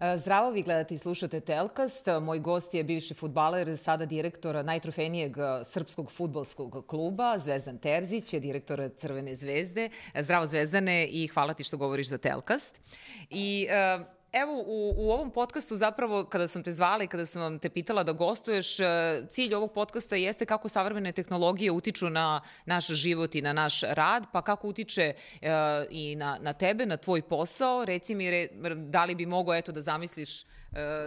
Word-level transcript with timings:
E, 0.00 0.18
zdravo, 0.18 0.50
vi 0.50 0.62
gledate 0.62 0.94
i 0.94 0.98
slušate 0.98 1.40
Telkast. 1.40 2.06
Moj 2.22 2.38
gost 2.38 2.74
je 2.74 2.84
bivši 2.84 3.14
futbaler, 3.14 3.76
sada 3.78 4.04
direktor 4.06 4.64
najtrofejnijeg 4.64 5.38
e, 5.38 5.64
srpskog 5.64 6.12
futbolskog 6.12 6.86
kluba, 6.86 7.38
Zvezdan 7.38 7.78
Terzić, 7.78 8.32
je 8.32 8.40
direktor 8.40 8.90
Crvene 8.98 9.34
zvezde. 9.34 9.88
E, 10.14 10.22
zdravo 10.22 10.46
Zvezdane 10.46 11.06
i 11.06 11.26
hvala 11.26 11.54
ti 11.54 11.64
što 11.64 11.76
govoriš 11.76 12.08
za 12.08 12.18
Telkast. 12.18 12.80
I 13.30 13.66
evo, 14.42 14.62
u, 14.66 14.94
u 14.96 15.10
ovom 15.10 15.30
podcastu 15.30 15.76
zapravo, 15.76 16.24
kada 16.24 16.48
sam 16.48 16.62
te 16.62 16.72
zvala 16.72 17.04
i 17.04 17.06
kada 17.06 17.26
sam 17.26 17.42
vam 17.42 17.58
te 17.58 17.70
pitala 17.70 18.02
da 18.02 18.12
gostuješ, 18.12 18.76
cilj 19.28 19.54
ovog 19.54 19.72
podcasta 19.72 20.16
jeste 20.16 20.46
kako 20.46 20.68
savremene 20.68 21.12
tehnologije 21.12 21.70
utiču 21.70 22.10
na 22.10 22.40
naš 22.66 22.86
život 22.86 23.34
i 23.34 23.42
na 23.42 23.52
naš 23.52 23.80
rad, 23.80 24.26
pa 24.32 24.42
kako 24.42 24.68
utiče 24.68 25.14
uh, 25.14 25.48
i 25.90 26.16
na, 26.16 26.38
na 26.40 26.52
tebe, 26.52 26.86
na 26.86 26.96
tvoj 26.96 27.22
posao. 27.22 27.84
Reci 27.84 28.14
mi, 28.14 28.30
re, 28.30 28.48
da 28.74 29.04
li 29.04 29.14
bi 29.14 29.26
mogo, 29.26 29.54
eto, 29.54 29.72
da 29.72 29.80
zamisliš 29.80 30.42
uh, 30.42 30.48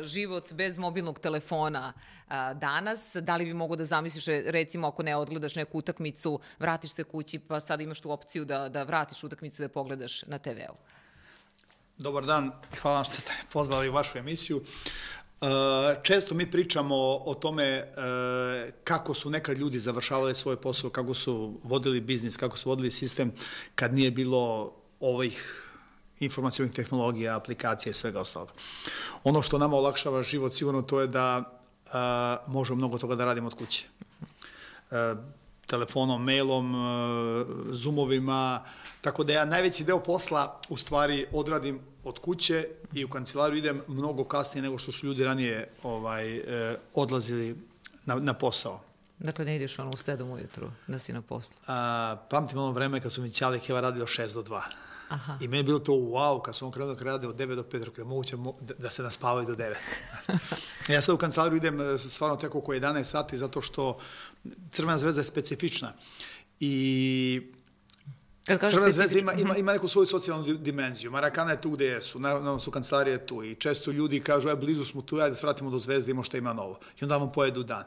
život 0.03 0.53
bez 0.53 0.77
mobilnog 0.77 1.19
telefona 1.19 1.93
uh, 1.93 2.33
danas? 2.59 3.15
Da 3.21 3.35
li 3.35 3.45
bi 3.45 3.53
mogo 3.53 3.75
da 3.75 3.85
zamisliš, 3.85 4.25
recimo, 4.45 4.87
ako 4.87 5.03
ne 5.03 5.15
odgledaš 5.15 5.55
neku 5.55 5.77
utakmicu, 5.77 6.39
vratiš 6.59 6.91
se 6.91 7.03
kući, 7.03 7.39
pa 7.39 7.59
sad 7.59 7.81
imaš 7.81 8.01
tu 8.01 8.11
opciju 8.11 8.45
da, 8.45 8.69
da 8.69 8.83
vratiš 8.83 9.23
utakmicu 9.23 9.61
da 9.61 9.69
pogledaš 9.69 10.23
na 10.23 10.37
TV-u? 10.37 10.98
Dobar 11.99 12.25
dan, 12.25 12.51
hvala 12.81 12.95
vam 12.95 13.05
što 13.05 13.21
ste 13.21 13.31
pozvali 13.53 13.89
u 13.89 13.93
vašu 13.93 14.17
emisiju. 14.17 14.61
E, 14.61 15.45
često 16.03 16.35
mi 16.35 16.51
pričamo 16.51 16.95
o 17.25 17.33
tome 17.33 17.63
e, 17.63 17.85
kako 18.83 19.13
su 19.13 19.29
nekad 19.29 19.57
ljudi 19.57 19.79
završavali 19.79 20.35
svoj 20.35 20.55
posao, 20.55 20.89
kako 20.89 21.13
su 21.13 21.59
vodili 21.63 22.01
biznis, 22.01 22.37
kako 22.37 22.57
su 22.57 22.69
vodili 22.69 22.91
sistem 22.91 23.31
kad 23.75 23.93
nije 23.93 24.11
bilo 24.11 24.73
ovih 24.99 25.65
informacijalnih 26.19 26.75
tehnologija, 26.75 27.35
aplikacije 27.35 27.93
svega 27.93 28.19
ostalog. 28.19 28.49
Ono 29.23 29.41
što 29.41 29.57
nama 29.57 29.77
olakšava 29.77 30.23
život 30.23 30.53
sigurno 30.53 30.81
to 30.81 31.01
je 31.01 31.07
da 31.07 31.43
e, 31.43 31.91
možemo 32.47 32.77
mnogo 32.77 32.97
toga 32.97 33.15
da 33.15 33.25
radimo 33.25 33.47
od 33.47 33.55
kuće. 33.55 33.85
Telefonom, 35.67 36.23
mailom, 36.23 36.75
zoomovima, 37.71 38.63
Tako 39.01 39.23
da 39.23 39.33
ja 39.33 39.45
najveći 39.45 39.83
deo 39.83 39.99
posla 39.99 40.59
u 40.69 40.77
stvari 40.77 41.25
odradim 41.31 41.79
od 42.03 42.19
kuće 42.19 42.67
i 42.93 43.05
u 43.05 43.09
kancelariju 43.09 43.57
idem 43.57 43.81
mnogo 43.87 44.23
kasnije 44.23 44.61
nego 44.61 44.77
što 44.77 44.91
su 44.91 45.07
ljudi 45.07 45.23
ranije 45.23 45.69
ovaj, 45.83 46.37
eh, 46.37 46.77
odlazili 46.95 47.55
na, 48.05 48.15
na 48.15 48.33
posao. 48.33 48.81
Dakle, 49.19 49.45
ne 49.45 49.55
ideš 49.55 49.79
ono 49.79 49.89
u 49.89 49.93
7 49.93 50.33
ujutru 50.33 50.71
da 50.87 50.99
si 50.99 51.13
na 51.13 51.21
poslu? 51.21 51.57
A, 51.67 52.17
pamtim 52.29 52.57
ono 52.57 52.71
vreme 52.71 53.01
kad 53.01 53.11
su 53.11 53.21
mi 53.21 53.29
Ćali 53.29 53.59
Keva 53.59 53.81
radio 53.81 54.05
6 54.05 54.33
do 54.33 54.43
2. 54.43 54.61
Aha. 55.09 55.37
I 55.41 55.47
meni 55.47 55.57
je 55.57 55.63
bilo 55.63 55.79
to 55.79 55.91
wow, 55.91 56.41
kad 56.41 56.55
su 56.55 56.65
on 56.65 56.71
krenuo 56.71 56.95
da 56.95 57.03
rade 57.03 57.27
od 57.27 57.35
9 57.35 57.55
do 57.55 57.63
5, 57.63 57.97
da 57.97 58.03
moguće 58.03 58.37
da, 58.61 58.73
da 58.73 58.89
se 58.89 59.03
naspavaju 59.03 59.45
do 59.45 59.55
9. 59.55 59.73
ja 60.93 61.01
sad 61.01 61.15
u 61.15 61.17
kancelariju 61.17 61.57
idem 61.57 61.81
eh, 61.81 61.97
stvarno 61.97 62.35
tek 62.35 62.55
oko 62.55 62.73
11 62.73 63.03
sati, 63.03 63.37
zato 63.37 63.61
što 63.61 63.99
Crvena 64.71 64.97
zvezda 64.97 65.21
je 65.21 65.25
specifična. 65.25 65.93
I 66.59 67.51
Crvena 68.57 68.91
zvezda 68.91 69.19
ima, 69.19 69.33
ima, 69.33 69.57
ima 69.57 69.73
neku 69.73 69.87
svoju 69.87 70.05
socijalnu 70.05 70.53
dimenziju. 70.53 71.11
Marakana 71.11 71.51
je 71.51 71.61
tu 71.61 71.69
gde 71.69 71.85
jesu, 71.85 72.19
naravno 72.19 72.59
su 72.59 72.71
kancelarije 72.71 73.25
tu 73.25 73.43
i 73.43 73.55
često 73.55 73.91
ljudi 73.91 74.19
kažu, 74.19 74.49
aj 74.49 74.55
blizu 74.55 74.85
smo 74.85 75.01
tu, 75.01 75.15
ajde 75.15 75.29
da 75.29 75.35
svratimo 75.35 75.69
do 75.69 75.79
zvezde, 75.79 76.11
imamo 76.11 76.23
šta 76.23 76.37
ima 76.37 76.53
novo. 76.53 76.79
I 77.01 77.03
onda 77.03 77.17
vam 77.17 77.31
pojedu 77.31 77.63
dan. 77.63 77.83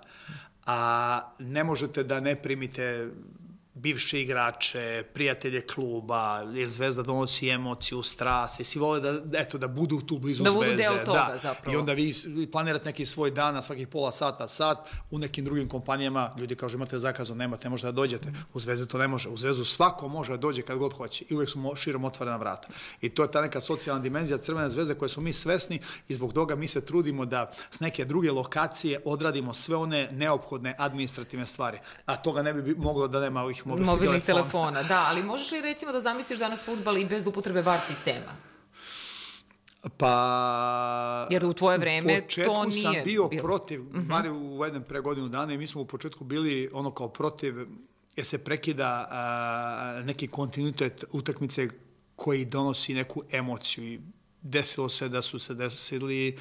A 0.67 1.21
ne 1.39 1.65
možete 1.65 2.03
da 2.03 2.21
ne 2.21 2.37
primite 2.37 3.11
bivše 3.75 4.21
igrače, 4.21 5.05
prijatelje 5.15 5.61
kluba, 5.61 6.43
jer 6.55 6.69
Zvezda 6.69 7.03
donosi 7.03 7.49
emociju, 7.49 8.03
strast, 8.03 8.61
i 8.61 8.65
svi 8.65 8.81
vole 8.81 9.01
da, 9.01 9.39
eto, 9.39 9.59
da 9.59 9.69
budu 9.69 10.01
tu 10.01 10.19
blizu 10.19 10.43
da 10.43 10.51
Zvezde. 10.51 10.67
Da 10.67 10.71
budu 10.71 10.77
deo 10.77 11.05
toga, 11.05 11.29
da. 11.33 11.39
zapravo. 11.39 11.75
I 11.75 11.77
onda 11.77 11.93
vi 11.93 12.15
planirate 12.53 12.85
neki 12.85 13.07
svoj 13.07 13.31
dan 13.31 13.55
na 13.55 13.63
svakih 13.63 13.89
pola 13.89 14.13
sata, 14.13 14.49
sat, 14.49 14.79
u 15.11 15.19
nekim 15.19 15.45
drugim 15.45 15.69
kompanijama 15.69 16.35
ljudi 16.39 16.55
kažu 16.55 16.77
imate 16.77 16.99
zakazom, 16.99 17.39
nemate, 17.39 17.65
ne 17.65 17.71
možete 17.71 17.87
da 17.87 17.93
dođete. 17.93 18.33
U 18.55 18.61
Zvezde 18.61 18.87
to 18.87 18.99
ne 18.99 19.09
može. 19.09 19.29
U 19.29 19.37
Zvezdu 19.37 19.65
svako 19.65 20.09
može 20.09 20.31
da 20.31 20.37
dođe 20.37 20.63
kad 20.63 20.79
god 20.79 20.93
hoće 20.93 21.25
i 21.29 21.35
uvek 21.35 21.51
su 21.51 21.73
širom 21.77 22.05
otvorena 22.05 22.37
vrata. 22.37 22.69
I 23.01 23.09
to 23.09 23.23
je 23.23 23.31
ta 23.31 23.41
neka 23.41 23.61
socijalna 23.61 24.03
dimenzija 24.03 24.39
Crvene 24.39 24.69
zvezde 24.69 24.95
koje 24.95 25.09
su 25.09 25.21
mi 25.21 25.33
svesni 25.33 25.81
i 26.09 26.15
zbog 26.15 26.33
toga 26.33 26.55
mi 26.55 26.67
se 26.67 26.85
trudimo 26.85 27.25
da 27.25 27.51
s 27.71 27.81
neke 27.81 28.05
druge 28.05 28.33
lokacije 28.33 29.01
odradimo 29.05 29.55
sve 29.55 29.77
one 29.77 30.09
neophodne 30.13 30.75
administrativne 30.79 31.47
stvari. 31.47 31.79
A 32.07 32.17
toga 32.17 32.43
ne 32.43 32.55
bi 32.55 32.75
moglo 32.75 33.09
da 33.09 33.21
nema 33.21 33.43
ovih 33.43 33.62
mobilnih, 33.65 33.87
mobilnih 33.87 34.25
telefona. 34.25 34.81
telefona. 34.81 35.01
Da, 35.01 35.07
ali 35.09 35.23
možeš 35.23 35.51
li 35.53 35.61
recimo 35.61 35.93
da 35.93 36.01
zamisliš 36.01 36.39
danas 36.39 36.65
futbal 36.65 36.99
i 36.99 37.05
bez 37.05 37.27
upotrebe 37.27 37.63
VAR 37.63 37.81
sistema? 37.87 38.37
Pa... 39.97 41.27
Jer 41.31 41.45
u 41.45 41.53
tvoje 41.53 41.79
vreme 41.79 42.27
to 42.47 42.65
nije... 42.65 42.83
sam 42.83 42.95
bio 43.05 43.29
bilo. 43.29 43.43
protiv, 43.43 43.81
-huh. 43.81 44.07
bar 44.07 44.31
u 44.31 44.65
jednom 44.65 44.83
pre 44.83 45.01
godinu 45.01 45.29
dana 45.29 45.53
i 45.53 45.59
mi 45.59 45.67
smo 45.67 45.81
u 45.81 45.87
početku 45.87 46.25
bili 46.25 46.71
ono 46.73 46.91
kao 46.91 47.09
protiv, 47.09 47.55
jer 48.17 48.27
se 48.27 48.45
prekida 48.45 49.09
a, 49.11 50.03
neki 50.05 50.29
kontinuitet 50.29 51.05
utakmice 51.13 51.69
koji 52.17 52.45
donosi 52.45 52.95
neku 52.95 53.23
emociju 53.33 53.85
i 53.85 54.01
desilo 54.43 54.89
se 54.89 55.09
da 55.09 55.23
su 55.23 55.39
se 55.39 55.55
desili 55.55 56.29
e, 56.29 56.35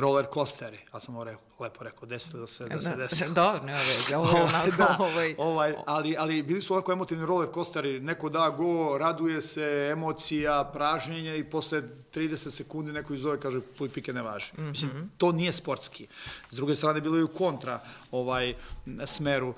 roller 0.00 0.26
coasteri, 0.34 0.78
ja 0.94 1.00
sam 1.00 1.14
ovo 1.14 1.24
rekao, 1.24 1.42
lepo 1.62 1.84
rekao, 1.84 2.08
desilo 2.08 2.40
da 2.40 2.46
se, 2.46 2.68
da 2.68 2.82
se 2.82 2.96
desilo. 2.96 3.30
Dobro, 3.42 3.62
ne 3.62 3.72
veze, 3.72 4.16
ovo 4.16 4.36
je 4.36 4.42
onako, 4.42 4.76
da, 4.78 4.96
ovaj... 4.98 5.34
ovaj, 5.38 5.74
ali, 5.86 6.16
ali 6.18 6.42
bili 6.42 6.62
su 6.62 6.74
onako 6.74 6.92
emotivni 6.92 7.26
roller 7.26 7.48
coasteri, 7.54 8.00
neko 8.00 8.28
da 8.28 8.50
go, 8.50 8.98
raduje 8.98 9.42
se, 9.42 9.88
emocija, 9.92 10.70
pražnjenje 10.72 11.38
i 11.38 11.44
posle 11.44 11.82
30 12.14 12.50
sekundi 12.50 12.92
neko 12.92 13.14
izove 13.14 13.40
kaže, 13.40 13.60
puj 13.78 13.88
pike 13.88 14.12
ne 14.12 14.22
važi. 14.22 14.52
Mm 14.52 14.60
-hmm. 14.60 14.70
Mislim, 14.70 15.10
to 15.18 15.32
nije 15.32 15.52
sportski. 15.52 16.06
S 16.50 16.54
druge 16.54 16.74
strane, 16.74 17.00
bilo 17.00 17.16
je 17.16 17.24
u 17.24 17.28
kontra 17.28 17.80
ovaj, 18.10 18.54
smeru 19.06 19.54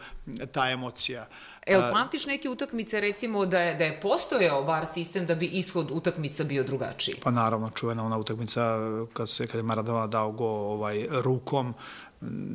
ta 0.53 0.71
emocija. 0.71 1.27
El, 1.67 1.81
pamtiš 1.93 2.27
neke 2.27 2.49
utakmice, 2.49 3.01
recimo, 3.01 3.47
da 3.47 3.61
je, 3.61 3.75
da 3.75 3.85
je 3.85 4.01
postojao 4.01 4.63
VAR 4.63 4.87
sistem 4.87 5.27
da 5.27 5.35
bi 5.35 5.47
ishod 5.47 5.91
utakmica 5.91 6.45
bio 6.45 6.65
drugačiji? 6.65 7.15
Pa 7.23 7.31
naravno, 7.31 7.69
čuvena 7.75 8.05
ona 8.07 8.19
utakmica 8.19 8.79
kad, 9.13 9.31
se, 9.31 9.47
kad 9.47 9.57
je 9.57 9.63
Maradona 9.63 10.07
dao 10.07 10.33
go 10.33 10.47
ovaj, 10.47 11.07
rukom, 11.11 11.75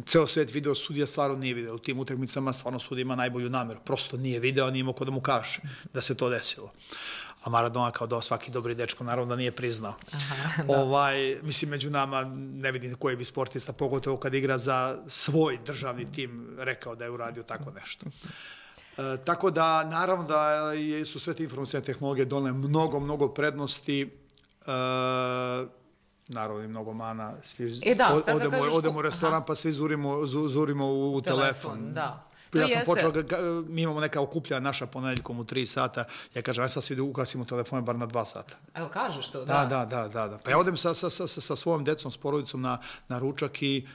ceo 0.07 0.27
svet 0.27 0.53
video 0.53 0.75
sudija 0.75 1.07
stvarno 1.07 1.35
nije 1.35 1.53
video. 1.53 1.75
U 1.75 1.79
tim 1.79 1.99
utakmicama 1.99 2.53
stvarno 2.53 2.79
sudija 2.79 3.01
ima 3.01 3.15
najbolju 3.15 3.49
nameru. 3.49 3.79
Prosto 3.85 4.17
nije 4.17 4.39
video, 4.39 4.71
nije 4.71 4.79
imao 4.79 4.93
ko 4.93 5.05
da 5.05 5.11
mu 5.11 5.21
kaže 5.21 5.59
da 5.93 6.01
se 6.01 6.15
to 6.17 6.29
desilo. 6.29 6.71
A 7.43 7.49
Maradona 7.49 7.91
kao 7.91 8.07
da 8.07 8.21
svaki 8.21 8.51
dobri 8.51 8.75
dečko 8.75 9.03
naravno 9.03 9.29
da 9.29 9.35
nije 9.35 9.51
priznao. 9.51 9.93
Aha, 10.13 10.63
da. 10.67 10.81
Ovaj, 10.81 11.37
mislim, 11.41 11.71
među 11.71 11.89
nama 11.89 12.23
ne 12.35 12.71
vidim 12.71 12.95
koji 12.95 13.15
bi 13.15 13.25
sportista, 13.25 13.73
pogotovo 13.73 14.17
kad 14.17 14.33
igra 14.33 14.57
za 14.57 14.97
svoj 15.07 15.59
državni 15.65 16.11
tim, 16.11 16.55
rekao 16.57 16.95
da 16.95 17.05
je 17.05 17.11
uradio 17.11 17.43
tako 17.43 17.71
nešto. 17.71 18.05
E, 18.97 19.17
tako 19.25 19.51
da, 19.51 19.83
naravno 19.83 20.23
da 20.23 20.71
su 21.05 21.19
sve 21.19 21.33
te 21.33 21.43
informacijne 21.43 21.85
tehnologije 21.85 22.25
donele 22.25 22.57
mnogo, 22.57 22.99
mnogo 22.99 23.27
prednosti. 23.27 24.01
E, 24.01 25.78
naravno 26.29 26.63
i 26.63 26.67
mnogo 26.67 26.93
mana, 26.93 27.33
svi 27.43 27.79
e 27.81 27.95
da, 27.95 28.21
odemo, 28.35 28.57
odemo 28.71 28.99
u 28.99 29.01
restoran 29.01 29.35
aha. 29.35 29.45
pa 29.45 29.55
svi 29.55 29.71
zurimo, 29.71 30.27
zurimo 30.27 30.85
u, 30.85 31.15
u 31.15 31.21
telefon. 31.21 31.71
telefon. 31.71 31.93
Da. 31.93 32.25
To 32.49 32.57
ja 32.57 32.67
sam 32.67 32.81
počeo, 32.85 33.13
mi 33.67 33.81
imamo 33.81 33.99
neka 33.99 34.21
okuplja 34.21 34.59
naša 34.59 34.85
ponedeljkom 34.85 35.39
u 35.39 35.43
3 35.43 35.65
sata, 35.65 36.03
ja 36.35 36.41
kažem, 36.41 36.63
aj 36.63 36.69
sad 36.69 36.83
svi 36.83 36.95
da 36.95 37.03
ukasimo 37.03 37.45
telefone 37.45 37.81
bar 37.81 37.95
na 37.95 38.07
2 38.07 38.25
sata. 38.25 38.55
Evo, 38.73 38.89
kažeš 38.89 39.31
to, 39.31 39.45
da. 39.45 39.65
Da, 39.65 39.65
da, 39.65 39.85
da, 39.85 40.07
da. 40.07 40.27
da. 40.27 40.37
Pa 40.37 40.51
ja 40.51 40.57
odem 40.57 40.77
sa, 40.77 40.93
sa, 40.93 41.09
sa, 41.09 41.27
sa 41.27 41.55
svojom 41.55 41.83
decom, 41.83 42.11
s 42.11 42.17
porodicom 42.17 42.61
na, 42.61 42.77
na 43.07 43.19
ručak 43.19 43.61
i 43.63 43.87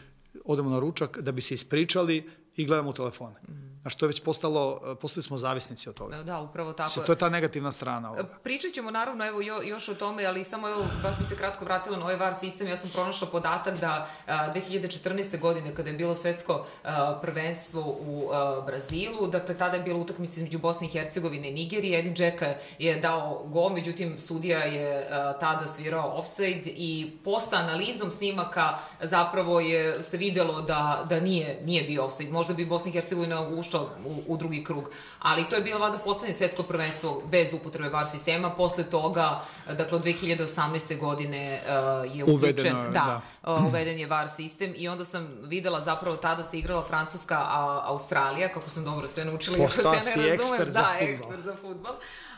odemo 0.44 0.70
na 0.70 0.78
ručak 0.78 1.18
da 1.18 1.32
bi 1.32 1.42
se 1.42 1.54
ispričali 1.54 2.30
i 2.56 2.66
gledamo 2.66 2.92
telefone. 2.92 3.36
Mm 3.48 3.73
a 3.84 3.90
što 3.90 4.04
je 4.04 4.08
već 4.08 4.22
postalo, 4.22 4.80
postali 5.00 5.22
smo 5.22 5.38
zavisnici 5.38 5.88
od 5.88 5.94
toga. 5.94 6.16
Da, 6.16 6.22
da 6.22 6.40
upravo 6.40 6.72
tako. 6.72 6.90
Se, 6.90 7.04
to 7.04 7.12
je 7.12 7.18
ta 7.18 7.28
negativna 7.28 7.72
strana 7.72 8.10
ovoga. 8.10 8.28
Pričat 8.42 8.72
ćemo 8.72 8.90
naravno 8.90 9.26
evo 9.26 9.40
jo, 9.40 9.62
još 9.62 9.88
o 9.88 9.94
tome, 9.94 10.24
ali 10.24 10.44
samo 10.44 10.68
evo, 10.68 10.84
baš 11.02 11.18
bi 11.18 11.24
se 11.24 11.36
kratko 11.36 11.64
vratila 11.64 11.96
na 11.96 12.04
ovaj 12.04 12.16
VAR 12.16 12.34
sistem, 12.34 12.68
ja 12.68 12.76
sam 12.76 12.90
pronašla 12.90 13.28
podatak 13.28 13.80
da 13.80 14.08
a, 14.26 14.52
2014. 14.54 15.40
godine, 15.40 15.74
kada 15.74 15.90
je 15.90 15.96
bilo 15.96 16.14
svetsko 16.14 16.66
a, 16.84 17.18
prvenstvo 17.22 17.80
u 18.00 18.30
a, 18.32 18.60
Brazilu, 18.66 19.26
dakle 19.26 19.56
tada 19.58 19.76
je 19.76 19.82
bila 19.82 19.98
utakmica 19.98 20.40
između 20.40 20.58
Bosne 20.58 20.86
i 20.86 20.90
Hercegovine 20.90 21.48
i 21.48 21.52
Nigerije, 21.52 21.98
Edin 21.98 22.14
Džeka 22.14 22.54
je 22.78 22.96
dao 22.96 23.44
gol, 23.46 23.70
međutim 23.70 24.18
sudija 24.18 24.58
je 24.58 25.08
a, 25.10 25.32
tada 25.32 25.66
svirao 25.66 26.18
offside 26.18 26.70
i 26.76 27.10
posta 27.24 27.56
analizom 27.56 28.10
snimaka 28.10 28.78
zapravo 29.02 29.60
je 29.60 30.02
se 30.02 30.16
videlo 30.16 30.60
da, 30.60 31.06
da 31.08 31.20
nije, 31.20 31.60
nije 31.64 31.82
bio 31.82 32.04
offside. 32.04 32.32
Možda 32.32 32.54
bi 32.54 32.66
Bosna 32.66 32.88
i 32.88 32.92
Hercegovina 32.92 33.48
ušla 33.48 33.73
ušao 33.74 33.88
u, 34.04 34.22
u 34.26 34.36
drugi 34.36 34.64
krug. 34.64 34.90
Ali 35.18 35.48
to 35.48 35.56
je 35.56 35.62
bilo 35.62 35.78
vada 35.78 35.98
poslednje 35.98 36.34
svetsko 36.34 36.62
prvenstvo 36.62 37.22
bez 37.30 37.54
upotrebe 37.54 37.88
VAR 37.88 38.06
sistema. 38.10 38.50
Posle 38.50 38.84
toga, 38.84 39.40
dakle, 39.66 39.96
od 39.96 40.04
2018. 40.04 40.98
godine 40.98 41.62
uh, 41.62 42.16
je 42.16 42.24
uključen, 42.24 42.76
Uvedeno, 42.76 42.82
da, 42.84 43.20
da. 43.42 43.52
Uh, 43.52 43.64
uveden 43.66 43.98
je 43.98 44.06
VAR 44.06 44.28
sistem 44.28 44.74
i 44.76 44.88
onda 44.88 45.04
sam 45.04 45.28
videla 45.42 45.80
zapravo 45.80 46.16
tada 46.16 46.42
se 46.42 46.58
igrala 46.58 46.84
Francuska, 46.84 47.38
a 47.38 47.82
Australija, 47.84 48.48
kako 48.48 48.68
sam 48.68 48.84
dobro 48.84 49.08
sve 49.08 49.24
naučila. 49.24 49.56
Postao 49.56 50.00
si 50.00 50.20
ekspert 50.20 50.70
za 50.70 50.80
da, 50.80 50.88
futbol. 50.98 51.14
ekspert 51.14 51.44
za 51.44 51.56
futbol 51.62 51.92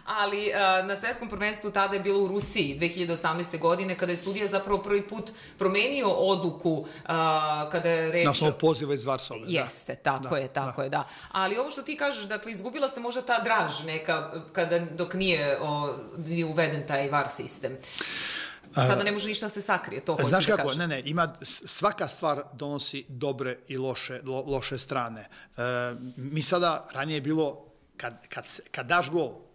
ali 0.06 0.48
uh, 0.48 0.86
na 0.86 0.96
svetskom 0.96 1.28
prvenstvu 1.28 1.70
tada 1.70 1.94
je 1.94 2.00
bilo 2.00 2.24
u 2.24 2.28
Rusiji 2.28 2.78
2018. 2.80 3.58
godine, 3.58 3.98
kada 3.98 4.12
je 4.12 4.16
sudija 4.16 4.48
zapravo 4.48 4.82
prvi 4.82 5.08
put 5.08 5.30
promenio 5.58 6.08
odluku 6.08 6.70
uh, 6.70 6.86
kada 7.72 7.88
je 7.88 8.12
reč... 8.12 8.24
Na 8.24 8.30
osnovu 8.30 8.54
poziva 8.60 8.94
iz 8.94 9.04
Varsove. 9.04 9.40
Da. 9.40 9.46
Jeste, 9.48 9.94
tako 9.94 10.28
da, 10.28 10.36
je, 10.36 10.48
tako 10.48 10.80
da. 10.80 10.84
je, 10.84 10.90
da. 10.90 11.08
Ali 11.32 11.58
ovo 11.58 11.70
što 11.70 11.82
ti 11.82 11.96
kažeš, 11.96 12.24
dakle, 12.24 12.52
izgubila 12.52 12.88
se 12.88 13.00
možda 13.00 13.22
ta 13.22 13.40
draž 13.40 13.84
neka, 13.84 14.42
kada, 14.52 14.78
dok 14.78 15.14
nije, 15.14 15.58
o, 15.60 15.94
nije 16.26 16.44
uveden 16.44 16.86
taj 16.86 17.10
VAR 17.10 17.28
sistem. 17.28 17.76
Sada 18.74 19.04
ne 19.04 19.12
može 19.12 19.28
ništa 19.28 19.46
da 19.46 19.50
se 19.50 19.62
sakrije, 19.62 20.00
to 20.00 20.12
hoću 20.12 20.28
Znaš 20.28 20.46
da 20.46 20.56
kako, 20.56 20.68
kažem. 20.68 20.78
ne, 20.78 20.86
ne, 20.86 21.02
ima, 21.04 21.34
svaka 21.42 22.08
stvar 22.08 22.42
donosi 22.52 23.04
dobre 23.08 23.58
i 23.68 23.76
loše, 23.76 24.20
lo, 24.24 24.44
loše 24.46 24.78
strane. 24.78 25.20
E, 25.20 25.62
mi 26.16 26.42
sada, 26.42 26.86
ranije 26.92 27.16
je 27.16 27.20
bilo, 27.20 27.66
kad, 27.96 28.28
kad, 28.28 28.44
kad 28.70 28.86
daš 28.86 29.10
gol 29.10 29.26
e, 29.26 29.45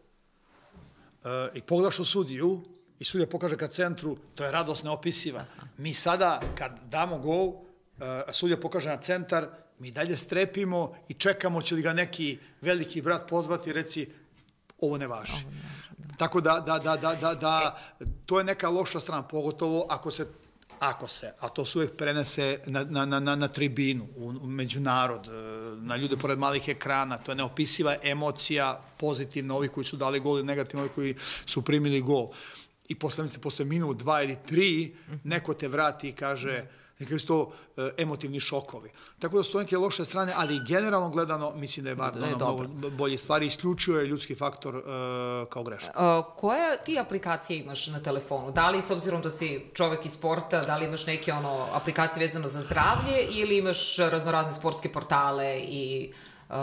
i 1.53 1.62
pogledaš 1.62 2.00
u 2.00 2.06
sudiju, 2.06 2.62
i 3.00 3.06
sudija 3.06 3.27
pokaže 3.27 3.57
ka 3.57 3.68
centru, 3.68 4.18
to 4.35 4.45
je 4.45 4.51
radost 4.51 4.83
neopisiva. 4.83 5.45
Mi 5.77 5.94
sada, 5.94 6.41
kad 6.56 6.79
damo 6.89 7.18
gol, 7.18 7.53
a 8.00 8.33
sudija 8.33 8.57
pokaže 8.57 8.89
na 8.89 8.97
centar, 8.97 9.47
mi 9.79 9.91
dalje 9.91 10.18
strepimo 10.18 10.95
i 11.07 11.13
čekamo 11.13 11.62
će 11.62 11.75
li 11.75 11.81
ga 11.81 11.94
neki 11.94 12.38
veliki 12.62 13.01
brat 13.01 13.29
pozvati 13.29 13.69
i 13.69 13.73
reci 13.73 14.09
ovo 14.81 14.97
ne 14.97 15.07
važi. 15.07 15.33
Ovo 15.33 15.51
ne 15.51 15.71
Tako 16.21 16.41
da, 16.41 16.59
da, 16.59 16.79
da, 16.79 16.97
da, 16.97 17.15
da, 17.15 17.33
da, 17.33 17.77
to 18.25 18.38
je 18.38 18.44
neka 18.44 18.69
loša 18.69 19.00
strana, 19.00 19.27
pogotovo 19.27 19.85
ako 19.89 20.12
se 20.12 20.27
ako 20.81 21.07
se, 21.07 21.33
a 21.39 21.49
to 21.49 21.65
se 21.65 21.77
uvek 21.77 21.91
prenese 21.97 22.59
na, 22.65 22.83
na, 22.83 23.19
na, 23.19 23.35
na, 23.35 23.47
tribinu, 23.47 24.07
u, 24.17 24.27
u 24.27 24.47
međunarod, 24.47 25.27
e, 25.27 25.31
na 25.75 25.95
ljude 25.95 26.17
pored 26.17 26.39
malih 26.39 26.69
ekrana, 26.69 27.17
to 27.17 27.31
je 27.31 27.35
neopisiva 27.35 27.95
emocija 28.03 28.81
pozitivna, 28.97 29.55
ovi 29.55 29.67
koji 29.67 29.85
su 29.85 29.97
dali 29.97 30.19
gol 30.19 30.39
i 30.39 30.43
negativno, 30.43 30.81
ovi 30.81 30.91
koji 30.95 31.15
su 31.45 31.61
primili 31.61 32.01
gol. 32.01 32.29
I 32.87 32.95
posle, 32.95 33.23
mislim, 33.23 33.41
posle 33.41 33.65
minut, 33.65 33.97
dva 33.97 34.23
ili 34.23 34.37
tri, 34.45 34.95
neko 35.23 35.53
te 35.53 35.67
vrati 35.67 36.09
i 36.09 36.11
kaže, 36.11 36.65
neka 37.01 37.19
su 37.19 37.27
to 37.27 37.51
e, 37.77 37.89
emotivni 37.98 38.39
šokovi. 38.39 38.92
Tako 39.19 39.38
da 39.38 39.44
su 39.44 39.51
to 39.51 39.59
neke 39.59 39.77
loše 39.77 40.06
strane, 40.06 40.33
ali 40.36 40.59
generalno 40.68 41.09
gledano 41.09 41.51
mislim 41.56 41.83
da 41.83 41.89
je 41.89 41.95
VAR 41.95 42.13
da 42.13 42.25
je 42.25 42.36
mnogo 42.36 42.65
bolje 42.89 43.18
stvari, 43.18 43.45
isključuje 43.45 44.06
ljudski 44.06 44.36
faktor 44.36 44.75
uh, 44.75 44.83
kao 45.50 45.63
greška. 45.63 45.92
Uh, 45.95 46.25
koje 46.38 46.83
ti 46.86 47.00
aplikacije 47.00 47.59
imaš 47.59 47.88
na 47.88 48.00
telefonu? 48.00 48.51
Da 48.51 48.69
li, 48.69 48.81
s 48.81 48.92
obzirom 48.92 49.21
da 49.21 49.30
si 49.30 49.65
čovek 49.74 50.06
iz 50.06 50.12
sporta, 50.12 50.63
da 50.65 50.77
li 50.77 50.86
imaš 50.86 51.06
neke 51.06 51.33
ono, 51.33 51.68
aplikacije 51.74 52.21
vezano 52.21 52.48
za 52.48 52.62
zdravlje 52.62 53.27
ili 53.30 53.57
imaš 53.57 53.98
raznorazne 53.98 54.53
sportske 54.53 54.92
portale 54.92 55.59
i 55.59 56.13
uh, 56.50 56.56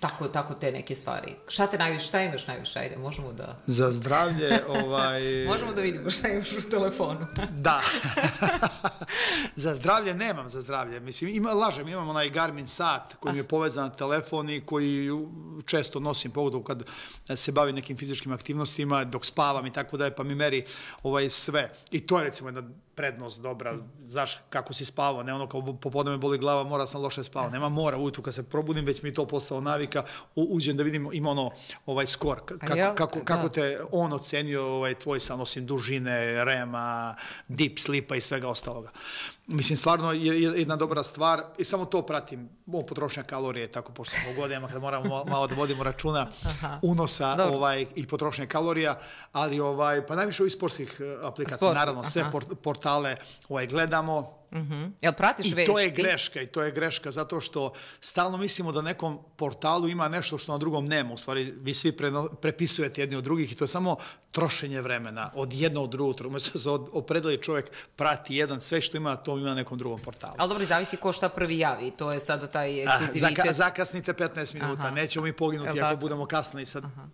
tako, 0.00 0.28
tako 0.28 0.54
te 0.54 0.72
neke 0.72 0.94
stvari. 0.94 1.34
Šta 1.48 1.66
te 1.66 1.78
najviše, 1.78 2.06
šta 2.06 2.22
imaš 2.22 2.46
najviše? 2.46 2.78
Ajde, 2.78 2.96
možemo 2.98 3.32
da... 3.32 3.56
Za 3.66 3.92
zdravlje, 3.92 4.60
ovaj... 4.84 5.44
možemo 5.46 5.72
da 5.72 5.80
vidimo 5.80 6.10
šta 6.10 6.28
imaš 6.28 6.52
u 6.52 6.70
telefonu. 6.70 7.26
da. 7.66 7.80
za 9.56 9.74
zdravlje 9.74 10.14
nemam 10.14 10.48
za 10.48 10.62
zdravlje. 10.62 11.00
Mislim, 11.00 11.30
ima, 11.30 11.52
lažem, 11.52 11.88
imam 11.88 12.08
onaj 12.08 12.30
Garmin 12.30 12.68
sat 12.68 13.14
koji 13.20 13.32
mi 13.32 13.38
je 13.38 13.48
povezan 13.48 13.84
na 13.84 13.90
telefon 13.90 14.50
i 14.50 14.60
koji 14.60 15.10
često 15.66 16.00
nosim, 16.00 16.30
pogotovo 16.30 16.64
kad 16.64 16.84
se 17.36 17.52
bavim 17.52 17.74
nekim 17.74 17.96
fizičkim 17.96 18.32
aktivnostima, 18.32 19.04
dok 19.04 19.26
spavam 19.26 19.66
i 19.66 19.72
tako 19.72 19.96
da 19.96 20.10
pa 20.10 20.22
mi 20.22 20.34
meri 20.34 20.64
ovaj 21.02 21.30
sve. 21.30 21.72
I 21.90 22.06
to 22.06 22.18
je 22.18 22.24
recimo 22.24 22.48
jedna 22.48 22.62
prednost 23.00 23.40
dobra, 23.40 23.78
znaš 23.98 24.38
kako 24.50 24.74
si 24.74 24.84
spavao, 24.84 25.22
ne 25.22 25.34
ono 25.34 25.46
kao 25.46 25.76
popodne 25.80 26.12
me 26.12 26.18
boli 26.18 26.38
glava, 26.38 26.64
mora 26.64 26.86
sam 26.86 27.02
loše 27.02 27.24
spavao, 27.24 27.50
nema 27.50 27.68
mora 27.68 27.96
ujutru 27.96 28.22
kad 28.22 28.34
se 28.34 28.42
probudim, 28.42 28.84
već 28.84 29.02
mi 29.02 29.14
to 29.14 29.26
postalo 29.26 29.60
navika, 29.60 30.04
uđem 30.34 30.76
da 30.76 30.82
vidim, 30.82 31.08
ima 31.12 31.30
ono 31.30 31.50
ovaj 31.86 32.06
skor, 32.06 32.40
kako, 32.44 32.76
ja, 32.76 32.94
kako, 32.94 33.18
da. 33.18 33.24
kako 33.24 33.48
te 33.48 33.80
on 33.92 34.12
ocenio 34.12 34.66
ovaj, 34.66 34.94
tvoj 34.94 35.20
san, 35.20 35.40
osim 35.40 35.66
dužine, 35.66 36.44
rema, 36.44 37.14
deep 37.48 37.78
sleepa 37.78 38.16
i 38.16 38.20
svega 38.20 38.48
ostaloga. 38.48 38.90
Mislim, 39.50 39.76
stvarno 39.76 40.12
je 40.12 40.42
jedna 40.42 40.76
dobra 40.76 41.02
stvar 41.02 41.42
i 41.58 41.64
samo 41.64 41.84
to 41.84 42.02
pratim, 42.02 42.48
ovo 42.66 42.82
potrošnja 42.86 43.22
kalorije, 43.22 43.70
tako 43.70 43.92
pošto 43.92 44.16
smo 44.16 44.42
godinama 44.42 44.68
kad 44.68 44.82
moramo 44.82 45.24
malo 45.24 45.46
da 45.46 45.54
vodimo 45.54 45.84
računa 45.84 46.26
Aha. 46.44 46.78
unosa 46.82 47.36
Dobro. 47.36 47.56
ovaj, 47.56 47.86
i 47.94 48.06
potrošnje 48.06 48.46
kalorija, 48.46 48.98
ali 49.32 49.60
ovaj, 49.60 50.06
pa 50.06 50.16
najviše 50.16 50.42
ovih 50.42 50.52
sportskih 50.52 51.00
eh, 51.00 51.26
aplikacija, 51.26 51.58
Sport. 51.58 51.74
naravno, 51.74 52.04
sve 52.04 52.30
port, 52.30 52.46
portale 52.62 53.16
ovaj, 53.48 53.66
gledamo, 53.66 54.39
Mm 54.52 54.58
-hmm. 54.58 54.92
Jel 55.00 55.12
pratiš 55.12 55.46
I 55.46 55.54
vesti? 55.54 55.72
to 55.72 55.78
je 55.78 55.90
greška 55.90 56.42
i 56.42 56.46
to 56.46 56.62
je 56.62 56.70
greška 56.70 57.10
zato 57.10 57.40
što 57.40 57.72
stalno 58.00 58.38
mislimo 58.38 58.72
da 58.72 58.82
nekom 58.82 59.18
portalu 59.36 59.88
ima 59.88 60.08
nešto 60.08 60.38
što 60.38 60.52
na 60.52 60.58
drugom 60.58 60.84
nema. 60.84 61.12
U 61.12 61.16
stvari, 61.16 61.54
vi 61.60 61.74
svi 61.74 61.92
pre, 61.92 62.10
prepisujete 62.40 63.00
jedni 63.00 63.16
od 63.16 63.24
drugih 63.24 63.52
i 63.52 63.54
to 63.54 63.64
je 63.64 63.68
samo 63.68 63.96
trošenje 64.30 64.80
vremena 64.80 65.30
od 65.34 65.52
jedno 65.52 65.82
od 65.82 65.90
drugog. 65.90 66.26
Umesto 66.26 66.50
da 66.52 66.58
se 66.58 66.68
opredeli 66.92 67.42
čovjek 67.42 67.70
prati 67.96 68.36
jedan, 68.36 68.60
sve 68.60 68.80
što 68.80 68.96
ima, 68.96 69.16
to 69.16 69.38
ima 69.38 69.48
na 69.48 69.54
nekom 69.54 69.78
drugom 69.78 70.00
portalu. 70.00 70.34
Ali 70.38 70.48
dobro, 70.48 70.66
zavisi 70.66 70.96
ko 70.96 71.12
šta 71.12 71.28
prvi 71.28 71.58
javi. 71.58 71.90
To 71.90 72.12
je 72.12 72.20
sada 72.20 72.46
taj 72.46 72.82
ekskluzivitet. 72.82 73.36
Zaka, 73.36 73.52
zakasnite 73.52 74.12
15 74.12 74.54
minuta, 74.54 74.82
Aha. 74.82 74.90
nećemo 74.90 75.24
mi 75.24 75.32
poginuti 75.32 75.80
ako 75.80 76.00
budemo 76.00 76.26
kasnili 76.26 76.66
sad. 76.66 76.84
Aha. 76.84 77.08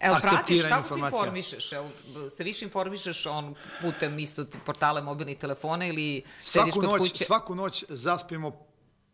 Evo, 0.00 0.16
pratiš, 0.22 0.62
kako 0.62 0.88
se 0.88 1.00
informišeš? 1.00 1.72
Evo, 1.72 1.90
se 2.30 2.44
više 2.44 2.64
informišeš 2.64 3.26
on 3.26 3.54
putem 3.80 4.18
isto 4.18 4.46
portale 4.66 5.02
mobilnih 5.02 5.38
telefona 5.38 5.86
ili 5.86 6.22
sediš 6.40 6.74
kod 6.74 6.84
noć, 6.84 6.98
kuće? 6.98 7.24
Svaku 7.24 7.54
noć 7.54 7.84
zaspimo 7.88 8.52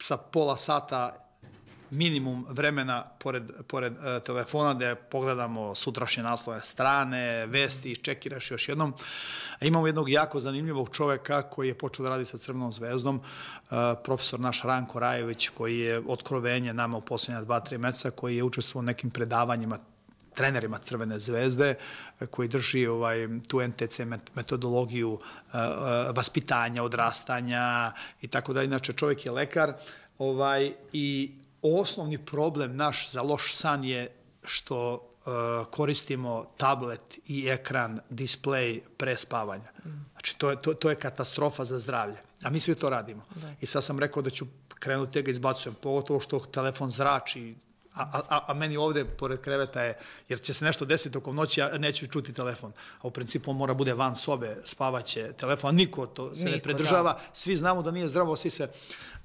sa 0.02 0.16
pola 0.16 0.56
sata 0.56 1.26
minimum 1.90 2.46
vremena 2.48 3.04
pored, 3.18 3.42
pored 3.66 3.92
uh, 3.92 4.22
telefona 4.24 4.74
da 4.74 4.94
pogledamo 4.94 5.74
sutrašnje 5.74 6.22
naslove 6.22 6.60
strane, 6.62 7.46
vesti, 7.46 7.96
čekiraš 7.96 8.50
još 8.50 8.68
jednom. 8.68 8.94
A 9.60 9.64
imamo 9.64 9.86
jednog 9.86 10.08
jako 10.08 10.40
zanimljivog 10.40 10.90
čoveka 10.92 11.42
koji 11.42 11.68
je 11.68 11.78
počeo 11.78 12.02
da 12.02 12.10
radi 12.10 12.24
sa 12.24 12.38
Crvenom 12.38 12.72
zvezdom, 12.72 13.16
uh, 13.16 13.76
profesor 14.04 14.40
naš 14.40 14.62
Ranko 14.62 14.98
Rajević, 14.98 15.48
koji 15.48 15.78
je 15.78 16.02
otkrovenje 16.06 16.74
nama 16.74 16.96
u 16.96 17.00
poslednja 17.00 17.42
dva, 17.42 17.60
tri 17.60 17.78
meseca, 17.78 18.10
koji 18.10 18.36
je 18.36 18.44
učestvovao 18.44 18.84
u 18.84 18.86
nekim 18.86 19.10
predavanjima 19.10 19.78
trenerima 20.36 20.78
Crvene 20.78 21.20
zvezde 21.20 21.74
koji 22.30 22.48
drži 22.48 22.86
ovaj 22.86 23.28
tu 23.48 23.60
NTC 23.62 24.00
metodologiju 24.34 25.12
uh, 25.12 25.20
vaspitanja, 26.14 26.82
odrastanja 26.82 27.92
i 28.20 28.28
tako 28.28 28.52
da 28.52 28.62
inače 28.62 28.92
čovjek 28.92 29.26
je 29.26 29.32
lekar 29.32 29.72
ovaj 30.18 30.72
i 30.92 31.32
osnovni 31.62 32.18
problem 32.18 32.76
naš 32.76 33.10
za 33.10 33.22
loš 33.22 33.54
san 33.54 33.84
je 33.84 34.08
što 34.44 34.94
uh, 34.94 35.66
koristimo 35.70 36.46
tablet 36.56 37.18
i 37.26 37.48
ekran, 37.48 38.00
display 38.10 38.80
pre 38.96 39.16
spavanja. 39.16 39.72
Znači, 40.12 40.38
to 40.38 40.50
je, 40.50 40.62
to, 40.62 40.74
to 40.74 40.90
je 40.90 40.96
katastrofa 40.96 41.64
za 41.64 41.78
zdravlje. 41.78 42.16
A 42.42 42.50
mi 42.50 42.60
sve 42.60 42.74
to 42.74 42.90
radimo. 42.90 43.22
Da. 43.34 43.54
I 43.60 43.66
sad 43.66 43.84
sam 43.84 43.98
rekao 43.98 44.22
da 44.22 44.30
ću 44.30 44.46
krenuti 44.68 45.12
tega 45.12 45.30
izbacujem, 45.30 45.74
pogotovo 45.74 46.20
što 46.20 46.40
telefon 46.40 46.90
zrači, 46.90 47.54
a, 47.96 48.20
a, 48.28 48.40
a 48.46 48.54
meni 48.54 48.76
ovde, 48.76 49.04
pored 49.04 49.40
kreveta 49.40 49.82
je, 49.82 49.98
jer 50.28 50.40
će 50.40 50.54
se 50.54 50.64
nešto 50.64 50.84
desiti 50.84 51.12
tokom 51.12 51.36
noći, 51.36 51.60
ja 51.60 51.78
neću 51.78 52.06
čuti 52.06 52.32
telefon. 52.32 52.72
A 53.02 53.06
u 53.06 53.10
principu 53.10 53.50
on 53.50 53.56
mora 53.56 53.74
bude 53.74 53.94
van 53.94 54.16
sobe, 54.16 54.56
spavaće 54.64 55.32
telefon, 55.32 55.74
niko 55.74 56.06
to 56.06 56.34
se 56.34 56.44
niko, 56.44 56.56
ne 56.56 56.62
predržava. 56.62 57.12
Da. 57.12 57.20
Svi 57.32 57.56
znamo 57.56 57.82
da 57.82 57.90
nije 57.90 58.08
zdravo, 58.08 58.36
svi 58.36 58.50
se 58.50 58.68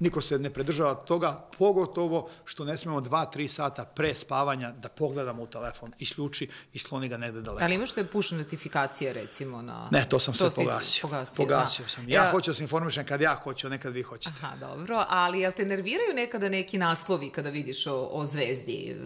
niko 0.01 0.21
se 0.21 0.39
ne 0.39 0.49
predržava 0.49 0.95
toga, 0.95 1.47
pogotovo 1.57 2.29
što 2.45 2.65
ne 2.65 2.77
smemo 2.77 2.99
2-3 2.99 3.47
sata 3.47 3.85
pre 3.85 4.13
spavanja 4.15 4.71
da 4.71 4.89
pogledamo 4.89 5.43
u 5.43 5.47
telefon, 5.47 5.91
isključi 5.99 6.49
i 6.73 6.79
sloni 6.79 7.07
ga 7.07 7.17
negde 7.17 7.41
daleko. 7.41 7.63
Ali 7.63 7.75
imaš 7.75 7.91
te 7.91 8.05
push 8.05 8.33
notifikacije 8.33 9.13
recimo 9.13 9.61
na... 9.61 9.87
Ne, 9.91 10.05
to 10.09 10.19
sam 10.19 10.33
to 10.33 10.51
sve 10.51 10.65
pogasio. 10.65 11.01
Pogasio, 11.01 11.45
pogasio 11.45 11.83
da. 11.83 11.89
sam. 11.89 12.09
Ja, 12.09 12.23
ja 12.23 12.31
hoću 12.31 12.51
da 12.51 12.55
se 12.55 12.63
informišem 12.63 13.05
kad 13.05 13.21
ja 13.21 13.35
hoću, 13.35 13.69
nekad 13.69 13.93
vi 13.93 14.01
hoćete. 14.01 14.35
Aha, 14.41 14.55
dobro. 14.55 15.05
Ali 15.09 15.39
jel 15.39 15.51
te 15.51 15.65
nerviraju 15.65 16.13
nekada 16.13 16.49
neki 16.49 16.77
naslovi 16.77 17.29
kada 17.29 17.49
vidiš 17.49 17.87
o, 17.87 18.09
o 18.11 18.25
zvezdi? 18.25 18.97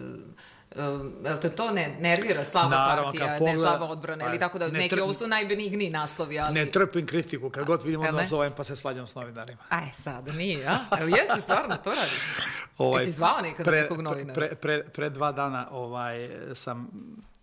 Jel 1.24 1.38
te 1.40 1.50
to 1.50 1.70
ne 1.70 1.96
nervira 2.00 2.44
slaba 2.44 2.68
Naravno, 2.68 3.02
partija, 3.02 3.36
pogleda, 3.38 3.58
ne 3.58 3.66
slaba 3.66 3.84
odbrana, 3.84 4.28
ili 4.28 4.38
tako 4.38 4.58
da 4.58 4.68
neki 4.68 4.88
trp, 4.88 5.02
ovo 5.02 5.12
su 5.12 5.26
najbenigniji 5.26 5.90
naslovi, 5.90 6.38
ali... 6.38 6.54
Ne 6.54 6.66
trpim 6.66 7.06
kritiku, 7.06 7.50
kad 7.50 7.64
god 7.64 7.82
vidim 7.82 8.00
odmah 8.00 8.28
zovem 8.28 8.52
pa 8.56 8.64
se 8.64 8.76
svađam 8.76 9.06
s 9.06 9.14
novinarima. 9.14 9.62
Aj, 9.68 9.86
sad, 9.94 10.34
nije, 10.34 10.66
a? 10.66 10.78
Evo, 11.00 11.08
jeste 11.08 11.40
stvarno, 11.40 11.76
to 11.76 11.90
radiš? 11.90 12.38
Ovaj, 12.78 13.02
Jesi 13.02 13.12
zvao 13.12 13.40
nekada 13.40 13.70
pre, 13.70 13.80
nekog 13.80 14.00
novinara? 14.00 14.34
Pre, 14.34 14.56
pre, 14.60 14.84
pre 14.84 15.10
dva 15.10 15.32
dana 15.32 15.68
ovaj, 15.70 16.28
sam 16.54 16.90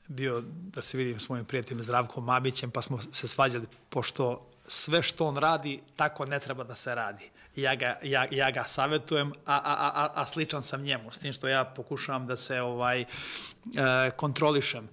bio 0.07 0.43
da 0.45 0.81
se 0.81 0.97
vidim 0.97 1.19
s 1.19 1.29
mojim 1.29 1.45
prijateljem 1.45 1.83
Zdravkom 1.83 2.25
Mabićem, 2.25 2.71
pa 2.71 2.81
smo 2.81 3.01
se 3.11 3.27
svađali, 3.27 3.65
pošto 3.89 4.49
sve 4.67 5.03
što 5.03 5.27
on 5.27 5.37
radi, 5.37 5.81
tako 5.95 6.25
ne 6.25 6.39
treba 6.39 6.63
da 6.63 6.75
se 6.75 6.95
radi 6.95 7.29
ja 7.55 7.75
ga, 7.75 7.97
ja, 8.03 8.25
ja 8.31 8.51
ga 8.51 8.63
savetujem, 8.67 9.31
a, 9.45 9.55
a, 9.55 9.91
a, 10.03 10.09
a 10.15 10.25
sličan 10.25 10.63
sam 10.63 10.81
njemu, 10.81 11.11
s 11.11 11.19
tim 11.19 11.33
što 11.33 11.47
ja 11.47 11.65
pokušavam 11.65 12.27
da 12.27 12.37
se 12.37 12.61
ovaj 12.61 13.01
e, 13.01 13.05
kontrolišem. 14.15 14.89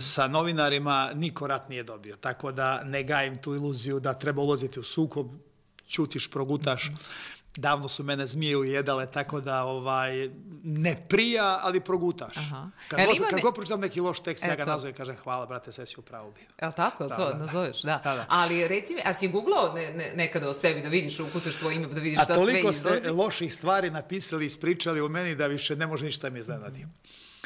Sa 0.00 0.28
novinarima 0.28 1.10
niko 1.14 1.46
rat 1.46 1.68
nije 1.68 1.82
dobio, 1.82 2.16
tako 2.16 2.52
da 2.52 2.84
ne 2.84 3.02
gajim 3.02 3.38
tu 3.38 3.54
iluziju 3.54 4.00
da 4.00 4.14
treba 4.14 4.42
ulaziti 4.42 4.80
u 4.80 4.84
sukob, 4.84 5.26
ćutiš, 5.88 6.30
progutaš 6.30 6.90
davno 7.56 7.88
su 7.88 8.04
mene 8.04 8.26
zmije 8.26 8.56
ujedale, 8.56 9.06
tako 9.06 9.40
da 9.40 9.64
ovaj, 9.64 10.30
ne 10.64 11.06
prija, 11.08 11.60
ali 11.62 11.80
progutaš. 11.80 12.36
Aha. 12.36 12.70
Kad, 12.88 13.06
god, 13.06 13.20
ne... 13.20 13.26
kad 13.30 13.40
god 13.40 13.54
pročitam 13.54 13.80
neki 13.80 14.00
loš 14.00 14.20
tekst, 14.20 14.44
Eto. 14.44 14.52
ja 14.52 14.56
ga 14.56 14.64
nazovem 14.64 14.94
i 14.94 14.96
kažem 14.96 15.16
hvala, 15.16 15.46
brate, 15.46 15.72
sve 15.72 15.86
si 15.86 15.94
u 15.98 16.02
pravu 16.02 16.32
bio. 16.32 16.46
Je 16.60 16.66
li 16.66 16.74
tako, 16.76 17.06
da, 17.06 17.16
to 17.16 17.32
da, 17.32 17.38
nazoveš? 17.38 17.82
Da. 17.82 18.00
da. 18.04 18.14
da. 18.14 18.26
Ali 18.28 18.68
reci 18.68 18.94
mi, 18.94 19.00
a 19.04 19.14
si 19.14 19.28
googlao 19.28 19.72
ne, 19.72 19.92
ne, 19.92 20.12
nekada 20.16 20.48
o 20.48 20.52
sebi 20.52 20.82
da 20.82 20.88
vidiš, 20.88 21.20
ukucaš 21.20 21.54
svoje 21.54 21.76
ime, 21.76 21.86
da 21.86 22.00
vidiš 22.00 22.18
šta 22.24 22.34
sve 22.34 22.42
izlazi? 22.42 22.58
A 22.58 22.82
toliko 22.82 23.00
ste 23.00 23.10
loših 23.10 23.54
stvari 23.54 23.90
napisali, 23.90 24.46
ispričali 24.46 25.00
u 25.00 25.08
meni 25.08 25.34
da 25.34 25.46
više 25.46 25.76
ne 25.76 25.86
može 25.86 26.04
ništa 26.04 26.30
mi 26.30 26.38
iznenadi. 26.38 26.86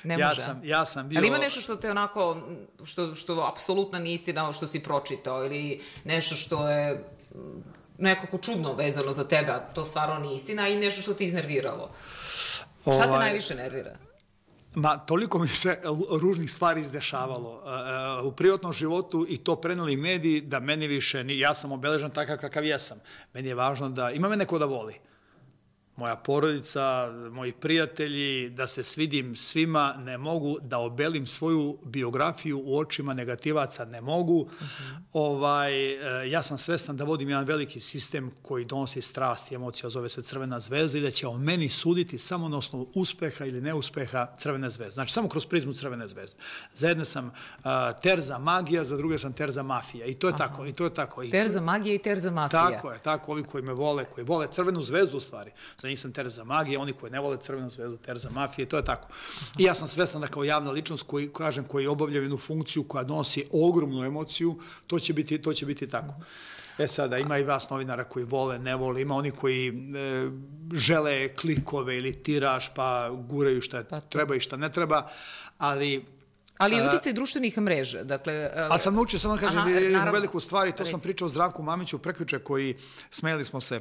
Ne 0.05 0.19
ja 0.19 0.35
Sam, 0.35 0.61
ja 0.65 0.87
sam 0.87 1.09
bio... 1.09 1.19
Ali 1.19 1.29
ima 1.29 1.39
nešto 1.39 1.61
što 1.61 1.77
te 1.77 1.91
onako, 1.91 2.41
što, 2.85 3.15
što 3.15 3.51
apsolutno 3.53 3.99
nije 3.99 4.15
istina 4.15 4.53
što 4.53 4.67
si 4.67 4.81
pročitao 4.81 5.45
ili 5.45 5.83
nešto 6.05 6.35
što 6.35 6.69
je 6.69 7.05
nekako 7.99 8.39
čudno 8.39 8.73
vezano 8.73 9.13
za 9.13 9.29
tebe, 9.29 9.53
a 9.53 9.59
to 9.59 9.85
stvarno 9.85 10.19
nije 10.19 10.37
istina, 10.37 10.69
i 10.69 10.77
nešto 10.77 11.03
što 11.03 11.15
te 11.15 11.25
iznerviralo. 11.25 11.91
Ovaj... 12.85 12.99
Šta 12.99 13.05
te 13.05 13.11
ovaj, 13.11 13.27
najviše 13.27 13.55
nervira? 13.55 13.97
Ma, 14.75 14.99
toliko 14.99 15.39
mi 15.39 15.49
se 15.49 15.81
ružnih 16.21 16.51
stvari 16.51 16.81
izdešavalo 16.81 17.63
uh, 18.21 18.27
u 18.27 18.33
privatnom 18.33 18.73
životu 18.73 19.27
i 19.29 19.39
to 19.39 19.57
preneli 19.57 19.97
mediji 19.97 20.41
da 20.41 20.61
meni 20.61 20.87
više, 20.87 21.25
ja 21.29 21.55
sam 21.55 21.73
obeležan 21.73 22.11
takav 22.11 22.39
kakav 22.39 22.65
jesam. 22.65 22.99
Meni 23.33 23.49
je 23.49 23.55
važno 23.55 23.89
da, 23.89 24.11
ima 24.11 24.29
me 24.29 24.37
neko 24.37 24.59
da 24.59 24.65
voli 24.65 24.99
moja 25.97 26.17
porodica, 26.17 27.13
moji 27.31 27.53
prijatelji, 27.53 28.51
da 28.51 28.67
se 28.67 28.83
svidim 28.83 29.37
svima, 29.37 29.95
ne 29.99 30.19
mogu 30.19 30.59
da 30.63 30.79
obelim 30.79 31.27
svoju 31.27 31.79
biografiju 31.85 32.63
u 32.65 32.79
očima 32.79 33.15
negativaca, 33.15 33.85
ne 33.85 34.01
mogu. 34.01 34.41
Uh 34.41 34.53
mhm. 34.53 34.65
-huh. 34.65 34.99
ovaj, 35.13 35.93
e, 35.93 36.31
ja 36.31 36.43
sam 36.43 36.59
svestan 36.59 36.97
da 36.97 37.05
vodim 37.05 37.29
jedan 37.29 37.45
veliki 37.45 37.81
sistem 37.81 38.31
koji 38.43 38.65
donosi 38.65 39.03
strast 39.03 39.53
i 39.53 39.55
emocija, 39.55 39.91
zove 39.91 40.09
se 40.09 40.23
Crvena 40.23 40.61
zvezda 40.61 40.99
i 40.99 41.01
da 41.01 41.11
će 41.11 41.27
o 41.27 41.39
meni 41.39 41.69
suditi 41.69 42.19
samo 42.19 42.49
na 42.49 42.57
osnovu 42.57 42.91
uspeha 42.95 43.45
ili 43.45 43.61
neuspeha 43.61 44.27
Crvene 44.39 44.71
zvezde. 44.71 44.93
Znači, 44.93 45.13
samo 45.13 45.29
kroz 45.29 45.47
prizmu 45.47 45.73
Crvene 45.73 46.09
zvezde. 46.09 46.39
Za 46.75 46.89
jedne 46.89 47.05
sam 47.05 47.27
uh, 47.27 47.65
terza 48.03 48.39
magija, 48.39 48.85
za 48.85 48.97
druge 48.97 49.19
sam 49.19 49.33
terza 49.33 49.63
mafija. 49.63 50.07
I 50.07 50.15
to 50.15 50.27
je 50.27 50.35
Aha. 50.35 50.47
tako, 50.47 50.67
i 50.67 50.73
to 50.73 50.85
je 50.85 50.95
tako. 50.95 51.23
I 51.23 51.31
terza 51.31 51.61
magija 51.61 51.95
i 51.95 51.99
terza 51.99 52.31
mafija. 52.31 52.71
Tako 52.71 52.93
je, 52.93 52.99
tako, 52.99 53.33
ovi 53.33 53.43
koji 53.43 53.65
me 53.65 53.73
vole, 53.73 54.05
koji 54.05 54.25
vole 54.25 54.47
Crvenu 54.53 54.83
zvezdu 54.83 55.17
u 55.17 55.21
stvari 55.21 55.51
za 55.87 55.91
njih 55.91 56.01
sam 56.01 56.13
Terza 56.13 56.45
Magije, 56.45 56.79
oni 56.79 56.93
koji 56.93 57.13
ne 57.13 57.21
vole 57.21 57.37
Crvenu 57.41 57.71
zvezdu, 57.71 57.97
Terza 57.97 58.31
Mafije, 58.31 58.67
to 58.67 58.77
je 58.77 58.85
tako. 58.85 59.09
I 59.59 59.63
ja 59.63 59.75
sam 59.75 59.89
svestan 59.89 60.21
da 60.21 60.27
kao 60.27 60.45
javna 60.45 60.71
ličnost 60.71 61.07
koji, 61.07 61.29
kažem, 61.33 61.65
koji 61.65 61.87
obavlja 61.87 62.21
jednu 62.21 62.39
funkciju 62.39 62.85
koja 62.85 63.05
nosi 63.05 63.47
ogromnu 63.53 64.05
emociju, 64.05 64.59
to 64.87 64.99
će 64.99 65.13
biti, 65.13 65.39
to 65.43 65.53
će 65.53 65.67
biti 65.67 65.89
tako. 65.89 66.15
E 66.79 66.89
sada, 66.89 67.19
ima 67.19 67.39
i 67.39 67.45
vas 67.45 67.71
novinara 67.71 68.05
koji 68.05 68.25
vole, 68.25 68.59
ne 68.59 68.75
vole, 68.77 69.03
ima 69.03 69.15
oni 69.15 69.31
koji 69.31 69.69
e, 69.69 69.73
žele 70.75 71.29
klikove 71.29 71.97
ili 71.97 72.13
tiraž, 72.13 72.67
pa 72.75 73.11
guraju 73.11 73.63
šta 73.63 73.85
pa 73.85 74.01
treba 74.01 74.35
i 74.35 74.41
šta 74.41 74.57
ne 74.57 74.73
treba, 74.73 75.07
ali 75.59 76.05
Ali 76.59 76.77
i 76.77 76.81
uticaj 76.81 77.13
društvenih 77.13 77.59
mreža, 77.59 78.05
dakle... 78.05 78.51
Ali 78.71 78.81
sam 78.81 78.95
naučio, 78.95 79.19
samo 79.19 79.35
da 79.35 79.41
kažem, 79.41 79.59
aha, 79.59 79.71
jednu 79.71 80.13
veliku 80.13 80.41
stvar 80.41 80.69
i 80.69 80.73
to 80.73 80.79
Reci. 80.79 80.91
sam 80.91 81.01
pričao 81.01 81.27
o 81.27 81.29
Zdravku 81.29 81.63
Mamiću 81.63 81.99
prekjuče 81.99 82.39
koji, 82.39 82.77
smejali 83.11 83.45
smo 83.45 83.61
se, 83.61 83.81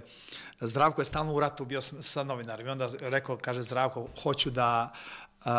Zdravko 0.61 1.01
je 1.01 1.05
stalno 1.05 1.33
u 1.33 1.39
ratu 1.39 1.65
bio 1.65 1.81
sa 1.81 2.23
novinarima 2.23 2.69
i 2.69 2.71
onda 2.71 2.89
rekao, 2.99 3.37
kaže 3.37 3.63
Zdravko, 3.63 4.07
hoću 4.23 4.49
da 4.49 4.91
uh, 5.45 5.51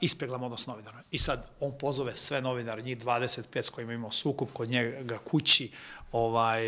ispeglam 0.00 0.42
odnos 0.42 0.66
novinara. 0.66 1.02
I 1.10 1.18
sad 1.18 1.46
on 1.60 1.78
pozove 1.78 2.16
sve 2.16 2.40
novinare, 2.40 2.82
njih 2.82 2.98
25 2.98 3.62
s 3.62 3.68
kojima 3.68 3.92
imao 3.92 4.10
sukup 4.10 4.52
kod 4.52 4.68
njega 4.68 5.18
kući, 5.18 5.70
ovaj, 6.12 6.62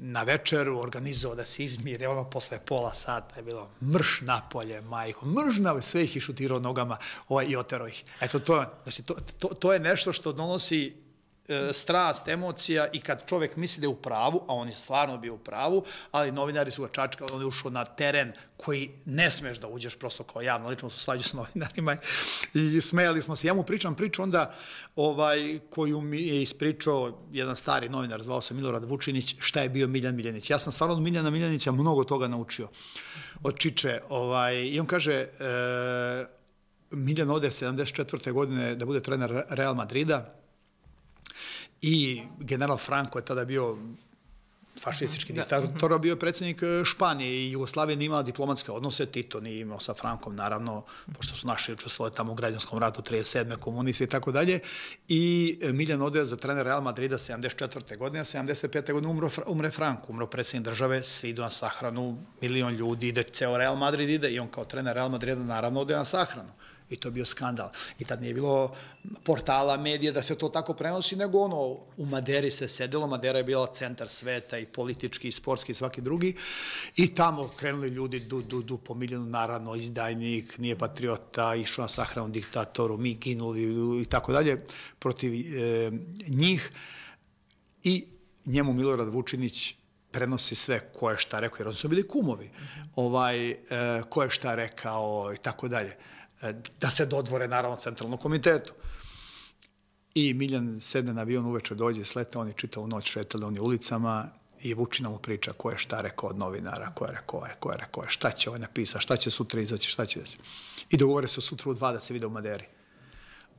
na 0.00 0.22
večeru 0.22 0.80
organizovao 0.80 1.36
da 1.36 1.44
se 1.44 1.64
izmire, 1.64 2.08
ono 2.08 2.30
posle 2.30 2.58
pola 2.58 2.94
sata 2.94 3.36
je 3.36 3.42
bilo 3.42 3.68
mrš 3.82 4.20
napolje, 4.20 4.80
majko, 4.80 5.26
mrš 5.26 5.56
na 5.56 5.82
sve 5.82 6.04
ih 6.04 6.16
išutirao 6.16 6.58
nogama 6.58 6.96
ovaj, 7.28 7.46
i 7.48 7.56
otero 7.56 7.88
ih. 7.88 8.04
Eto, 8.20 8.38
to, 8.38 8.64
znači, 8.82 9.02
to, 9.02 9.14
to, 9.38 9.48
to 9.48 9.72
je 9.72 9.78
nešto 9.80 10.12
što 10.12 10.32
donosi 10.32 11.05
e, 11.48 11.72
strast, 11.72 12.28
emocija 12.28 12.88
i 12.92 13.00
kad 13.00 13.26
čovek 13.26 13.56
misli 13.56 13.80
da 13.80 13.84
je 13.84 13.88
u 13.88 13.94
pravu, 13.94 14.44
a 14.48 14.54
on 14.54 14.68
je 14.68 14.76
stvarno 14.76 15.18
bio 15.18 15.34
u 15.34 15.38
pravu, 15.38 15.84
ali 16.10 16.32
novinari 16.32 16.70
su 16.70 16.82
ga 16.82 16.88
čačkali, 16.88 17.30
on 17.34 17.40
je 17.40 17.46
ušao 17.46 17.70
na 17.70 17.84
teren 17.84 18.32
koji 18.56 18.90
ne 19.04 19.30
smeš 19.30 19.58
da 19.58 19.68
uđeš 19.68 19.96
prosto 19.98 20.24
kao 20.24 20.42
javno, 20.42 20.68
lično 20.68 20.90
su 20.90 20.98
slađu 20.98 21.22
s 21.22 21.32
novinarima 21.38 21.96
i 22.54 22.80
smejali 22.80 23.22
smo 23.22 23.36
se. 23.36 23.46
Ja 23.46 23.54
mu 23.54 23.62
pričam 23.62 23.94
priču 23.94 24.22
onda 24.22 24.54
ovaj, 24.96 25.58
koju 25.70 26.00
mi 26.00 26.22
je 26.22 26.42
ispričao 26.42 27.18
jedan 27.32 27.56
stari 27.56 27.88
novinar, 27.88 28.22
zvao 28.22 28.40
se 28.40 28.54
Milorad 28.54 28.84
Vučinić, 28.84 29.34
šta 29.38 29.62
je 29.62 29.68
bio 29.68 29.88
Miljan 29.88 30.16
Miljanić. 30.16 30.50
Ja 30.50 30.58
sam 30.58 30.72
stvarno 30.72 30.94
od 30.94 31.02
Miljana 31.02 31.30
Miljanića 31.30 31.72
mnogo 31.72 32.04
toga 32.04 32.28
naučio 32.28 32.68
od 33.42 33.58
Čiče. 33.58 34.00
Ovaj, 34.08 34.56
I 34.56 34.80
on 34.80 34.86
kaže, 34.86 35.12
e, 35.14 35.28
Miljan 36.90 37.30
ode 37.30 37.50
74. 37.50 38.32
godine 38.32 38.74
da 38.74 38.86
bude 38.86 39.00
trener 39.00 39.42
Real 39.48 39.74
Madrida, 39.74 40.34
i 41.82 42.22
general 42.38 42.78
Franco 42.78 43.18
je 43.18 43.24
tada 43.24 43.44
bio 43.44 43.76
fašistički 44.80 45.32
da. 45.32 45.42
diktator, 45.42 45.98
bio 45.98 46.12
je 46.12 46.18
predsednik 46.18 46.62
e, 46.62 46.84
Španije 46.84 47.30
i 47.30 47.50
Jugoslavija 47.52 47.96
nije 47.96 48.06
imala 48.06 48.22
diplomatske 48.22 48.72
odnose, 48.72 49.06
Tito 49.06 49.40
nije 49.40 49.60
imao 49.60 49.80
sa 49.80 49.94
Frankom, 49.94 50.36
naravno, 50.36 50.82
pošto 51.16 51.34
su 51.34 51.46
naši 51.46 51.72
učestvovali 51.72 52.14
tamo 52.14 52.32
u 52.32 52.34
građanskom 52.34 52.78
ratu 52.78 53.02
37. 53.02 53.56
komunisti 53.56 54.04
i 54.04 54.06
tako 54.06 54.32
dalje. 54.32 54.60
I 55.08 55.58
e, 55.62 55.72
Miljan 55.72 56.02
ode 56.02 56.24
za 56.24 56.36
trener 56.36 56.64
Real 56.64 56.82
Madrida 56.82 57.18
74. 57.18 57.96
godine, 57.96 58.20
a 58.20 58.24
75. 58.24 58.92
godine 58.92 59.10
umro, 59.10 59.30
umre 59.46 59.70
Franko, 59.70 60.06
umro 60.08 60.26
predsednik 60.26 60.64
države, 60.64 61.04
svi 61.04 61.28
idu 61.28 61.42
na 61.42 61.50
sahranu, 61.50 62.18
milion 62.40 62.74
ljudi, 62.74 63.08
ide, 63.08 63.22
ceo 63.22 63.56
Real 63.56 63.76
Madrid 63.76 64.10
ide 64.10 64.30
i 64.30 64.38
on 64.38 64.48
kao 64.48 64.64
trener 64.64 64.94
Real 64.94 65.08
Madrida 65.08 65.42
naravno 65.42 65.80
ode 65.80 65.96
na 65.96 66.04
sahranu. 66.04 66.50
I 66.90 66.96
to 66.96 67.08
je 67.08 67.12
bio 67.12 67.24
skandal. 67.24 67.70
I 67.98 68.04
tad 68.04 68.22
nije 68.22 68.34
bilo 68.34 68.74
portala, 69.24 69.76
medija 69.76 70.12
da 70.12 70.22
se 70.22 70.38
to 70.38 70.48
tako 70.48 70.74
prenosi, 70.74 71.16
nego 71.16 71.38
ono, 71.38 71.56
u 71.96 72.06
Maderi 72.06 72.50
se 72.50 72.68
sedelo, 72.68 73.06
Madera 73.06 73.38
je 73.38 73.44
bila 73.44 73.66
centar 73.66 74.08
sveta 74.08 74.58
i 74.58 74.66
politički, 74.66 75.28
i 75.28 75.32
sportski, 75.32 75.72
i 75.72 75.74
svaki 75.74 76.00
drugi. 76.00 76.36
I 76.96 77.14
tamo 77.14 77.48
krenuli 77.48 77.88
ljudi 77.88 78.20
du, 78.20 78.42
du, 78.42 78.62
du 78.62 78.78
po 78.78 78.94
milijonu, 78.94 79.26
naravno, 79.26 79.74
izdajnik, 79.74 80.58
nije 80.58 80.78
patriota, 80.78 81.54
išao 81.54 81.82
na 81.82 81.88
sahranu 81.88 82.28
diktatoru, 82.28 82.96
mi 82.96 83.14
ginuli 83.14 84.02
i 84.02 84.04
tako 84.04 84.32
dalje 84.32 84.64
protiv 84.98 85.32
e, 85.32 85.90
njih. 86.28 86.70
I 87.82 88.04
njemu 88.46 88.72
Milorad 88.72 89.08
Vučinić 89.08 89.74
prenosi 90.10 90.54
sve 90.54 90.78
ko 90.92 91.10
je 91.10 91.18
šta 91.18 91.40
rekao, 91.40 91.58
jer 91.58 91.68
on 91.68 91.74
su 91.74 91.88
bili 91.88 92.08
kumovi, 92.08 92.50
ovaj, 92.94 93.50
e, 93.50 93.56
ko 94.08 94.22
je 94.22 94.30
šta 94.30 94.54
rekao 94.54 95.32
i 95.34 95.38
tako 95.38 95.68
dalje. 95.68 95.96
E, 96.42 96.52
da 96.80 96.90
se 96.90 97.06
dodvore 97.06 97.48
naravno 97.48 97.76
centralnom 97.76 98.18
komitetu. 98.18 98.72
I 100.14 100.34
Miljan 100.34 100.80
sedne 100.80 101.12
na 101.12 101.20
avion 101.20 101.46
uveče 101.46 101.74
dođe, 101.74 102.04
slete, 102.04 102.38
oni 102.38 102.52
čitavu 102.52 102.86
noć 102.86 103.10
šetali 103.10 103.44
oni 103.44 103.60
ulicama 103.60 104.28
i 104.60 104.74
Vučina 104.74 105.08
mu 105.08 105.18
priča 105.18 105.52
ko 105.52 105.70
je 105.70 105.78
šta 105.78 106.00
rekao 106.00 106.28
od 106.28 106.38
novinara, 106.38 106.92
ko 106.94 107.04
je 107.04 107.10
rekao 107.12 107.44
je, 107.44 107.54
ko 107.60 107.70
je 107.70 107.76
rekao 107.76 108.02
je, 108.02 108.08
šta 108.08 108.30
će 108.30 108.50
ovaj 108.50 108.60
napisa, 108.60 109.00
šta 109.00 109.16
će 109.16 109.30
sutra 109.30 109.60
izaći, 109.60 109.90
šta 109.90 110.06
će. 110.06 110.20
I 110.90 110.96
dogovore 110.96 111.28
se 111.28 111.40
sutra 111.40 111.70
u 111.70 111.74
dva 111.74 111.92
da 111.92 112.00
se 112.00 112.14
vide 112.14 112.26
u 112.26 112.30
Maderi. 112.30 112.64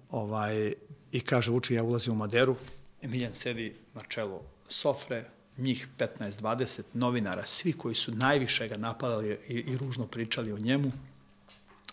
Ovaj, 0.10 0.74
I 1.12 1.20
kaže 1.20 1.52
Vučin, 1.52 1.76
ja 1.76 1.84
ulazim 1.84 2.14
u 2.14 2.16
Maderu, 2.16 2.56
Miljan 3.02 3.34
sedi 3.34 3.76
na 3.94 4.02
čelu 4.08 4.42
sofre, 4.70 5.26
njih 5.58 5.88
15-20 5.98 6.82
novinara, 6.94 7.46
svi 7.46 7.74
koji 7.74 7.96
su 7.96 8.12
najviše 8.12 8.68
ga 8.68 8.78
napadali 8.78 9.38
i, 9.48 9.54
i 9.54 9.78
ružno 9.78 10.08
pričali 10.08 10.52
o 10.52 10.58
njemu, 10.58 10.92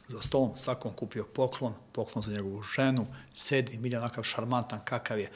za 0.09 0.21
stolom, 0.21 0.57
svakom 0.57 0.93
kupio 0.93 1.25
poklon, 1.25 1.75
poklon 1.93 2.23
za 2.25 2.33
njegovu 2.33 2.63
ženu, 2.63 3.07
sedi 3.35 3.79
Miljan 3.79 4.03
onakav 4.03 4.25
šarmantan 4.25 4.81
kakav 4.85 5.19
je, 5.19 5.31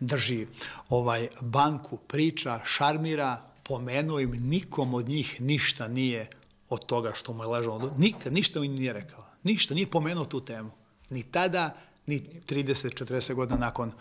drži 0.00 0.46
ovaj 0.88 1.28
banku, 1.40 1.96
priča, 1.96 2.60
šarmira, 2.64 3.42
pomenuo 3.62 4.20
im, 4.20 4.30
nikom 4.30 4.94
od 4.94 5.08
njih 5.08 5.40
ništa 5.40 5.88
nije 5.88 6.30
od 6.68 6.86
toga 6.86 7.12
što 7.14 7.32
mu 7.32 7.42
je 7.42 7.48
ležalo. 7.48 7.92
Nikad, 7.96 8.32
ništa 8.32 8.60
mi 8.60 8.68
nije 8.68 8.92
rekao. 8.92 9.26
Ništa, 9.42 9.74
nije 9.74 9.90
pomenuo 9.90 10.24
tu 10.24 10.40
temu. 10.40 10.70
Ni 11.10 11.22
tada, 11.22 11.76
ni 12.06 12.20
30-40 12.48 13.34
godina 13.34 13.58
nakon 13.58 13.92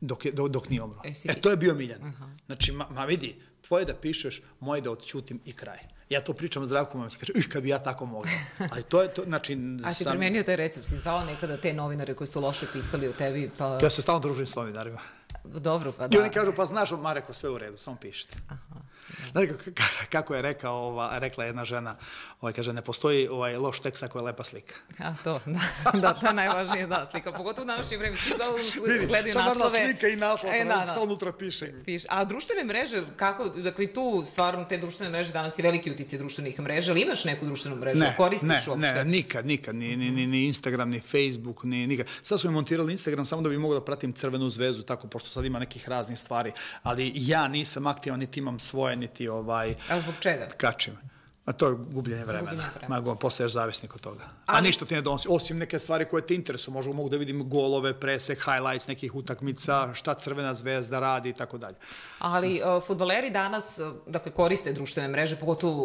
dok, 0.00 0.24
je, 0.24 0.32
dok, 0.32 0.48
dok 0.48 0.68
nije 0.68 0.82
umro. 0.82 1.00
E, 1.04 1.12
e, 1.24 1.40
to 1.40 1.50
je 1.50 1.56
bio 1.56 1.74
Miljan. 1.74 2.12
Znači, 2.46 2.72
ma, 2.72 2.86
ma 2.90 3.04
vidi, 3.04 3.36
tvoje 3.60 3.84
da 3.84 3.94
pišeš, 3.94 4.42
moje 4.60 4.80
da 4.80 4.90
odćutim 4.90 5.40
i 5.44 5.52
kraj. 5.52 5.95
Ja 6.08 6.20
to 6.20 6.32
pričam 6.32 6.66
Zdravku 6.66 6.98
Mamić, 6.98 7.16
kaže, 7.16 7.32
ih, 7.34 7.48
kad 7.48 7.62
bi 7.62 7.68
ja 7.68 7.78
tako 7.78 8.06
mogao. 8.06 8.32
Ali 8.72 8.82
to 8.82 9.02
je 9.02 9.08
to, 9.08 9.22
znači... 9.22 9.58
A 9.84 9.94
si 9.94 10.04
sam... 10.04 10.10
primenio 10.10 10.42
taj 10.42 10.56
recept, 10.56 10.86
si 10.86 10.96
zvao 10.96 11.24
nekada 11.24 11.56
te 11.56 11.72
novinare 11.72 12.14
koji 12.14 12.28
su 12.28 12.40
loše 12.40 12.66
pisali 12.72 13.08
o 13.08 13.12
tebi, 13.12 13.50
pa... 13.58 13.78
Ja 13.82 13.90
se 13.90 14.02
stalno 14.02 14.20
družim 14.20 14.46
s 14.46 14.56
novinarima. 14.56 14.98
Dobro, 15.44 15.92
pa 15.92 16.08
da. 16.08 16.18
I 16.18 16.20
oni 16.20 16.30
kažu, 16.30 16.52
pa 16.56 16.66
znaš, 16.66 16.90
Mareko, 16.90 17.32
sve 17.32 17.50
u 17.50 17.58
redu, 17.58 17.78
samo 17.78 17.96
pišite. 17.96 18.38
Aha. 18.48 18.85
Da. 19.32 19.40
Znaš 19.40 20.06
kako 20.10 20.34
je 20.34 20.42
rekao, 20.42 20.74
ova, 20.74 21.18
rekla 21.18 21.44
jedna 21.44 21.64
žena, 21.64 21.96
ovaj, 22.40 22.52
kaže, 22.52 22.72
ne 22.72 22.82
postoji 22.82 23.28
ovaj, 23.28 23.56
loš 23.56 23.80
tekst 23.80 24.02
ako 24.02 24.18
je 24.18 24.22
lepa 24.22 24.44
slika. 24.44 24.74
A, 24.98 25.14
to, 25.24 25.40
da, 25.46 25.98
da 26.02 26.14
to 26.14 26.26
je 26.26 26.34
najvažnije, 26.34 26.86
da, 26.86 27.08
slika, 27.10 27.32
pogotovo 27.32 27.64
u 27.64 27.66
današnje 27.66 27.96
vreme, 27.96 28.16
svi 28.16 29.06
gledaju 29.06 29.34
naslove. 29.34 29.84
slika 29.84 30.08
i 30.08 30.16
naslov, 30.16 30.52
e, 30.54 30.64
da, 30.64 30.92
da. 30.94 31.00
unutra 31.00 31.32
piše. 31.32 31.72
piše. 31.84 32.06
A 32.10 32.24
društvene 32.24 32.64
mreže, 32.64 33.02
kako, 33.16 33.48
dakle, 33.48 33.86
tu 33.86 34.22
stvarno 34.26 34.64
te 34.64 34.78
društvene 34.78 35.10
mreže, 35.12 35.32
danas 35.32 35.58
je 35.58 35.62
veliki 35.62 35.90
utice 35.90 36.18
društvenih 36.18 36.60
mreža, 36.60 36.92
ali 36.92 37.00
imaš 37.00 37.24
neku 37.24 37.46
društvenu 37.46 37.76
mrežu, 37.76 37.98
ne, 37.98 38.14
koristiš 38.16 38.48
ne, 38.48 38.62
uopšte? 38.68 38.94
Ne, 38.94 39.04
nikad, 39.04 39.46
nikad, 39.46 39.74
ni, 39.74 39.96
ni, 39.96 40.10
ni, 40.10 40.26
ni 40.26 40.46
Instagram, 40.46 40.90
ni 40.90 41.00
Facebook, 41.00 41.64
ni 41.64 41.86
nikad. 41.86 42.06
Sad 42.22 42.40
su 42.40 42.48
mi 42.48 42.54
montirali 42.54 42.92
Instagram 42.92 43.24
samo 43.24 43.42
da 43.42 43.48
bi 43.48 43.58
mogao 43.58 43.78
da 43.78 43.84
pratim 43.84 44.12
crvenu 44.12 44.50
zvezu, 44.50 44.82
tako, 44.82 45.08
pošto 45.08 45.28
sad 45.30 45.44
ima 45.44 45.58
nekih 45.58 45.88
raznih 45.88 46.18
stvari, 46.18 46.52
ali 46.82 47.12
ja 47.14 47.48
nisam 47.48 47.86
aktivan, 47.86 48.18
niti 48.18 48.40
imam 48.40 48.58
svoje, 48.58 48.96
niti 48.96 49.15
ovaj... 49.28 49.74
A 49.90 50.00
zbog 50.00 50.14
čega? 50.20 50.48
Kačim. 50.56 50.98
A 51.46 51.52
to 51.52 51.68
je 51.68 51.74
gubljenje 51.74 52.24
vremena. 52.24 52.50
Gubljenje 52.50 52.70
vremena. 52.74 52.94
Mago, 52.94 53.14
postaješ 53.14 53.52
zavisnik 53.52 53.94
od 53.94 54.00
toga. 54.00 54.24
Ali... 54.46 54.58
A 54.58 54.60
ništa 54.60 54.84
ti 54.84 54.94
ne 54.94 55.02
donosi, 55.02 55.28
osim 55.30 55.58
neke 55.58 55.78
stvari 55.78 56.04
koje 56.04 56.26
te 56.26 56.34
interesuju. 56.34 56.74
Možda 56.74 56.92
mogu 56.92 57.08
da 57.08 57.16
vidim 57.16 57.48
golove, 57.48 58.00
presek, 58.00 58.38
highlights 58.38 58.86
nekih 58.86 59.14
utakmica, 59.14 59.94
šta 59.94 60.14
Crvena 60.14 60.54
zvezda 60.54 61.00
radi 61.00 61.28
i 61.28 61.32
tako 61.32 61.58
dalje. 61.58 61.76
Ali 62.18 62.60
uh, 62.62 62.82
futbaleri 62.86 63.30
danas, 63.30 63.80
dakle, 64.06 64.32
koriste 64.32 64.72
društvene 64.72 65.08
mreže, 65.08 65.36
pogotovo 65.36 65.84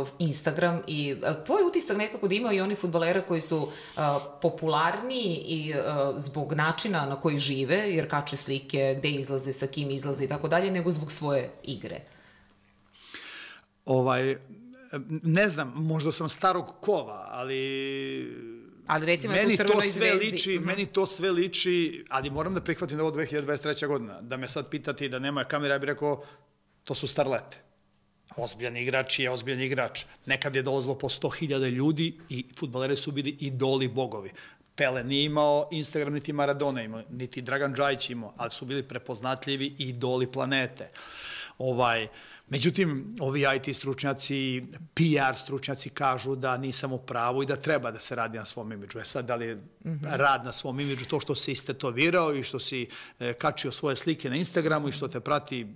uh, 0.00 0.08
Instagram 0.18 0.82
i 0.86 1.12
uh, 1.12 1.44
tvoj 1.46 1.62
utisak 1.68 1.96
nekako 1.96 2.28
da 2.28 2.34
imaju 2.34 2.58
i 2.58 2.60
oni 2.60 2.74
futbalera 2.74 3.22
koji 3.22 3.40
su 3.40 3.58
uh, 3.62 4.02
popularniji 4.42 5.36
i 5.46 5.74
uh, 5.74 6.14
zbog 6.16 6.52
načina 6.52 7.06
na 7.06 7.20
koji 7.20 7.38
žive, 7.38 7.76
jer 7.76 8.10
kače 8.10 8.36
slike, 8.36 8.94
gde 8.98 9.08
izlaze, 9.08 9.52
sa 9.52 9.66
kim 9.66 9.90
izlaze 9.90 10.24
i 10.24 10.28
tako 10.28 10.48
dalje, 10.48 10.70
nego 10.70 10.90
zbog 10.90 11.12
svoje 11.12 11.50
igre. 11.62 12.00
Ovaj, 13.88 14.36
ne 15.22 15.48
znam, 15.48 15.72
možda 15.76 16.12
sam 16.12 16.28
starog 16.28 16.66
kova, 16.80 17.26
ali 17.30 17.58
Ali 18.86 19.06
recimo 19.06 19.34
meni 19.34 19.56
to 19.56 19.82
sve 19.82 19.90
zvezdi. 19.90 20.30
liči, 20.30 20.58
mm 20.58 20.62
-hmm. 20.62 20.66
meni 20.66 20.86
to 20.86 21.06
sve 21.06 21.30
liči, 21.30 22.04
ali 22.08 22.30
moram 22.30 22.54
da 22.54 22.60
prihvatim 22.60 22.96
da 22.96 23.04
ovo 23.04 23.16
2023. 23.16 23.86
godina. 23.86 24.20
Da 24.20 24.36
me 24.36 24.48
sad 24.48 24.68
pitati 24.70 25.08
da 25.08 25.18
nema 25.18 25.44
kamera, 25.44 25.74
ja 25.74 25.78
bih 25.78 25.86
rekao, 25.86 26.24
to 26.84 26.94
su 26.94 27.06
starlete. 27.06 27.56
Ozbiljan 28.36 28.76
igrač 28.76 29.18
je 29.18 29.30
ozbiljan 29.30 29.60
igrač. 29.60 30.04
Nekad 30.26 30.56
je 30.56 30.62
dolazilo 30.62 30.98
po 30.98 31.08
100.000 31.08 31.70
ljudi 31.70 32.18
i 32.28 32.44
futbaleri 32.58 32.96
su 32.96 33.12
bili 33.12 33.36
idoli 33.40 33.88
bogovi. 33.88 34.30
Pele 34.74 35.04
nije 35.04 35.24
imao 35.24 35.68
Instagram, 35.72 36.12
niti 36.12 36.32
Maradona 36.32 36.82
imao, 36.82 37.02
niti 37.10 37.42
Dragan 37.42 37.74
Džajić 37.74 38.10
imao, 38.10 38.34
ali 38.36 38.50
su 38.50 38.64
bili 38.64 38.82
prepoznatljivi 38.82 39.74
idoli 39.78 40.26
planete. 40.32 40.90
Ovaj, 41.58 42.04
uh, 42.04 42.10
Međutim, 42.50 43.16
ovi 43.20 43.44
IT 43.56 43.76
stručnjaci, 43.76 44.62
PR 44.94 45.36
stručnjaci 45.36 45.90
kažu 45.90 46.36
da 46.36 46.56
nisam 46.56 46.92
u 46.92 46.98
pravu 46.98 47.42
i 47.42 47.46
da 47.46 47.56
treba 47.56 47.90
da 47.90 47.98
se 47.98 48.14
radi 48.14 48.38
na 48.38 48.44
svom 48.44 48.72
imidžu. 48.72 48.98
E 48.98 49.04
sad, 49.04 49.24
da 49.26 49.34
li 49.34 49.46
je 49.46 49.54
mm 49.54 49.60
-hmm. 49.84 50.16
rad 50.16 50.44
na 50.44 50.52
svom 50.52 50.80
imidžu 50.80 51.04
to 51.04 51.20
što 51.20 51.34
si 51.34 51.52
istetovirao 51.52 52.34
i 52.34 52.42
što 52.42 52.58
si 52.58 52.88
e, 53.18 53.32
kačio 53.32 53.72
svoje 53.72 53.96
slike 53.96 54.30
na 54.30 54.36
Instagramu 54.36 54.88
i 54.88 54.92
što 54.92 55.08
te 55.08 55.20
prati 55.20 55.66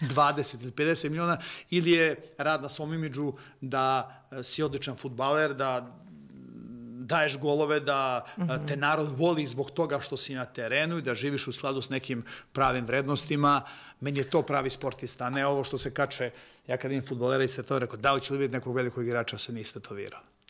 20 0.00 0.62
ili 0.62 0.72
50 0.72 1.08
miliona, 1.08 1.38
ili 1.70 1.90
je 1.90 2.34
rad 2.38 2.62
na 2.62 2.68
svom 2.68 2.94
imidžu 2.94 3.32
da 3.60 4.14
e, 4.30 4.44
si 4.44 4.62
odličan 4.62 4.96
futbaler, 4.96 5.54
da 5.54 6.03
daješ 7.04 7.38
golove, 7.38 7.80
da 7.80 8.24
mm 8.36 8.42
-hmm. 8.42 8.68
te 8.68 8.76
narod 8.76 9.08
voli 9.16 9.46
zbog 9.46 9.70
toga 9.70 10.00
što 10.00 10.16
si 10.16 10.34
na 10.34 10.44
terenu 10.44 10.98
i 10.98 11.02
da 11.02 11.14
živiš 11.14 11.46
u 11.46 11.52
skladu 11.52 11.82
s 11.82 11.90
nekim 11.90 12.24
pravim 12.52 12.86
vrednostima. 12.86 13.62
Meni 14.00 14.18
je 14.18 14.30
to 14.30 14.42
pravi 14.42 14.70
sportista, 14.70 15.24
a 15.24 15.30
ne 15.30 15.46
ovo 15.46 15.64
što 15.64 15.78
se 15.78 15.94
kače. 15.94 16.30
Ja 16.66 16.76
kad 16.76 16.92
imam 16.92 17.06
futbolera 17.06 17.44
i 17.44 17.48
ste 17.48 17.62
to 17.62 17.78
rekao, 17.78 17.96
da 17.96 18.12
li 18.12 18.20
ću 18.20 18.32
li 18.32 18.38
vidjeti 18.38 18.56
nekog 18.56 18.76
velikog 18.76 19.06
igrača, 19.06 19.38
se 19.38 19.52
niste 19.52 19.80
to 19.80 19.94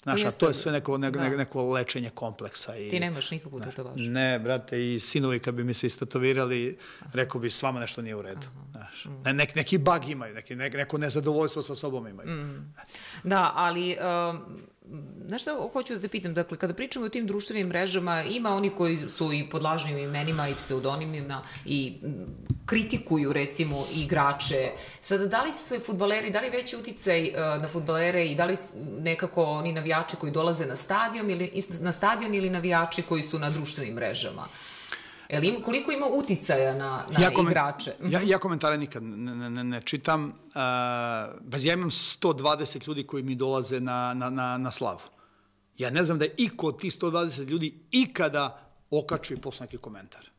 Znaš, 0.04 0.25
a 0.25 0.30
to 0.30 0.49
je 0.49 0.54
sve 0.54 0.73
neko, 0.73 0.99
neko, 0.99 1.18
da. 1.18 1.28
neko 1.28 1.73
lečenje 1.73 2.11
kompleksa. 2.11 2.76
I, 2.76 2.90
Ti 2.90 3.00
nemaš 3.00 3.30
nikakvu 3.30 3.61
tetovažu. 3.61 4.11
Ne, 4.11 4.38
brate, 4.38 4.94
i 4.94 4.99
sinovi 5.00 5.38
kad 5.38 5.54
bi 5.54 5.64
mi 5.64 5.75
se 5.75 5.87
istetovirali, 5.87 6.76
rekao 7.12 7.40
bi, 7.40 7.50
s 7.50 7.62
vama 7.62 7.80
nešto 7.80 8.02
nije 8.02 8.16
u 8.16 8.23
redu. 8.23 8.46
Znaš, 8.70 9.04
mm. 9.04 9.23
ne, 9.25 9.46
neki 9.54 9.78
bug 9.78 10.08
imaju, 10.08 10.34
neki, 10.34 10.56
neko 10.56 10.99
nezadovoljstvo 10.99 11.62
sa 11.62 11.75
sobom 11.75 12.08
imaju. 12.08 12.30
Mm. 12.30 12.75
Da, 13.25 13.52
ali... 13.54 13.96
Um, 14.30 14.62
Znaš 15.26 15.42
šta 15.42 15.50
hoću 15.73 15.94
da 15.94 16.00
te 16.00 16.08
pitam, 16.08 16.34
dakle, 16.34 16.58
kada 16.58 16.75
pričamo 16.75 17.06
o 17.06 17.08
tim 17.08 17.26
društvenim 17.26 17.68
mrežama, 17.68 18.23
ima 18.23 18.54
oni 18.54 18.70
koji 18.70 19.08
su 19.08 19.32
i 19.32 19.50
pod 19.50 19.62
lažnim 19.62 19.99
imenima 19.99 20.49
i 20.49 20.54
pseudonimima 20.54 21.43
i 21.67 22.00
kritikuju, 22.67 23.32
recimo, 23.32 23.86
igrače. 23.95 24.71
Sada, 25.00 25.26
da 25.26 25.43
li 25.43 25.52
su 25.52 25.80
futbaleri, 25.86 26.30
da 26.30 26.40
li 26.40 26.50
veći 26.50 26.76
uticaj 26.76 27.28
uh, 27.28 27.62
na 27.62 27.69
futbalere 27.69 28.26
i 28.26 28.34
da 28.34 28.45
li 28.45 28.56
nekako 28.99 29.45
oni 29.45 29.73
navijači 29.73 29.94
koji 30.21 30.33
dolaze 30.33 30.67
na 30.67 30.76
stadion 30.76 31.30
ili, 31.30 31.65
na 31.80 31.93
stadion 31.93 32.35
ili 32.35 32.50
navijači 32.50 33.02
koji 33.02 33.23
su 33.23 33.39
na 33.39 33.50
društvenim 33.50 33.95
mrežama? 33.95 34.49
Jel 35.28 35.45
im, 35.45 35.63
koliko 35.63 35.93
ima 35.93 36.07
uticaja 36.07 36.75
na, 36.75 37.04
na 37.11 37.25
ja 37.25 37.30
komen, 37.30 37.50
igrače? 37.50 37.95
Ja, 38.04 38.21
ja 38.21 38.39
komentare 38.39 38.78
nikad 38.78 39.02
ne, 39.02 39.50
ne, 39.50 39.65
ne 39.65 39.80
čitam. 39.85 40.25
Uh, 40.28 41.65
ja 41.65 41.73
imam 41.73 41.91
120 41.91 42.89
ljudi 42.89 43.07
koji 43.07 43.23
mi 43.23 43.35
dolaze 43.35 43.80
na, 43.80 44.15
na, 44.15 44.30
na, 44.30 44.59
na 44.59 44.71
slavu. 44.71 45.00
Ja 45.78 45.91
ne 45.91 46.04
znam 46.04 46.19
da 46.19 46.25
je 46.25 46.35
iko 46.37 46.67
od 46.67 46.80
tih 46.80 46.93
120 46.93 47.49
ljudi 47.49 47.75
ikada 47.91 48.59
okačio 48.91 49.35
i 49.35 49.41
posle 49.41 49.67
neki 49.67 49.78
komentar. 49.78 50.30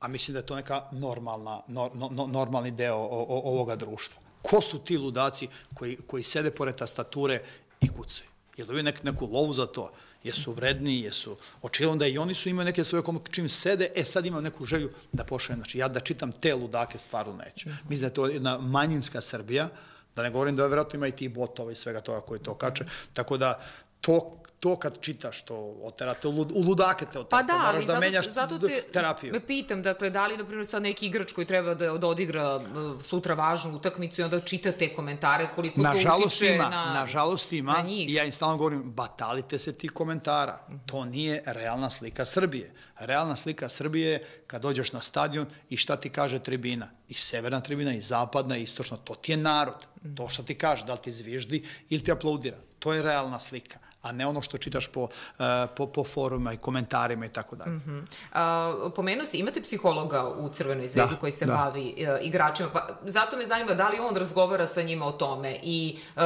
A 0.00 0.08
mislim 0.08 0.32
da 0.32 0.38
je 0.38 0.46
to 0.46 0.56
neka 0.56 0.82
normalna, 0.92 1.60
no, 1.68 1.90
no, 1.94 2.26
normalni 2.26 2.70
deo 2.70 2.96
o, 2.96 3.26
o, 3.28 3.42
ovoga 3.44 3.76
društva. 3.76 4.20
Ko 4.42 4.60
su 4.60 4.78
ti 4.78 4.98
ludaci 4.98 5.48
koji, 5.74 5.96
koji 6.06 6.22
sede 6.22 6.50
pored 6.50 6.76
tastature 6.76 7.40
i 7.80 7.88
kucaju? 7.88 8.33
Jel 8.56 8.66
dobiju 8.66 8.82
nek, 8.82 9.02
neku 9.02 9.26
lovu 9.26 9.52
za 9.52 9.66
to? 9.66 9.92
jesu 10.24 10.52
vredni, 10.52 11.00
jesu 11.00 11.36
očigledno 11.62 11.98
da 11.98 12.06
i 12.06 12.18
oni 12.18 12.34
su 12.34 12.48
imaju 12.48 12.64
neke 12.64 12.84
svoje 12.84 13.02
čim 13.30 13.48
sede, 13.48 13.90
e 13.94 14.04
sad 14.04 14.26
imam 14.26 14.42
neku 14.42 14.66
želju 14.66 14.90
da 15.12 15.24
pošaljem, 15.24 15.60
znači 15.60 15.78
ja 15.78 15.88
da 15.88 16.00
čitam 16.00 16.32
te 16.32 16.54
ludake 16.54 16.98
stvarno 16.98 17.36
neću. 17.36 17.68
Mhm. 17.68 17.88
Mislim 17.88 18.00
da 18.00 18.06
je 18.06 18.14
to 18.14 18.26
jedna 18.26 18.58
manjinska 18.58 19.20
Srbija, 19.20 19.68
da 20.16 20.22
ne 20.22 20.30
govorim 20.30 20.56
da 20.56 20.62
je 20.62 20.68
vjerojatno 20.68 20.96
ima 20.96 21.06
i 21.06 21.12
ti 21.12 21.28
botova 21.28 21.72
i 21.72 21.74
svega 21.74 22.00
toga 22.00 22.20
koji 22.20 22.40
to 22.40 22.54
kače, 22.54 22.84
tako 23.12 23.36
da 23.36 23.60
to 24.00 24.43
to 24.64 24.76
kad 24.76 25.00
čitaš 25.00 25.42
to 25.42 25.76
oterate, 25.82 26.28
u 26.28 26.62
ludake 26.66 27.04
te 27.12 27.18
oterate, 27.18 27.30
pa 27.30 27.42
da, 27.42 27.58
moraš 27.58 27.84
da 27.84 27.92
zato, 27.92 28.00
menjaš 28.00 28.30
zato 28.30 28.58
te, 28.58 28.82
terapiju. 28.92 29.32
Me 29.32 29.40
pitam, 29.46 29.82
dakle, 29.82 30.10
da 30.10 30.26
li, 30.26 30.36
na 30.36 30.44
primjer, 30.44 30.66
sad 30.66 30.82
neki 30.82 31.06
igrač 31.06 31.32
koji 31.32 31.46
treba 31.46 31.74
da, 31.74 31.92
odigra 31.92 32.60
sutra 33.02 33.34
važnu 33.34 33.76
utakmicu 33.76 34.20
i 34.20 34.24
onda 34.24 34.40
čita 34.40 34.72
te 34.72 34.88
komentare, 34.94 35.50
koliko 35.54 35.82
na 35.82 35.92
to 35.92 36.16
utiče 36.26 36.54
ima, 36.54 36.68
na 36.68 36.94
Nažalost 36.94 37.52
ima, 37.52 37.72
na 37.72 37.82
njih. 37.82 38.10
i 38.10 38.14
ja 38.14 38.24
im 38.24 38.32
stalno 38.32 38.56
govorim, 38.56 38.82
batalite 38.82 39.58
se 39.58 39.72
ti 39.72 39.88
komentara. 39.88 40.58
To 40.86 41.04
nije 41.04 41.42
realna 41.46 41.90
slika 41.90 42.24
Srbije. 42.24 42.72
Realna 42.98 43.36
slika 43.36 43.68
Srbije 43.68 44.10
je 44.10 44.26
kad 44.46 44.62
dođeš 44.62 44.92
na 44.92 45.00
stadion 45.00 45.46
i 45.70 45.76
šta 45.76 45.96
ti 45.96 46.10
kaže 46.10 46.38
tribina. 46.38 46.88
I 47.08 47.14
severna 47.14 47.60
tribina, 47.60 47.92
i 47.92 48.00
zapadna, 48.00 48.56
i 48.56 48.62
istočna. 48.62 48.96
To 48.96 49.14
ti 49.14 49.32
je 49.32 49.36
narod. 49.36 49.86
To 50.16 50.28
šta 50.28 50.42
ti 50.42 50.54
kaže, 50.54 50.84
da 50.84 50.92
li 50.92 50.98
ti 51.02 51.12
zviždi 51.12 51.66
ili 51.88 52.04
ti 52.04 52.12
aplaudira. 52.12 52.56
To 52.78 52.92
je 52.92 53.02
realna 53.02 53.38
slika 53.38 53.78
a 54.04 54.12
ne 54.12 54.26
ono 54.26 54.42
što 54.42 54.58
čitaš 54.58 54.86
po, 54.86 55.02
uh, 55.02 55.44
po, 55.76 55.86
po 55.86 56.04
foruma 56.04 56.52
i 56.52 56.56
komentarima 56.56 57.26
i 57.26 57.28
tako 57.28 57.56
dalje. 57.56 57.70
Mm 57.70 58.06
-hmm. 58.32 58.90
Pomenuo 58.90 59.26
si, 59.26 59.38
imate 59.38 59.62
psihologa 59.62 60.28
u 60.28 60.48
Crvenoj 60.48 60.88
zvezdi 60.88 61.14
da, 61.14 61.20
koji 61.20 61.32
se 61.32 61.46
da. 61.46 61.54
bavi 61.54 61.94
uh, 61.98 62.26
igračima, 62.26 62.68
pa 62.72 62.88
zato 63.06 63.36
me 63.36 63.46
zanima 63.46 63.74
da 63.74 63.88
li 63.88 63.98
on 63.98 64.16
razgovara 64.16 64.66
sa 64.66 64.82
njima 64.82 65.06
o 65.06 65.12
tome 65.12 65.58
i 65.62 65.98
uh, 66.16 66.22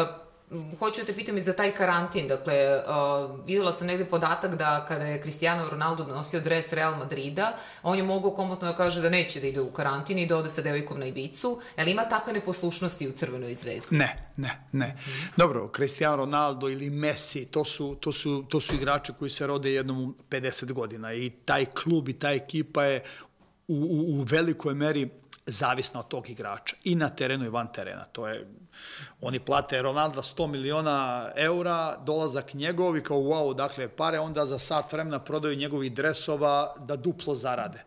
hoću 0.78 1.00
da 1.00 1.06
te 1.06 1.14
pitam 1.14 1.38
i 1.38 1.40
za 1.40 1.52
taj 1.52 1.74
karantin. 1.74 2.28
Dakle, 2.28 2.76
uh, 2.76 3.46
videla 3.46 3.72
sam 3.72 3.86
negde 3.86 4.04
podatak 4.04 4.54
da 4.54 4.84
kada 4.88 5.04
je 5.04 5.20
Cristiano 5.20 5.68
Ronaldo 5.68 6.04
nosio 6.04 6.40
dres 6.40 6.72
Real 6.72 6.96
Madrida, 6.96 7.56
on 7.82 7.98
je 7.98 8.02
mogao 8.02 8.30
komotno 8.30 8.68
da 8.68 8.76
kaže 8.76 9.02
da 9.02 9.10
neće 9.10 9.40
da 9.40 9.46
ide 9.46 9.60
u 9.60 9.72
karantin 9.72 10.18
i 10.18 10.26
da 10.26 10.36
ode 10.36 10.48
sa 10.48 10.62
devojkom 10.62 10.98
na 10.98 11.06
Ibicu. 11.06 11.60
Je 11.76 11.90
ima 11.90 12.08
takve 12.08 12.32
neposlušnosti 12.32 13.08
u 13.08 13.12
Crvenoj 13.12 13.54
zvezdi? 13.54 13.96
Ne, 13.96 14.30
ne, 14.36 14.66
ne. 14.72 14.86
Mm. 14.86 15.10
Dobro, 15.36 15.70
Cristiano 15.76 16.16
Ronaldo 16.16 16.68
ili 16.68 16.90
Messi, 16.90 17.44
to 17.44 17.64
su, 17.64 17.96
to, 18.00 18.12
su, 18.12 18.44
to 18.48 18.60
su 18.60 18.74
igrači 18.74 19.12
koji 19.18 19.30
se 19.30 19.46
rode 19.46 19.72
jednom 19.72 20.04
u 20.04 20.14
50 20.30 20.72
godina 20.72 21.14
i 21.14 21.30
taj 21.44 21.64
klub 21.64 22.08
i 22.08 22.18
ta 22.18 22.30
ekipa 22.30 22.84
je 22.84 23.02
u, 23.68 23.74
u, 23.74 24.20
u 24.20 24.22
velikoj 24.22 24.74
meri 24.74 25.08
zavisna 25.46 26.00
od 26.00 26.08
tog 26.08 26.30
igrača 26.30 26.76
i 26.84 26.94
na 26.94 27.08
terenu 27.08 27.44
i 27.44 27.48
van 27.48 27.72
terena. 27.72 28.04
To 28.04 28.28
je 28.28 28.46
Oni 29.20 29.40
plate 29.40 29.82
Ronalda 29.82 30.22
100 30.22 30.46
miliona 30.46 31.30
eura, 31.36 31.96
dolazak 32.06 32.54
njegov 32.54 32.96
i 32.96 33.02
kao 33.02 33.18
wow, 33.18 33.54
dakle 33.54 33.88
pare, 33.88 34.18
onda 34.18 34.46
za 34.46 34.58
sat 34.58 34.92
vremena 34.92 35.18
prodaju 35.18 35.56
njegovih 35.56 35.92
dresova 35.92 36.74
da 36.78 36.96
duplo 36.96 37.34
zarade. 37.34 37.84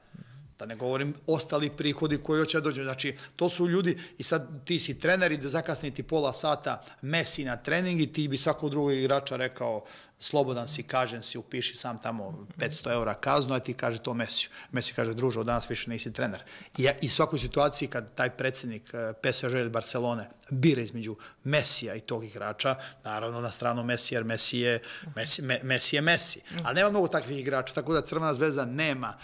Da 0.62 0.65
ne 0.65 0.76
govorim 0.76 1.13
ostali 1.28 1.69
prihodi 1.69 2.17
koji 2.17 2.39
hoće 2.39 2.62
dođu. 2.62 2.84
Znači, 2.84 3.15
to 3.36 3.50
su 3.50 3.69
ljudi, 3.69 3.97
i 4.17 4.24
sad 4.24 4.65
ti 4.65 4.80
si 4.80 5.00
trener 5.00 5.32
i 5.32 5.38
da 5.38 5.50
zakasni 5.50 5.91
ti 5.91 6.04
pola 6.04 6.34
sata 6.34 6.84
Messi 7.02 7.45
na 7.45 7.58
trening 7.58 8.02
i 8.02 8.13
ti 8.13 8.28
bi 8.28 8.38
svakog 8.38 8.69
drugog 8.69 8.93
igrača 8.93 9.36
rekao 9.36 9.84
slobodan 10.19 10.67
si, 10.67 10.84
kažen 10.84 11.24
si, 11.24 11.38
upiši 11.38 11.76
sam 11.76 11.97
tamo 11.97 12.47
500 12.58 12.93
eura 12.93 13.13
kaznu, 13.13 13.56
a 13.56 13.60
ti 13.60 13.74
kaže 13.74 14.04
to 14.04 14.13
Mesiju. 14.13 14.50
Messi 14.71 14.93
kaže, 14.93 15.13
druže, 15.13 15.39
od 15.39 15.45
danas 15.45 15.69
više 15.69 15.89
nisi 15.89 16.13
trener. 16.13 16.43
I, 16.78 16.88
I 17.02 17.10
svakoj 17.10 17.39
situaciji 17.39 17.88
kad 17.88 18.13
taj 18.13 18.30
predsednik 18.30 18.93
eh, 18.93 19.13
PSG 19.21 19.52
ili 19.52 19.69
Barcelone 19.69 20.30
bira 20.50 20.82
između 20.82 21.15
Mesija 21.43 21.95
i 21.95 22.00
tog 22.00 22.26
igrača, 22.26 22.76
naravno 23.04 23.41
na 23.41 23.52
stranu 23.52 23.84
Messi, 23.84 24.15
jer 24.15 24.24
Messi 24.24 24.60
je 24.60 24.82
Messi, 25.15 25.41
me, 25.41 25.60
Messi, 25.63 25.95
je 25.95 26.02
Messi. 26.02 26.41
Ali 26.63 26.76
nema 26.76 26.89
mnogo 26.89 27.08
takvih 27.08 27.39
igrača, 27.39 27.74
tako 27.74 27.93
da 27.93 28.02
Crvena 28.02 28.34
zvezda 28.34 28.65
nema 28.65 29.17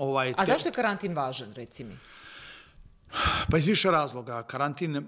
ovaj... 0.00 0.34
A 0.36 0.44
zašto 0.44 0.68
je 0.68 0.72
karantin 0.72 1.16
važan, 1.16 1.52
reci 1.54 1.84
mi? 1.84 1.98
Pa 3.50 3.58
iz 3.58 3.66
više 3.66 3.90
razloga. 3.90 4.42
Karantin 4.42 4.96
e, 4.96 5.02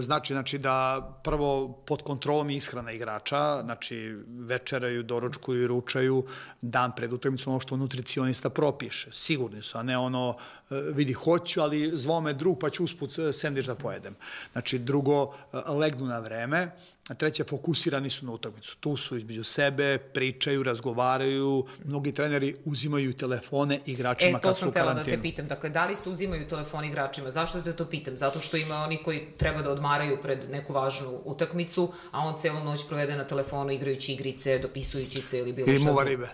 znači, 0.00 0.32
znači 0.32 0.58
da 0.58 1.02
prvo 1.24 1.68
pod 1.86 2.02
kontrolom 2.02 2.50
ishrana 2.50 2.92
igrača, 2.92 3.62
znači 3.62 4.16
večeraju, 4.28 5.02
doručkuju 5.02 5.62
i 5.62 5.66
ručaju 5.66 6.24
dan 6.62 6.92
pred 6.96 7.12
utakmicom 7.12 7.52
ono 7.52 7.60
što 7.60 7.76
nutricionista 7.76 8.50
propiše. 8.50 9.08
Sigurni 9.12 9.62
su, 9.62 9.78
a 9.78 9.82
ne 9.82 9.98
ono 9.98 10.36
e, 10.70 10.74
vidi 10.94 11.12
hoću, 11.12 11.60
ali 11.60 11.90
zvao 11.94 12.20
me 12.20 12.32
drug 12.32 12.58
pa 12.60 12.70
ću 12.70 12.84
usput 12.84 13.18
e, 13.18 13.32
sendiš 13.32 13.66
da 13.66 13.74
pojedem. 13.74 14.14
Znači 14.52 14.78
drugo, 14.78 15.32
legnu 15.68 16.06
na 16.06 16.18
vreme, 16.18 16.70
a 17.08 17.14
treće, 17.14 17.44
fokusirani 17.44 18.10
su 18.10 18.26
na 18.26 18.32
utakmicu. 18.32 18.76
Tu 18.80 18.96
su 18.96 19.16
između 19.16 19.44
sebe, 19.44 19.98
pričaju, 19.98 20.62
razgovaraju, 20.62 21.66
mnogi 21.84 22.12
treneri 22.12 22.54
uzimaju 22.64 23.12
telefone 23.12 23.80
igračima 23.86 24.38
e, 24.38 24.40
kad 24.40 24.56
su 24.56 24.68
u 24.68 24.72
karantinu. 24.72 24.92
E, 24.92 25.04
to 25.04 25.04
sam 25.04 25.12
tela 25.12 25.16
da 25.16 25.16
te 25.16 25.22
pitam. 25.22 25.46
Dakle, 25.46 25.70
da 25.70 25.86
li 25.86 25.96
se 25.96 26.10
uzimaju 26.10 26.48
telefoni 26.48 26.88
igračima? 26.88 27.30
Zašto 27.30 27.62
te 27.62 27.76
to 27.76 27.86
pitam? 27.86 28.16
Zato 28.16 28.40
što 28.40 28.56
ima 28.56 28.76
oni 28.76 29.02
koji 29.02 29.26
treba 29.36 29.62
da 29.62 29.70
odmaraju 29.70 30.18
pred 30.22 30.50
neku 30.50 30.72
važnu 30.72 31.20
utakmicu, 31.24 31.92
a 32.10 32.18
on 32.20 32.36
celu 32.36 32.64
noć 32.64 32.86
provede 32.88 33.16
na 33.16 33.24
telefonu 33.24 33.70
igrajući 33.70 34.12
igrice, 34.12 34.58
dopisujući 34.58 35.22
se 35.22 35.38
ili 35.38 35.52
bilo 35.52 35.68
ili 35.68 35.78
šta. 35.78 35.84
Ili 35.84 35.92
muva 35.92 36.04
ribe. 36.04 36.28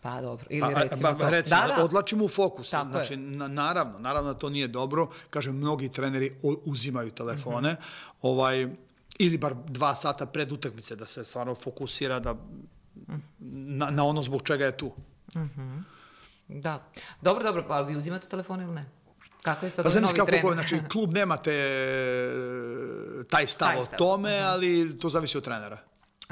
Pa 0.00 0.20
dobro, 0.20 0.46
ili 0.50 0.74
pa, 0.74 0.82
recimo 0.82 1.08
pa, 1.08 1.18
to. 1.18 1.30
Recimo, 1.30 1.60
da, 1.60 1.74
da. 1.76 1.84
odlačimo 1.84 2.24
u 2.24 2.28
fokus. 2.28 2.70
Tako 2.70 2.90
znači, 2.90 3.16
na, 3.16 3.48
naravno, 3.48 3.98
naravno 3.98 4.32
da 4.32 4.38
to 4.38 4.50
nije 4.50 4.68
dobro. 4.68 5.08
Kažem, 5.30 5.56
mnogi 5.56 5.88
treneri 5.88 6.32
uzimaju 6.64 7.10
telefone. 7.10 7.72
Mm 7.72 7.76
-hmm. 7.76 8.18
ovaj, 8.22 8.68
ili 9.18 9.38
bar 9.38 9.54
dva 9.66 9.94
sata 9.94 10.26
pred 10.26 10.52
utakmice 10.52 10.96
da 10.96 11.06
se 11.06 11.24
stvarno 11.24 11.54
fokusira 11.54 12.18
da, 12.18 12.34
na, 13.38 13.90
na 13.90 14.04
ono 14.04 14.22
zbog 14.22 14.42
čega 14.42 14.64
je 14.64 14.76
tu. 14.76 14.92
Mm 15.34 15.40
-hmm. 15.40 15.82
Da. 16.48 16.90
Dobro, 17.20 17.44
dobro, 17.44 17.64
pa 17.68 17.80
vi 17.80 17.96
uzimate 17.96 18.28
telefon 18.28 18.62
ili 18.62 18.72
ne? 18.72 18.84
Kako 19.42 19.66
je 19.66 19.70
sad 19.70 19.84
pa, 19.84 20.00
novi 20.00 20.14
kako, 20.14 20.26
trener? 20.26 20.52
Znači, 20.52 20.80
klub 20.92 21.14
nema 21.14 21.36
te, 21.36 21.52
taj 23.30 23.46
stav, 23.46 23.68
taj 23.68 23.82
stav. 23.82 23.94
o 23.94 23.98
tome, 23.98 24.34
uh 24.34 24.40
mhm. 24.40 24.48
ali 24.48 24.98
to 24.98 25.08
zavisi 25.08 25.38
od 25.38 25.44
trenera. 25.44 25.78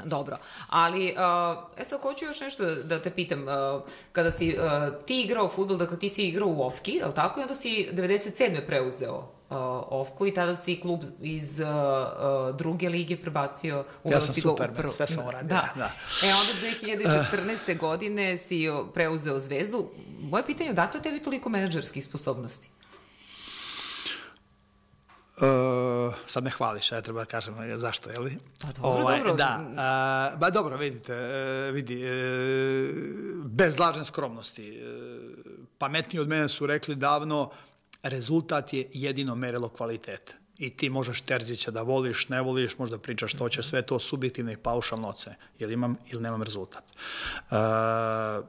Dobro, 0.05 0.37
ali 0.69 1.05
uh, 1.05 1.81
e 1.81 1.83
sad 1.83 2.01
hoću 2.01 2.25
još 2.25 2.39
nešto 2.39 2.75
da 2.75 3.01
te 3.01 3.11
pitam. 3.11 3.43
Uh, 3.43 3.83
kada 4.11 4.31
si 4.31 4.57
uh, 4.57 5.05
ti 5.05 5.21
igrao 5.21 5.49
futbol, 5.49 5.77
dakle 5.77 5.99
ti 5.99 6.09
si 6.09 6.27
igrao 6.27 6.47
u 6.47 6.61
Ofki, 6.61 6.91
je 6.91 7.05
li 7.05 7.15
tako? 7.15 7.39
I 7.39 7.43
onda 7.43 7.55
si 7.55 7.89
97. 7.93 8.65
preuzeo 8.67 9.36
uh, 9.49 9.57
Ofku 9.87 10.25
i 10.25 10.33
tada 10.33 10.55
si 10.55 10.79
klub 10.81 11.03
iz 11.21 11.59
uh, 11.59 11.67
uh, 11.67 12.55
druge 12.55 12.89
lige 12.89 13.17
prebacio 13.17 13.85
u 14.03 14.11
Ja 14.11 14.21
sam 14.21 14.35
super, 14.35 14.73
prvo... 14.73 14.89
sve 14.89 15.07
sam 15.07 15.27
uradio. 15.27 15.47
Da. 15.47 15.69
da. 15.75 15.91
E 16.23 16.33
onda 16.33 16.53
2014. 17.67 17.77
godine 17.77 18.37
si 18.37 18.65
preuzeo 18.93 19.39
Zvezdu. 19.39 19.89
Moje 20.19 20.45
pitanje 20.45 20.67
je 20.67 20.71
odakle 20.71 21.01
tebi 21.01 21.23
toliko 21.23 21.49
menadžerskih 21.49 22.05
sposobnosti? 22.05 22.69
Uh, 25.37 26.13
sad 26.27 26.43
me 26.43 26.49
hvališ, 26.49 26.91
ja 26.91 27.01
treba 27.01 27.19
da 27.19 27.25
kažem 27.25 27.55
zašto, 27.75 28.09
je 28.09 28.19
li? 28.19 28.37
Pa 28.61 28.67
dobro, 28.67 28.89
ovaj, 28.89 29.17
dobro. 29.17 29.35
Da, 29.35 29.59
uh, 29.69 30.39
ba 30.39 30.49
dobro, 30.49 30.77
vidite, 30.77 31.13
uh, 31.13 31.75
vidi, 31.75 32.03
uh, 32.03 33.45
bez 33.45 33.79
lažne 33.79 34.05
skromnosti. 34.05 34.81
Uh, 34.81 35.37
pametniji 35.77 36.21
od 36.21 36.27
mene 36.27 36.49
su 36.49 36.65
rekli 36.65 36.95
davno, 36.95 37.49
rezultat 38.09 38.73
je 38.73 38.89
jedino 38.93 39.35
merilo 39.35 39.69
kvaliteta. 39.69 40.33
I 40.57 40.69
ti 40.77 40.89
možeš 40.89 41.21
Terzića 41.21 41.71
da 41.71 41.81
voliš, 41.81 42.29
ne 42.29 42.41
voliš, 42.41 42.77
možda 42.77 42.97
pričaš 42.97 43.33
što 43.33 43.49
će, 43.49 43.63
sve 43.63 43.81
to 43.81 43.99
subjektivne 43.99 44.53
i 44.53 44.57
paušalno 44.57 45.07
ocene. 45.07 45.35
Jel 45.59 45.71
imam 45.71 45.97
ili 46.11 46.21
nemam 46.21 46.43
rezultat. 46.43 46.83
Uh, 47.51 48.47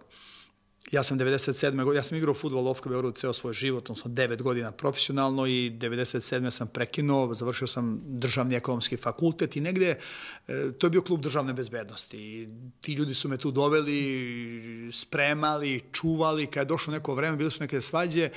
ja 0.91 1.03
sam 1.03 1.19
97. 1.19 1.85
godine, 1.85 1.99
ja 1.99 2.03
sam 2.03 2.19
igrao 2.19 2.35
futbol 2.35 2.67
u 2.67 2.71
Ofka 2.71 2.89
Beogradu 2.89 3.17
ceo 3.17 3.33
svoj 3.33 3.55
život, 3.55 3.91
odnosno 3.91 4.11
9 4.11 4.43
godina 4.43 4.73
profesionalno 4.73 5.47
i 5.47 5.71
97. 5.71 6.51
sam 6.51 6.69
prekinuo, 6.69 7.35
završio 7.35 7.67
sam 7.67 8.01
državni 8.05 8.55
ekonomski 8.55 8.97
fakultet 8.97 9.57
i 9.57 9.61
negde, 9.61 9.99
e, 10.49 10.73
to 10.79 10.87
je 10.87 10.91
bio 10.91 11.03
klub 11.03 11.21
državne 11.21 11.53
bezbednosti. 11.53 12.17
I 12.17 12.49
ti 12.81 12.93
ljudi 12.93 13.15
su 13.15 13.29
me 13.29 13.37
tu 13.37 13.51
doveli, 13.51 14.91
spremali, 14.93 15.81
čuvali, 15.93 16.47
kad 16.47 16.61
je 16.61 16.69
došlo 16.69 16.93
neko 16.93 17.15
vreme, 17.15 17.37
bili 17.37 17.51
su 17.51 17.63
neke 17.63 17.81
svađe, 17.81 18.29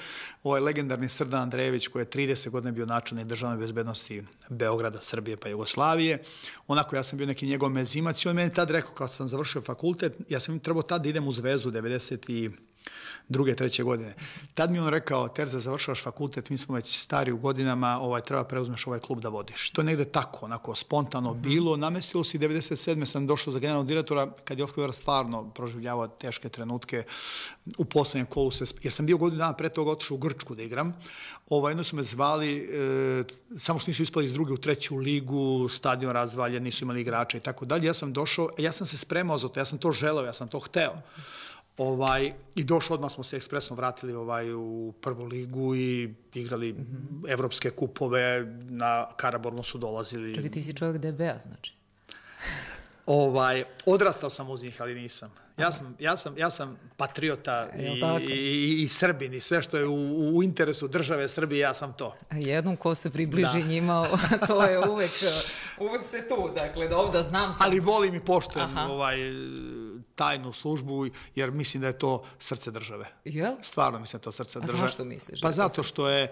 ovaj 0.43 0.61
legendarni 0.61 1.09
Srdan 1.09 1.41
Andrejević, 1.41 1.87
koji 1.87 2.01
je 2.01 2.09
30 2.09 2.49
godina 2.49 2.71
bio 2.71 2.85
načelnik 2.85 3.27
državne 3.27 3.57
bezbednosti 3.57 4.23
Beograda, 4.49 5.01
Srbije 5.01 5.37
pa 5.37 5.49
Jugoslavije, 5.49 6.23
onako 6.67 6.95
ja 6.95 7.03
sam 7.03 7.17
bio 7.17 7.27
neki 7.27 7.47
njegov 7.47 7.69
mezimac 7.69 8.25
i 8.25 8.29
on 8.29 8.35
meni 8.35 8.53
tad 8.53 8.71
rekao, 8.71 8.91
kao 8.91 9.07
sam 9.07 9.27
završio 9.27 9.61
fakultet, 9.61 10.13
ja 10.29 10.39
sam 10.39 10.59
trebao 10.59 10.83
tad 10.83 11.03
da 11.03 11.09
idem 11.09 11.27
u 11.27 11.31
Zvezdu 11.31 11.71
90 11.71 12.40
druge, 13.29 13.55
treće 13.55 13.83
godine. 13.83 14.13
Tad 14.53 14.71
mi 14.71 14.79
on 14.79 14.87
rekao, 14.87 15.27
Terza, 15.27 15.59
završavaš 15.59 16.03
fakultet, 16.03 16.49
mi 16.49 16.57
smo 16.57 16.75
već 16.75 16.99
stari 16.99 17.31
u 17.31 17.37
godinama, 17.37 17.99
ovaj, 18.01 18.21
treba 18.21 18.43
preuzmeš 18.43 18.87
ovaj 18.87 18.99
klub 18.99 19.19
da 19.19 19.29
vodiš. 19.29 19.69
To 19.69 19.81
je 19.81 19.85
negde 19.85 20.05
tako, 20.05 20.45
onako, 20.45 20.75
spontano 20.75 21.33
mm. 21.33 21.41
bilo. 21.41 21.77
Namestilo 21.77 22.23
se 22.23 22.37
97. 22.37 23.05
sam 23.05 23.27
došao 23.27 23.53
za 23.53 23.59
generalnog 23.59 23.87
direktora, 23.87 24.27
kad 24.43 24.57
je 24.57 24.63
Ofkovar 24.63 24.93
stvarno 24.93 25.49
proživljavao 25.49 26.07
teške 26.07 26.49
trenutke 26.49 27.03
u 27.77 27.85
poslednjem 27.85 28.25
kolu, 28.25 28.51
se, 28.51 28.65
jer 28.81 28.93
sam 28.93 29.05
bio 29.05 29.17
godinu 29.17 29.39
dana 29.39 29.53
pre 29.53 29.69
toga 29.69 29.91
otišao 29.91 30.15
u 30.15 30.19
Grčku 30.19 30.55
da 30.55 30.63
igram. 30.63 30.93
Ovaj, 31.49 31.71
jedno 31.71 31.83
su 31.83 31.95
me 31.95 32.03
zvali, 32.03 32.57
e, 32.57 33.23
samo 33.57 33.79
što 33.79 33.91
nisu 33.91 34.03
ispali 34.03 34.25
iz 34.25 34.33
druge 34.33 34.53
u 34.53 34.57
treću 34.57 34.97
ligu, 34.97 35.69
stadion 35.69 36.11
razvaljen, 36.11 36.63
nisu 36.63 36.85
imali 36.85 37.01
igrača 37.01 37.37
i 37.37 37.41
tako 37.41 37.65
dalje. 37.65 37.87
Ja 37.87 37.93
sam 37.93 38.13
došao, 38.13 38.49
ja 38.57 38.71
sam 38.71 38.87
se 38.87 38.97
spremao 38.97 39.37
za 39.37 39.47
to, 39.47 39.59
ja 39.59 39.65
sam 39.65 39.77
to 39.77 39.91
želeo, 39.91 40.25
ja 40.25 40.33
sam 40.33 40.47
to 40.47 40.59
hteo. 40.59 40.93
Ovaj, 41.81 42.33
I 42.55 42.63
došao, 42.63 42.95
odmah 42.95 43.11
smo 43.11 43.23
se 43.23 43.35
ekspresno 43.35 43.75
vratili 43.75 44.13
ovaj, 44.13 44.53
u 44.53 44.93
prvu 45.01 45.25
ligu 45.25 45.75
i 45.75 46.13
igrali 46.33 46.73
mm 46.73 46.77
-hmm. 46.77 47.31
evropske 47.31 47.69
kupove, 47.69 48.45
na 48.69 49.07
Karabornu 49.17 49.63
su 49.63 49.77
dolazili. 49.77 50.35
Čekaj, 50.35 50.51
ti 50.51 50.61
si 50.61 50.73
čovjek 50.73 50.97
DBA, 50.97 51.39
znači? 51.39 51.73
Ovaj, 53.05 53.63
odrastao 53.85 54.29
sam 54.29 54.49
uz 54.49 54.63
njih, 54.63 54.81
ali 54.81 54.95
nisam. 54.95 55.31
Ja 55.57 55.71
sam, 55.71 55.95
ja 55.99 56.17
sam, 56.17 56.37
ja 56.37 56.49
sam 56.49 56.79
patriota 56.97 57.69
i, 57.77 58.33
i, 58.33 58.83
i 58.83 58.87
Srbin 58.87 59.33
i 59.33 59.39
sve 59.39 59.63
što 59.63 59.77
je 59.77 59.87
u, 59.87 60.37
u 60.37 60.43
interesu 60.43 60.87
države 60.87 61.29
Srbije, 61.29 61.59
ja 61.59 61.73
sam 61.73 61.93
to. 61.93 62.15
A 62.29 62.37
jednom 62.37 62.75
ko 62.75 62.95
se 62.95 63.09
približi 63.09 63.61
da. 63.61 63.67
njima, 63.67 64.07
to 64.47 64.63
je 64.63 64.89
uvek, 64.89 65.11
uvek 65.89 66.05
ste 66.05 66.27
tu, 66.27 66.49
dakle, 66.55 66.87
da 66.87 66.97
ovdje 66.97 67.23
znam 67.23 67.53
sam. 67.53 67.67
Ali 67.67 67.79
volim 67.79 68.15
i 68.15 68.19
poštujem 68.19 68.77
Aha. 68.77 68.87
ovaj, 68.91 69.17
tajnu 70.15 70.53
službu, 70.53 71.07
jer 71.35 71.51
mislim 71.51 71.81
da 71.81 71.87
je 71.87 71.99
to 71.99 72.23
srce 72.39 72.71
države. 72.71 73.07
Jel? 73.25 73.55
Stvarno 73.61 73.99
mislim 73.99 74.17
da 74.17 74.21
je 74.21 74.23
to 74.23 74.31
srce 74.31 74.59
A 74.59 74.61
države. 74.61 74.83
A 74.83 74.87
zašto 74.87 75.05
misliš? 75.05 75.41
Pa 75.41 75.47
da 75.47 75.53
zato 75.53 75.83
što 75.83 76.09
je 76.09 76.31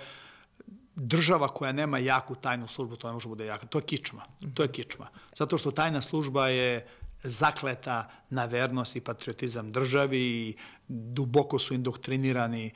država 0.96 1.48
koja 1.48 1.72
nema 1.72 1.98
jaku 1.98 2.36
tajnu 2.36 2.68
službu, 2.68 2.96
to 2.96 3.08
ne 3.08 3.14
može 3.14 3.26
da 3.26 3.30
bude 3.30 3.46
jaka. 3.46 3.68
To 3.68 3.78
je 3.78 3.82
kičma. 3.82 4.26
-hmm. 4.42 4.54
To 4.54 4.64
je 4.64 4.72
kičma. 4.72 5.08
Zato 5.38 5.58
što 5.58 5.72
tajna 5.72 6.02
služba 6.02 6.48
je 6.48 6.88
zakleta 7.24 8.10
na 8.30 8.46
vernost 8.46 8.96
i 8.96 9.02
patriotizam 9.02 9.72
državi 9.72 10.20
i 10.20 10.56
duboko 10.88 11.60
su 11.60 11.74
indoktrinirani 11.74 12.72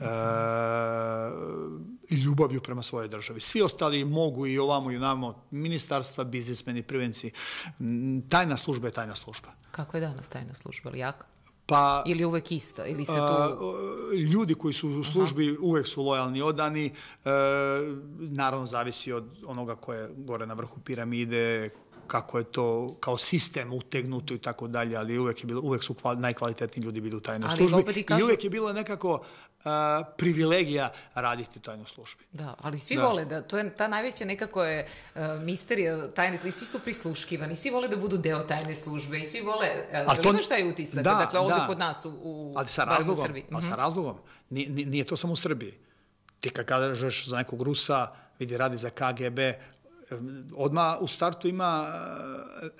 e, 0.00 0.04
ljubavlju 2.14 2.60
prema 2.60 2.82
svojoj 2.82 3.08
državi. 3.08 3.40
Svi 3.40 3.62
ostali 3.62 4.04
mogu 4.04 4.46
i 4.46 4.58
ovamo 4.58 4.90
i 4.90 4.96
onamo, 4.96 5.44
ministarstva, 5.50 6.24
biznismeni, 6.24 6.82
privenci. 6.82 7.30
Tajna 8.28 8.56
služba 8.56 8.88
je 8.88 8.92
tajna 8.92 9.14
služba. 9.14 9.48
Kako 9.70 9.96
je 9.96 10.00
danas 10.00 10.28
tajna 10.28 10.54
služba, 10.54 10.90
ali 10.90 10.98
jaka? 10.98 11.26
Pa, 11.66 12.02
ili 12.06 12.24
uvek 12.24 12.52
ista? 12.52 12.86
Ili 12.86 13.04
se 13.04 13.12
to... 13.12 13.58
ljudi 14.32 14.54
koji 14.54 14.74
su 14.74 14.88
u 14.88 15.04
službi 15.04 15.48
Aha. 15.48 15.58
uvek 15.62 15.86
su 15.86 16.02
lojalni 16.02 16.42
odani. 16.42 16.86
E, 16.86 16.90
naravno, 18.18 18.66
zavisi 18.66 19.12
od 19.12 19.24
onoga 19.46 19.76
ko 19.76 19.94
je 19.94 20.10
gore 20.16 20.46
na 20.46 20.54
vrhu 20.54 20.80
piramide, 20.80 21.70
kako 22.08 22.38
je 22.38 22.44
to 22.44 22.96
kao 23.00 23.18
sistem 23.18 23.72
utegnuto 23.72 24.34
i 24.34 24.38
tako 24.38 24.68
dalje, 24.68 24.96
ali 24.96 25.18
uvek, 25.18 25.40
je 25.40 25.46
bilo, 25.46 25.60
uvek 25.60 25.84
su 25.84 25.94
kval, 25.94 26.20
najkvalitetniji 26.20 26.84
ljudi 26.84 27.00
bili 27.00 27.16
u 27.16 27.20
tajnoj 27.20 27.48
ali 27.50 27.68
službi 27.68 28.02
kažu... 28.02 28.20
i 28.20 28.24
uvek 28.24 28.44
je 28.44 28.50
bilo 28.50 28.72
nekako 28.72 29.24
a, 29.64 30.02
privilegija 30.16 30.90
raditi 31.14 31.58
u 31.58 31.62
tajnoj 31.62 31.86
službi. 31.86 32.24
Da, 32.32 32.54
ali 32.60 32.78
svi 32.78 32.96
da. 32.96 33.06
vole 33.06 33.24
da, 33.24 33.42
to 33.42 33.58
je 33.58 33.72
ta 33.72 33.88
najveća 33.88 34.24
nekako 34.24 34.64
je 34.64 34.86
uh, 35.14 35.20
misterija 35.40 36.10
tajne 36.10 36.38
službe, 36.38 36.52
svi 36.52 36.66
su 36.66 36.78
prisluškivani, 36.78 37.56
svi 37.56 37.70
vole 37.70 37.88
da 37.88 37.96
budu 37.96 38.16
deo 38.16 38.38
tajne 38.38 38.74
službe 38.74 39.18
i 39.18 39.24
svi 39.24 39.40
vole, 39.40 39.68
uh, 39.92 39.98
ali 40.06 40.22
to, 40.22 40.42
šta 40.42 40.54
je 40.54 40.66
utisak, 40.66 41.04
da, 41.04 41.14
dakle 41.14 41.40
ovde 41.40 41.54
da. 41.54 41.66
kod 41.66 41.78
nas 41.78 42.04
u, 42.04 42.12
u 42.22 42.54
ali 42.56 42.68
sa 42.68 42.84
razlogom, 42.84 43.24
Srbiji. 43.24 43.44
Ali 43.52 43.62
sa 43.62 43.70
mhm. 43.70 43.78
razlogom, 43.78 44.16
nije, 44.50 44.68
nije 44.68 45.04
to 45.04 45.16
samo 45.16 45.32
u 45.32 45.36
Srbiji. 45.36 45.74
Ti 46.40 46.50
kad 46.50 46.66
kažeš 46.66 47.26
za 47.26 47.36
nekog 47.36 47.62
Rusa, 47.62 48.08
vidi 48.38 48.56
radi 48.56 48.76
za 48.76 48.90
KGB, 48.90 49.38
odma 50.56 50.96
u 51.00 51.06
startu 51.06 51.48
ima 51.48 51.86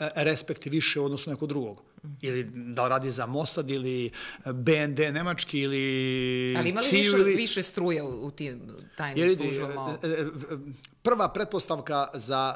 e, 0.01 0.11
respekt 0.15 0.67
više 0.67 1.01
u 1.01 1.05
odnosu 1.05 1.31
nekog 1.31 1.49
drugog. 1.49 1.83
Ili 2.21 2.51
da 2.55 2.89
radi 2.89 3.11
za 3.11 3.27
Mossad 3.27 3.71
ili 3.71 4.11
BND 4.45 4.99
nemački 4.99 5.61
ili 5.61 6.57
Ali 6.59 6.69
ima 6.69 6.81
li 6.81 6.89
više, 6.93 7.17
ili... 7.17 7.35
više 7.35 7.63
struje 7.63 8.03
u, 8.03 8.31
tim 8.31 8.61
tajnim 8.97 9.25
Jer, 9.25 9.37
službama? 9.37 9.99
E, 10.03 10.07
e, 10.07 10.27
prva 11.03 11.29
pretpostavka 11.29 12.09
za 12.15 12.55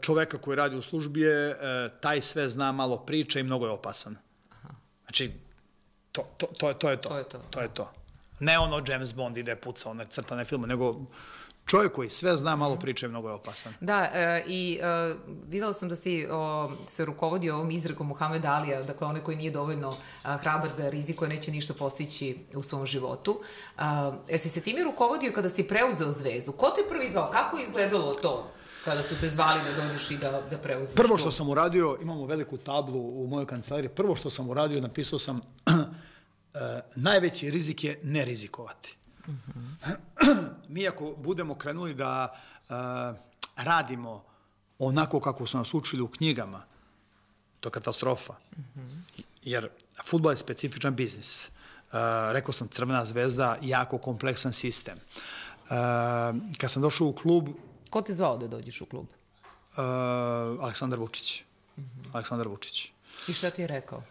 čoveka 0.00 0.38
koji 0.38 0.56
radi 0.56 0.76
u 0.76 0.82
službi 0.82 1.20
je 1.20 1.56
taj 2.00 2.20
sve 2.20 2.50
zna, 2.50 2.72
malo 2.72 2.96
priča 2.96 3.40
i 3.40 3.42
mnogo 3.42 3.66
je 3.66 3.72
opasan. 3.72 4.16
Aha. 4.50 4.68
Znači, 5.04 5.32
to, 6.12 6.22
to, 6.36 6.46
to, 6.46 6.68
je, 6.68 6.78
to 6.78 6.90
je 6.90 7.00
to. 7.00 7.08
To 7.08 7.18
je 7.18 7.28
to. 7.28 7.38
to, 7.50 7.60
je 7.60 7.68
to. 7.74 7.92
Ne 8.40 8.58
ono 8.58 8.82
James 8.88 9.14
Bond 9.14 9.36
ide 9.36 9.56
puca 9.56 9.90
one 9.90 10.06
crtane 10.10 10.44
filme, 10.44 10.66
nego 10.66 11.00
čovjek 11.66 11.92
koji 11.92 12.10
sve 12.10 12.36
zna, 12.36 12.56
malo 12.56 12.76
priče, 12.76 13.08
mnogo 13.08 13.28
je 13.28 13.34
opasan. 13.34 13.72
Da, 13.80 14.10
e, 14.12 14.44
i 14.46 14.78
e, 14.82 15.14
videla 15.48 15.72
sam 15.72 15.88
da 15.88 15.96
si 15.96 16.26
o, 16.30 16.72
se 16.86 17.04
rukovodi 17.04 17.50
ovom 17.50 17.70
izrekom 17.70 18.06
Muhammed 18.06 18.44
Alija, 18.44 18.82
dakle 18.82 19.06
onaj 19.06 19.22
koji 19.22 19.36
nije 19.36 19.50
dovoljno 19.50 19.96
a, 20.22 20.36
hrabar 20.36 20.70
da 20.76 20.90
rizikuje, 20.90 21.28
neće 21.28 21.50
ništa 21.50 21.74
postići 21.74 22.38
u 22.54 22.62
svom 22.62 22.86
životu. 22.86 23.40
A, 23.78 24.12
jesi 24.28 24.48
se 24.48 24.60
time 24.60 24.84
rukovodio 24.84 25.32
kada 25.34 25.48
si 25.48 25.68
preuzeo 25.68 26.12
zvezdu? 26.12 26.52
Ko 26.52 26.70
te 26.70 26.88
prvi 26.88 27.08
zvao? 27.08 27.30
Kako 27.30 27.56
je 27.56 27.64
izgledalo 27.64 28.14
to? 28.14 28.50
kada 28.84 29.02
su 29.02 29.14
te 29.20 29.28
zvali 29.28 29.60
da 29.64 29.84
dođeš 29.84 30.10
i 30.10 30.16
da, 30.16 30.30
da 30.50 30.58
preuzmeš 30.58 30.96
Prvo 30.96 31.18
što 31.18 31.30
sam 31.30 31.48
uradio, 31.48 31.98
imamo 32.02 32.26
veliku 32.26 32.56
tablu 32.56 33.24
u 33.24 33.26
mojoj 33.26 33.46
kancelariji, 33.46 33.88
prvo 33.88 34.16
što 34.16 34.30
sam 34.30 34.50
uradio, 34.50 34.80
napisao 34.80 35.18
sam 35.18 35.36
uh, 35.36 35.72
najveći 36.96 37.50
rizik 37.50 37.84
je 37.84 38.00
ne 38.02 38.24
rizikovati. 38.24 38.96
Uh 39.26 39.34
-huh. 39.34 40.54
Mi 40.74 40.88
ako 40.88 41.14
budemo 41.18 41.54
krenuli 41.54 41.94
da 41.94 42.40
uh, 42.68 42.74
radimo 43.56 44.24
onako 44.78 45.20
kako 45.20 45.46
su 45.46 45.58
nas 45.58 45.74
učili 45.74 46.02
u 46.02 46.08
knjigama, 46.08 46.62
to 47.60 47.68
je 47.68 47.72
katastrofa. 47.72 48.32
Uh 48.32 48.58
-huh. 48.76 49.22
Jer 49.42 49.68
futbol 50.04 50.32
je 50.32 50.36
specifičan 50.36 50.94
biznis. 50.94 51.48
Uh, 51.48 51.98
rekao 52.32 52.52
sam, 52.52 52.68
Crvena 52.68 53.04
zvezda, 53.04 53.58
jako 53.62 53.98
kompleksan 53.98 54.52
sistem. 54.52 54.98
Uh, 54.98 55.70
kad 56.58 56.70
sam 56.70 56.82
došao 56.82 57.06
u 57.06 57.12
klub... 57.12 57.48
Ko 57.90 58.02
te 58.02 58.12
zvao 58.12 58.38
da 58.38 58.48
dođeš 58.48 58.80
u 58.80 58.86
klub? 58.86 59.06
Uh, 59.06 59.78
Aleksandar 60.64 60.98
Vučić. 60.98 61.42
Uh 61.76 61.84
-huh. 61.84 62.08
Aleksandar 62.12 62.48
Vučić. 62.48 62.92
I 63.28 63.32
šta 63.32 63.50
ti 63.50 63.62
je 63.62 63.66
rekao? 63.66 63.98
Uh, 63.98 64.04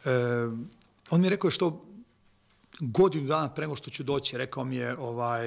on 1.10 1.22
mi 1.22 1.28
je 1.28 1.30
rekao 1.30 1.52
što 1.52 1.86
godinu 2.80 3.28
dana 3.28 3.50
prego 3.50 3.76
što 3.76 3.90
ću 3.90 4.04
doći, 4.04 4.38
rekao 4.38 4.64
mi 4.64 4.76
je 4.76 4.98
ovaj, 4.98 5.44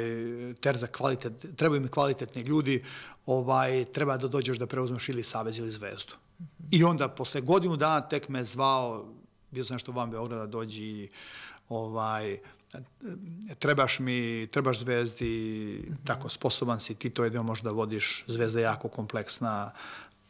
Terza, 0.60 0.86
kvalitet, 0.86 1.32
trebaju 1.56 1.80
mi 1.80 1.88
kvalitetni 1.88 2.42
ljudi, 2.42 2.84
ovaj, 3.26 3.84
treba 3.84 4.16
da 4.16 4.28
dođeš 4.28 4.58
da 4.58 4.66
preuzmeš 4.66 5.08
ili 5.08 5.24
Savez 5.24 5.58
ili 5.58 5.70
Zvezdu. 5.70 6.12
Mm 6.38 6.44
-hmm. 6.44 6.68
I 6.70 6.84
onda, 6.84 7.08
posle 7.08 7.40
godinu 7.40 7.76
dana, 7.76 8.00
tek 8.00 8.28
me 8.28 8.44
zvao, 8.44 9.14
bio 9.50 9.64
sam 9.64 9.74
nešto 9.74 9.92
van 9.92 10.10
Beograda, 10.10 10.46
dođi 10.46 11.08
ovaj, 11.68 12.38
trebaš 13.58 13.98
mi, 13.98 14.48
trebaš 14.52 14.78
zvezdi, 14.78 15.24
mm 15.82 15.92
-hmm. 15.92 16.06
tako, 16.06 16.28
sposoban 16.28 16.80
si, 16.80 16.94
ti 16.94 17.10
to 17.10 17.24
jedino 17.24 17.42
možda 17.42 17.70
vodiš, 17.70 18.24
zvezda 18.26 18.58
je 18.60 18.64
jako 18.64 18.88
kompleksna, 18.88 19.70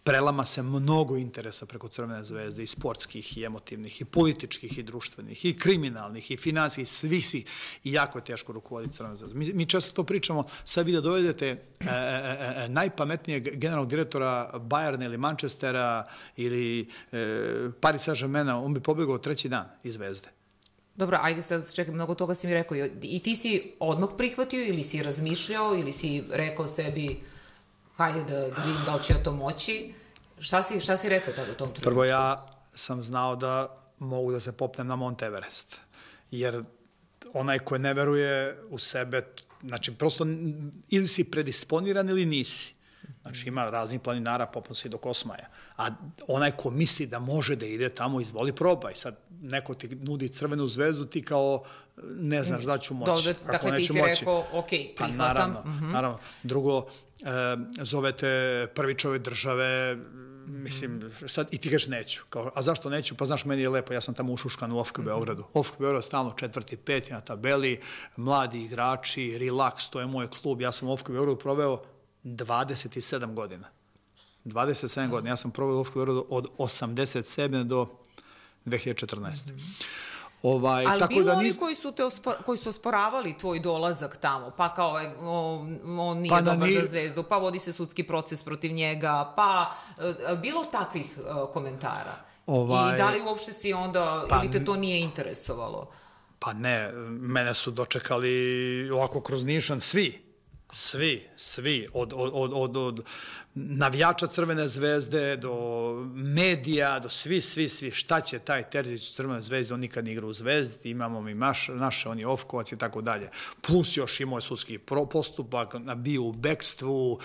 prelama 0.06 0.44
se 0.44 0.62
mnogo 0.62 1.16
interesa 1.16 1.66
preko 1.66 1.88
Crvene 1.88 2.24
zvezde, 2.24 2.62
i 2.62 2.66
sportskih, 2.66 3.38
i 3.38 3.44
emotivnih, 3.44 4.00
i 4.00 4.04
političkih, 4.04 4.78
i 4.78 4.82
društvenih, 4.82 5.44
i 5.44 5.56
kriminalnih, 5.58 6.30
i 6.30 6.36
finanskih, 6.36 6.88
svih 6.88 7.28
si, 7.28 7.44
i 7.84 7.92
jako 7.92 8.18
je 8.18 8.24
teško 8.24 8.52
rukovoditi 8.52 8.94
Crvene 8.94 9.16
zvezde. 9.16 9.38
Mi, 9.38 9.52
mi 9.54 9.66
često 9.66 9.92
to 9.92 10.04
pričamo, 10.04 10.44
sad 10.64 10.86
vi 10.86 10.92
da 10.92 11.00
dovedete 11.00 11.46
e, 11.48 11.56
e, 11.80 11.90
e, 11.90 12.64
e, 12.64 12.68
najpametnijeg 12.68 13.58
generalnog 13.58 13.88
direktora 13.88 14.50
Bayerna 14.54 15.04
ili 15.04 15.18
Manchestera 15.18 16.06
ili 16.36 16.88
e, 17.12 17.70
Paris 17.80 18.08
Saint-Germaina, 18.08 18.64
on 18.64 18.74
bi 18.74 18.80
pobegao 18.80 19.18
treći 19.18 19.48
dan 19.48 19.66
iz 19.84 19.94
zvezde. 19.94 20.28
Dobro, 20.96 21.18
ajde 21.22 21.42
sad 21.42 21.74
čekaj, 21.74 21.94
mnogo 21.94 22.14
toga 22.14 22.34
si 22.34 22.46
mi 22.46 22.54
rekao. 22.54 22.76
I 23.02 23.20
ti 23.22 23.36
si 23.36 23.72
odmah 23.80 24.08
prihvatio 24.16 24.64
ili 24.64 24.82
si 24.82 25.02
razmišljao 25.02 25.74
ili 25.74 25.92
si 25.92 26.24
rekao 26.30 26.66
sebi 26.66 27.20
hajde 27.96 28.20
da, 28.20 28.40
da 28.40 28.62
vidim 28.66 28.84
da 28.86 28.94
li 28.94 29.02
ću 29.02 29.12
ja 29.12 29.22
to 29.22 29.32
moći. 29.32 29.94
Šta 30.38 30.62
si, 30.62 30.80
šta 30.80 30.96
si 30.96 31.08
rekao 31.08 31.34
tada 31.34 31.52
u 31.52 31.54
tom 31.54 31.68
trenutku? 31.68 31.82
Prvo 31.82 32.04
ja 32.04 32.46
sam 32.70 33.02
znao 33.02 33.36
da 33.36 33.76
mogu 33.98 34.32
da 34.32 34.40
se 34.40 34.52
popnem 34.52 34.86
na 34.86 34.96
Mount 34.96 35.22
Everest. 35.22 35.76
Jer 36.30 36.64
onaj 37.32 37.58
ko 37.58 37.78
ne 37.78 37.94
veruje 37.94 38.62
u 38.70 38.78
sebe, 38.78 39.26
znači 39.62 39.94
prosto 39.94 40.26
ili 40.88 41.08
si 41.08 41.30
predisponiran 41.30 42.08
ili 42.08 42.26
nisi. 42.26 42.74
Znači 43.22 43.48
ima 43.48 43.70
raznih 43.70 44.00
planinara, 44.00 44.46
popnu 44.46 44.74
se 44.74 44.88
i 44.88 44.90
do 44.90 44.98
Kosmaja. 44.98 45.48
A 45.76 45.88
onaj 46.28 46.50
ko 46.50 46.70
misli 46.70 47.06
da 47.06 47.18
može 47.18 47.56
da 47.56 47.66
ide 47.66 47.88
tamo, 47.88 48.20
izvoli 48.20 48.52
probaj. 48.52 48.94
Sad 48.94 49.16
neko 49.42 49.74
ti 49.74 49.88
nudi 49.88 50.28
crvenu 50.28 50.68
zvezdu, 50.68 51.04
ti 51.04 51.22
kao 51.22 51.64
ne 52.02 52.42
znaš 52.42 52.64
da 52.64 52.78
ću 52.78 52.94
moći. 52.94 53.10
Dobro, 53.10 53.52
dakle 53.52 53.76
ti 53.76 53.84
si 53.84 53.92
moći. 53.92 54.20
rekao, 54.20 54.44
ok, 54.52 54.68
prihvatam. 54.68 54.96
Pa 54.96 55.24
naravno, 55.24 55.60
mhm. 55.60 55.84
-huh. 55.84 55.92
naravno. 55.92 56.18
Drugo, 56.42 56.86
e, 57.20 57.26
zovete 57.82 58.66
prvi 58.74 58.94
čovjek 58.94 59.22
države, 59.22 59.96
mislim, 60.46 61.10
sad 61.26 61.48
i 61.50 61.58
ti 61.58 61.70
kažeš 61.70 61.88
neću. 61.88 62.22
Kao, 62.30 62.50
a 62.54 62.62
zašto 62.62 62.90
neću? 62.90 63.14
Pa 63.14 63.26
znaš, 63.26 63.44
meni 63.44 63.62
je 63.62 63.68
lepo, 63.68 63.92
ja 63.92 64.00
sam 64.00 64.14
tamo 64.14 64.32
ušuškan 64.32 64.72
u 64.72 64.78
OFK 64.78 65.00
Beogradu. 65.00 65.42
Mm 65.42 65.46
-hmm. 65.46 65.60
OFK 65.60 65.78
Beograd 65.78 66.04
stalno 66.04 66.32
četvrti, 66.36 66.76
peti 66.76 67.12
na 67.12 67.20
tabeli, 67.20 67.80
mladi 68.16 68.62
igrači, 68.62 69.38
relax, 69.40 69.90
to 69.90 70.00
je 70.00 70.06
moj 70.06 70.28
klub. 70.42 70.60
Ja 70.60 70.72
sam 70.72 70.88
u 70.88 70.92
OFK 70.92 71.10
Beogradu 71.10 71.38
proveo 71.38 71.82
27 72.24 73.34
godina. 73.34 73.68
27 74.44 75.10
godina. 75.10 75.30
Ja 75.30 75.36
sam 75.36 75.50
proveo 75.50 75.76
u 75.76 75.80
OFK 75.80 75.94
Beogradu 75.94 76.26
od 76.28 76.48
87. 76.58 77.64
do 77.64 77.86
2014. 78.66 79.16
Mm 79.16 79.58
-hmm. 79.58 79.84
Ovaj, 80.46 80.84
Ali 80.86 81.00
tako 81.00 81.08
bilo 81.08 81.24
da 81.24 81.34
nis... 81.34 81.50
oni 81.50 81.58
koji 81.58 81.74
su, 81.74 81.92
te 81.92 82.04
ospor, 82.04 82.34
koji 82.46 82.58
su 82.58 82.68
osporavali 82.68 83.38
tvoj 83.38 83.60
dolazak 83.60 84.16
tamo, 84.16 84.50
pa 84.56 84.74
kao 84.74 85.00
on, 85.20 85.78
on 86.00 86.18
nije 86.18 86.30
pa 86.30 86.40
dobar 86.40 86.68
nije... 86.68 86.80
za 86.80 86.86
zvezdu, 86.86 87.22
pa 87.22 87.36
vodi 87.36 87.58
se 87.58 87.72
sudski 87.72 88.02
proces 88.02 88.42
protiv 88.42 88.72
njega, 88.72 89.32
pa 89.36 89.72
e, 89.98 90.36
bilo 90.36 90.64
takvih 90.64 91.18
uh, 91.18 91.52
komentara. 91.52 92.14
Ovaj... 92.46 92.94
I 92.94 92.98
da 92.98 93.10
li 93.10 93.22
uopšte 93.22 93.52
si 93.52 93.72
onda, 93.72 94.24
pa, 94.28 94.40
ili 94.42 94.52
te 94.52 94.64
to 94.64 94.76
nije 94.76 95.00
interesovalo? 95.00 95.90
Pa 96.38 96.52
ne, 96.52 96.92
mene 97.08 97.54
su 97.54 97.70
dočekali 97.70 98.90
ovako 98.90 99.20
kroz 99.20 99.44
Nišan 99.44 99.80
svi 99.80 100.25
Svi, 100.72 101.28
svi, 101.36 101.86
od, 101.92 102.12
od, 102.16 102.50
od, 102.54 102.76
od, 102.76 103.04
navijača 103.54 104.26
Crvene 104.26 104.68
zvezde 104.68 105.36
do 105.36 105.54
medija, 106.14 106.98
do 106.98 107.08
svi, 107.08 107.40
svi, 107.40 107.68
svi, 107.68 107.90
šta 107.90 108.20
će 108.20 108.38
taj 108.38 108.70
Terzić 108.70 109.10
u 109.10 109.12
Crvenoj 109.12 109.42
zvezdi, 109.42 109.74
on 109.74 109.80
nikad 109.80 110.04
ne 110.04 110.12
igra 110.12 110.26
u 110.26 110.32
zvezdi, 110.32 110.90
imamo 110.90 111.20
mi 111.20 111.34
maš, 111.34 111.68
naše, 111.68 112.08
on 112.08 112.18
je 112.18 112.26
Ofkovac 112.26 112.72
i 112.72 112.76
tako 112.76 113.02
dalje. 113.02 113.30
Plus 113.60 113.96
još 113.96 114.20
imao 114.20 114.38
je 114.38 114.42
sudski 114.42 114.78
postupak, 115.10 115.74
bio 115.96 116.22
u 116.22 116.32
bekstvu, 116.32 117.20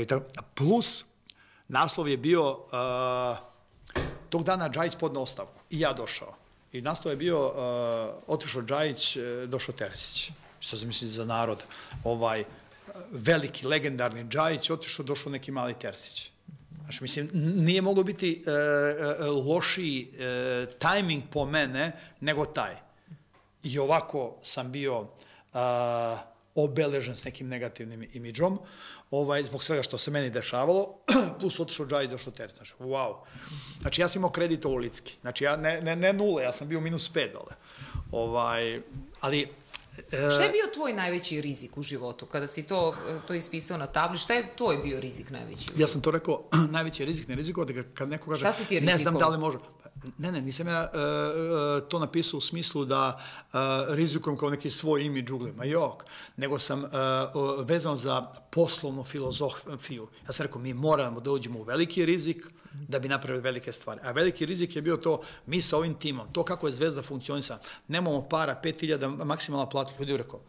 i 0.00 0.06
tako. 0.06 0.24
plus 0.54 1.04
naslov 1.68 2.08
je 2.08 2.16
bio 2.16 2.50
uh, 2.50 3.38
tog 4.30 4.44
dana 4.44 4.70
Džajić 4.70 4.94
pod 5.00 5.16
ostavku 5.16 5.60
i 5.70 5.80
ja 5.80 5.92
došao. 5.92 6.34
I 6.72 6.80
naslov 6.80 7.12
je 7.12 7.16
bio 7.16 7.46
uh, 7.46 7.54
otišao 8.26 8.62
Džajić, 8.62 9.16
uh, 9.16 9.22
došao 9.48 9.74
Terzić. 9.74 10.30
Što 10.60 10.76
se 10.76 10.86
misli 10.86 11.08
za 11.08 11.24
narod? 11.24 11.64
Ovaj, 12.04 12.44
veliki, 13.10 13.66
legendarni 13.66 14.24
Džajić, 14.24 14.70
otišao, 14.70 15.04
došao 15.04 15.32
neki 15.32 15.52
mali 15.52 15.74
Terzić. 15.74 16.30
Znači, 16.82 17.02
mislim, 17.02 17.30
nije 17.56 17.82
moglo 17.82 18.02
biti 18.02 18.42
e, 18.46 18.50
e, 18.50 19.26
lošiji 19.26 20.12
e, 20.18 20.66
tajming 20.78 21.22
po 21.30 21.46
mene 21.46 21.92
nego 22.20 22.44
taj. 22.44 22.74
I 23.62 23.78
ovako 23.78 24.36
sam 24.42 24.72
bio 24.72 25.06
e, 25.54 25.58
obeležen 26.54 27.16
s 27.16 27.24
nekim 27.24 27.48
negativnim 27.48 28.08
imidžom, 28.12 28.58
ovaj, 29.10 29.44
zbog 29.44 29.64
svega 29.64 29.82
što 29.82 29.98
se 29.98 30.10
meni 30.10 30.30
dešavalo, 30.30 30.98
plus 31.40 31.60
otišao 31.60 31.86
Džajić, 31.86 32.10
došao 32.10 32.32
Terzić. 32.32 32.56
Znači, 32.56 32.74
wow. 32.80 33.14
Znači, 33.80 34.00
ja 34.00 34.08
sam 34.08 34.20
imao 34.20 34.30
kredit 34.30 34.64
ovo 34.64 34.76
Litski. 34.76 35.16
Znači, 35.20 35.44
ja 35.44 35.56
ne, 35.56 35.80
ne, 35.80 35.96
ne 35.96 36.12
nule, 36.12 36.42
ja 36.42 36.52
sam 36.52 36.68
bio 36.68 36.80
minus 36.80 37.12
pet 37.12 37.32
dole. 37.32 37.54
Ovaj, 38.12 38.80
ali 39.20 39.48
šta 40.08 40.42
je 40.42 40.50
bio 40.50 40.74
tvoj 40.74 40.92
najveći 40.92 41.40
rizik 41.40 41.76
u 41.76 41.82
životu? 41.82 42.26
Kada 42.26 42.46
si 42.46 42.62
to, 42.62 42.94
to 43.26 43.34
ispisao 43.34 43.76
na 43.76 43.86
tabli, 43.86 44.18
šta 44.18 44.34
je 44.34 44.56
tvoj 44.56 44.76
bio 44.76 45.00
rizik 45.00 45.30
najveći? 45.30 45.70
Ja 45.76 45.86
sam 45.86 46.00
to 46.00 46.10
rekao, 46.10 46.44
najveći 46.74 47.04
rizik, 47.04 47.28
ne 47.28 47.34
riziko, 47.34 47.64
da 47.64 47.82
kad 47.94 48.08
neko 48.08 48.30
kaže, 48.30 48.46
ne 48.80 48.98
znam 48.98 49.14
da 49.14 49.28
li 49.28 49.38
može. 49.38 49.58
Pa, 49.58 49.90
ne, 50.18 50.32
ne, 50.32 50.40
nisam 50.40 50.68
ja 50.68 50.90
uh, 50.94 51.88
to 51.88 51.98
napisao 51.98 52.38
u 52.38 52.40
smislu 52.40 52.84
da 52.84 53.18
uh, 53.18 53.60
rizikujem 53.88 54.38
kao 54.38 54.50
neki 54.50 54.70
svoj 54.70 55.04
imidž 55.04 55.30
ugledam, 55.30 55.56
ma 55.56 55.64
jok, 55.64 56.04
nego 56.36 56.58
sam 56.58 56.84
uh, 56.84 56.90
vezan 57.64 57.96
za 57.96 58.22
poslovnu 58.50 59.04
filozofiju. 59.04 60.08
Ja 60.26 60.32
sam 60.32 60.46
rekao, 60.46 60.60
mi 60.60 60.74
moramo 60.74 61.20
da 61.20 61.30
uđemo 61.30 61.58
u 61.58 61.62
veliki 61.62 62.06
rizik 62.06 62.46
da 62.88 62.98
bi 62.98 63.08
napravili 63.08 63.42
velike 63.42 63.72
stvari. 63.72 64.00
A 64.04 64.12
veliki 64.12 64.46
rizik 64.46 64.76
je 64.76 64.82
bio 64.82 64.96
to, 64.96 65.22
mi 65.46 65.62
sa 65.62 65.76
ovim 65.76 65.94
timom, 65.94 66.32
to 66.32 66.44
kako 66.44 66.66
je 66.66 66.72
Zvezda 66.72 67.02
funkcionisa, 67.02 67.58
nemamo 67.88 68.28
para, 68.28 68.60
5000 68.64 69.24
maksimalna 69.24 69.68
plata, 69.68 69.92
ljudi 69.98 70.16
rekao, 70.16 70.40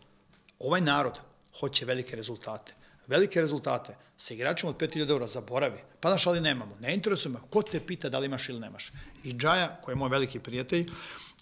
ovaj 0.59 0.81
narod 0.81 1.19
hoće 1.59 1.85
velike 1.85 2.15
rezultate. 2.15 2.73
Velike 3.07 3.41
rezultate 3.41 3.97
sa 4.23 4.33
igračima 4.33 4.69
od 4.69 4.77
5000 4.77 5.09
eura 5.09 5.27
zaboravi. 5.27 5.79
Pa 5.99 6.09
znaš, 6.09 6.27
ali 6.27 6.41
nemamo. 6.41 6.77
Ne 6.79 6.93
interesuje 6.93 7.31
me. 7.31 7.39
Ko 7.49 7.61
te 7.61 7.79
pita 7.79 8.09
da 8.09 8.19
li 8.19 8.25
imaš 8.25 8.49
ili 8.49 8.59
nemaš? 8.59 8.91
I 9.23 9.33
Džaja, 9.33 9.79
koji 9.81 9.93
je 9.93 9.97
moj 9.97 10.09
veliki 10.09 10.39
prijatelj, 10.39 10.91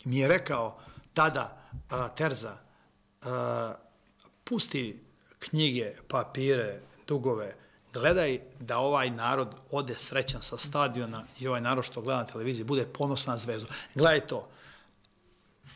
mi 0.05 0.17
je 0.17 0.27
rekao 0.27 0.79
tada, 1.13 1.57
a, 1.89 2.07
Terza, 2.07 2.55
a, 3.21 3.73
pusti 4.43 4.99
knjige, 5.39 5.93
papire, 6.07 6.79
dugove, 7.07 7.53
gledaj 7.93 8.39
da 8.59 8.77
ovaj 8.77 9.09
narod 9.09 9.55
ode 9.71 9.95
srećan 9.97 10.41
sa 10.41 10.57
stadiona 10.57 11.23
i 11.39 11.47
ovaj 11.47 11.61
narod 11.61 11.85
što 11.85 12.01
gleda 12.01 12.19
na 12.19 12.27
televiziji 12.27 12.63
bude 12.63 12.85
ponosan 12.85 13.33
na 13.33 13.37
zvezdu. 13.37 13.67
Gledaj 13.95 14.27
to. 14.27 14.49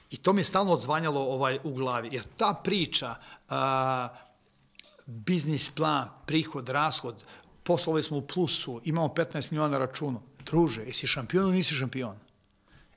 I 0.09 0.17
to 0.17 0.33
mi 0.33 0.41
je 0.41 0.45
stalno 0.45 0.73
odzvanjalo 0.73 1.21
ovaj 1.21 1.59
u 1.63 1.73
glavi. 1.73 2.09
Jer 2.11 2.23
ta 2.37 2.53
priča, 2.63 3.15
a, 3.49 4.09
biznis 5.05 5.71
plan, 5.71 6.09
prihod, 6.25 6.69
rashod, 6.69 7.15
poslovali 7.63 8.03
smo 8.03 8.17
u 8.17 8.27
plusu, 8.27 8.81
imamo 8.83 9.07
15 9.07 9.51
miliona 9.51 9.71
na 9.71 9.77
računu. 9.77 10.21
Druže, 10.45 10.83
jesi 10.85 11.07
šampion 11.07 11.43
ili 11.45 11.55
nisi 11.57 11.75
šampion? 11.75 12.15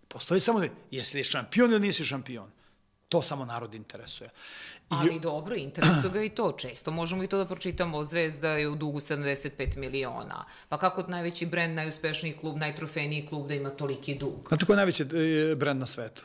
Postoji 0.09 0.40
samo 0.40 0.61
da, 0.61 0.66
jesi 0.90 1.16
li 1.16 1.25
šampion 1.25 1.71
ili 1.71 1.81
nisi 1.81 2.05
šampion? 2.05 2.51
To 3.09 3.23
samo 3.23 3.44
narod 3.44 3.75
interesuje. 3.75 4.31
Ali 4.88 5.16
I... 5.16 5.21
dobro, 5.21 5.57
interesuje 5.57 6.11
ga 6.12 6.23
i 6.23 6.29
to. 6.29 6.53
Često 6.53 6.90
možemo 6.90 7.23
i 7.23 7.27
to 7.27 7.38
da 7.38 7.47
pročitamo. 7.47 8.05
Zvezda 8.05 8.51
je 8.51 8.68
u 8.68 8.77
dugu 8.77 9.01
75 9.01 9.77
miliona. 9.77 10.44
Pa 10.68 10.79
kako 10.79 11.03
najveći 11.03 11.47
brend, 11.47 11.75
najuspešniji 11.75 12.37
klub, 12.40 12.57
najtrofejniji 12.57 13.27
klub 13.27 13.49
da 13.49 13.55
ima 13.55 13.71
toliki 13.71 14.14
dug? 14.14 14.49
Znate 14.49 14.66
ko 14.66 14.73
je 14.73 14.77
najveći 14.77 15.03
e, 15.03 15.55
brend 15.57 15.81
na 15.81 15.87
svetu? 15.87 16.25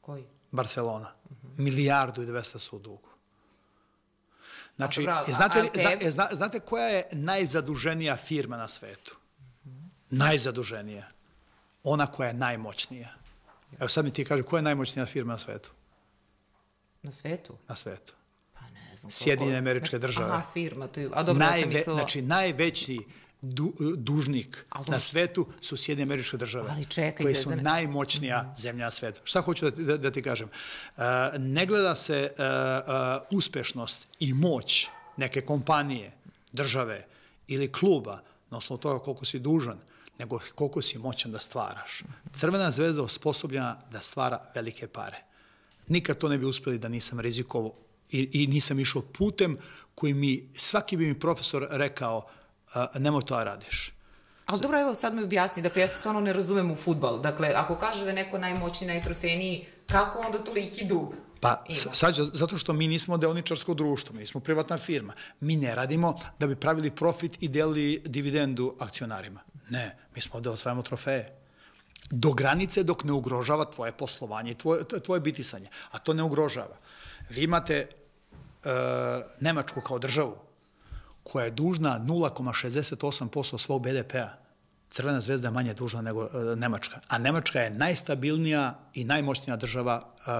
Koji? 0.00 0.24
Barcelona. 0.50 1.12
Uh 1.24 1.36
-huh. 1.36 1.58
Milijardu 1.58 2.22
i 2.22 2.26
200 2.26 2.58
su 2.58 2.76
u 2.76 2.78
dugu. 2.78 3.09
Znači, 4.80 5.06
a, 5.08 5.24
a, 5.28 5.32
znate, 5.32 5.62
li, 5.62 5.68
zna, 5.74 5.90
e, 6.00 6.10
zna, 6.10 6.28
znate 6.32 6.60
koja 6.60 6.86
je 6.86 7.02
najzaduženija 7.12 8.16
firma 8.16 8.56
na 8.56 8.68
svetu? 8.68 9.16
Uh 9.64 9.72
-huh. 9.72 9.88
Najzaduženija. 10.10 11.08
Ona 11.84 12.06
koja 12.06 12.28
je 12.28 12.34
najmoćnija. 12.34 13.08
Evo 13.78 13.88
sad 13.88 14.04
mi 14.04 14.10
ti 14.10 14.24
kaže, 14.24 14.42
koja 14.42 14.58
je 14.58 14.62
najmoćnija 14.62 15.06
firma 15.06 15.32
na 15.32 15.38
svetu? 15.38 15.70
Na 17.02 17.10
svetu? 17.10 17.56
Na 17.68 17.76
svetu. 17.76 18.12
Pa 18.54 18.60
ne 18.60 18.96
znam. 18.96 19.12
Sjedinjene 19.12 19.58
američke 19.58 19.98
države. 19.98 20.30
Aha, 20.30 20.42
firma. 20.52 20.86
To 20.88 21.00
je, 21.00 21.08
a 21.12 21.22
dobro, 21.22 21.46
Najve, 21.46 21.58
ja 21.58 21.62
sam 21.62 21.72
mislila... 21.72 21.98
Znači, 21.98 22.22
najveći 22.22 22.98
du, 23.42 23.74
dužnik 23.96 24.66
na 24.88 24.98
svetu 24.98 25.46
su 25.60 25.76
Sjedinjene 25.76 26.08
američke 26.08 26.36
države. 26.36 26.68
Ali 26.70 26.86
čekaj, 26.86 27.24
koje 27.24 27.34
su 27.34 27.56
najmoćnija 27.56 28.54
zemlja 28.58 28.84
na 28.84 28.90
svetu. 28.90 29.20
Šta 29.24 29.40
hoću 29.40 29.70
da, 29.70 29.84
da, 29.84 29.96
da 29.96 30.10
ti 30.10 30.22
kažem? 30.22 30.48
Uh, 30.96 31.02
ne 31.38 31.66
gleda 31.66 31.94
se 31.94 32.32
uh, 32.32 32.44
uh, 33.30 33.38
uspešnost 33.38 34.06
i 34.18 34.34
moć 34.34 34.86
neke 35.16 35.40
kompanije, 35.40 36.12
države 36.52 37.06
ili 37.48 37.72
kluba 37.72 38.22
na 38.50 38.56
osnovu 38.58 38.80
toga 38.80 39.04
koliko 39.04 39.24
si 39.24 39.38
dužan, 39.38 39.78
nego 40.18 40.38
koliko 40.54 40.82
si 40.82 40.98
moćan 40.98 41.32
da 41.32 41.38
stvaraš. 41.38 42.02
Crvena 42.32 42.70
zvezda 42.70 43.02
osposobljena 43.02 43.80
da 43.90 44.00
stvara 44.00 44.42
velike 44.54 44.88
pare. 44.88 45.24
Nikad 45.88 46.18
to 46.18 46.28
ne 46.28 46.38
bi 46.38 46.46
uspeli 46.46 46.78
da 46.78 46.88
nisam 46.88 47.20
rizikovao 47.20 47.74
i, 48.10 48.28
i 48.32 48.46
nisam 48.46 48.80
išao 48.80 49.02
putem 49.02 49.58
koji 49.94 50.14
mi, 50.14 50.48
svaki 50.54 50.96
bi 50.96 51.06
mi 51.06 51.20
profesor 51.20 51.66
rekao, 51.70 52.28
nemoj 52.98 53.22
to 53.22 53.36
da 53.36 53.44
radiš. 53.44 53.92
Ali 54.46 54.60
dobro, 54.60 54.80
evo 54.80 54.94
sad 54.94 55.14
mi 55.14 55.22
objasni, 55.22 55.62
dakle 55.62 55.82
ja 55.82 55.88
se 55.88 55.98
stvarno 55.98 56.20
ne 56.20 56.32
razumem 56.32 56.70
u 56.70 56.76
futbal. 56.76 57.20
Dakle, 57.20 57.52
ako 57.56 57.76
kaže 57.78 58.04
da 58.04 58.10
je 58.10 58.14
neko 58.14 58.38
najmoćniji, 58.38 58.88
najtrofeniji, 58.88 59.66
kako 59.86 60.18
onda 60.18 60.38
toliki 60.38 60.84
dug? 60.84 61.14
Pa, 61.40 61.64
sad, 61.92 62.14
zato 62.32 62.58
što 62.58 62.72
mi 62.72 62.88
nismo 62.88 63.16
deoničarsko 63.16 63.74
društvo, 63.74 64.16
mi 64.16 64.26
smo 64.26 64.40
privatna 64.40 64.78
firma. 64.78 65.12
Mi 65.40 65.56
ne 65.56 65.74
radimo 65.74 66.14
da 66.38 66.46
bi 66.46 66.56
pravili 66.56 66.90
profit 66.90 67.42
i 67.42 67.48
delili 67.48 68.02
dividendu 68.04 68.74
akcionarima. 68.78 69.40
Ne, 69.70 69.96
mi 70.14 70.20
smo 70.20 70.36
ovde 70.36 70.48
da 70.48 70.54
osvajamo 70.54 70.82
trofeje. 70.82 71.36
Do 72.10 72.32
granice 72.32 72.82
dok 72.82 73.04
ne 73.04 73.12
ugrožava 73.12 73.64
tvoje 73.64 73.92
poslovanje 73.92 74.54
tvoje, 74.54 74.84
tvoje 75.04 75.20
bitisanje. 75.20 75.68
A 75.90 75.98
to 75.98 76.14
ne 76.14 76.22
ugrožava. 76.22 76.76
Vi 77.30 77.42
imate 77.42 77.74
e, 77.76 77.88
Nemačku 79.40 79.80
kao 79.80 79.98
državu 79.98 80.49
koja 81.32 81.44
je 81.44 81.50
dužna 81.50 82.00
0,68% 82.06 83.58
svog 83.58 83.82
BDP-a. 83.82 84.39
Crvena 84.90 85.20
zvezda 85.20 85.48
je 85.48 85.52
manje 85.52 85.74
dužna 85.74 86.02
nego 86.02 86.24
e, 86.24 86.56
Nemačka. 86.56 87.00
A 87.08 87.18
Nemačka 87.18 87.60
je 87.60 87.70
najstabilnija 87.70 88.78
i 88.94 89.04
najmoćnija 89.04 89.56
država 89.56 90.02
e, 90.02 90.30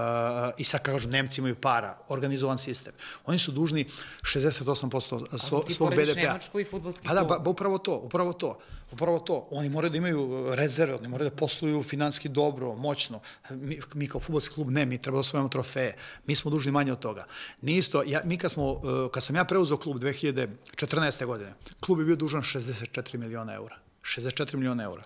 i 0.57 0.63
sad 0.63 0.81
kažu 0.81 1.09
Nemci 1.09 1.41
imaju 1.41 1.55
para, 1.55 1.97
organizovan 2.07 2.57
sistem. 2.57 2.93
Oni 3.25 3.39
su 3.39 3.51
dužni 3.51 3.85
68% 4.21 5.37
svo, 5.37 5.63
svog 5.69 5.89
BDP-a. 5.95 6.21
Nemačku 6.21 6.59
i 6.59 6.65
futbolski 6.65 7.07
Pa 7.07 7.13
da, 7.13 7.23
ba, 7.23 7.39
ba, 7.39 7.49
upravo 7.49 7.77
to, 7.77 7.95
upravo 7.97 8.33
to. 8.33 8.59
Upravo 8.91 9.19
to. 9.19 9.47
Oni 9.51 9.69
moraju 9.69 9.91
da 9.91 9.97
imaju 9.97 10.55
rezerve, 10.55 10.95
oni 10.95 11.07
moraju 11.07 11.29
da 11.29 11.35
posluju 11.35 11.83
finanski 11.83 12.29
dobro, 12.29 12.75
moćno. 12.75 13.19
Mi, 13.49 13.79
mi 13.93 14.07
kao 14.07 14.21
futbolski 14.21 14.53
klub 14.55 14.69
ne, 14.69 14.85
mi 14.85 14.97
treba 14.97 15.15
da 15.15 15.19
osvojamo 15.19 15.49
trofeje. 15.49 15.95
Mi 16.27 16.35
smo 16.35 16.51
dužni 16.51 16.71
manje 16.71 16.91
od 16.91 16.99
toga. 16.99 17.25
Nije 17.61 17.79
isto, 17.79 18.03
ja, 18.05 18.21
mi 18.25 18.37
kad, 18.37 18.51
smo, 18.51 18.71
e, 18.71 19.11
kad 19.11 19.23
sam 19.23 19.35
ja 19.35 19.45
preuzeo 19.45 19.77
klub 19.77 19.97
2014. 19.97 21.25
godine, 21.25 21.53
klub 21.79 21.99
je 21.99 22.05
bio 22.05 22.15
dužan 22.15 22.41
64 22.41 23.17
miliona 23.17 23.53
eura. 23.53 23.90
64 24.03 24.55
miliona 24.55 24.83
eura. 24.83 25.03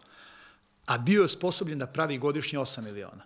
A 0.86 0.98
bio 0.98 1.24
je 1.24 1.30
sposobljen 1.30 1.80
da 1.80 1.88
pravi 1.88 2.18
godišnje 2.18 2.60
8 2.60 2.82
miliona. 2.82 3.24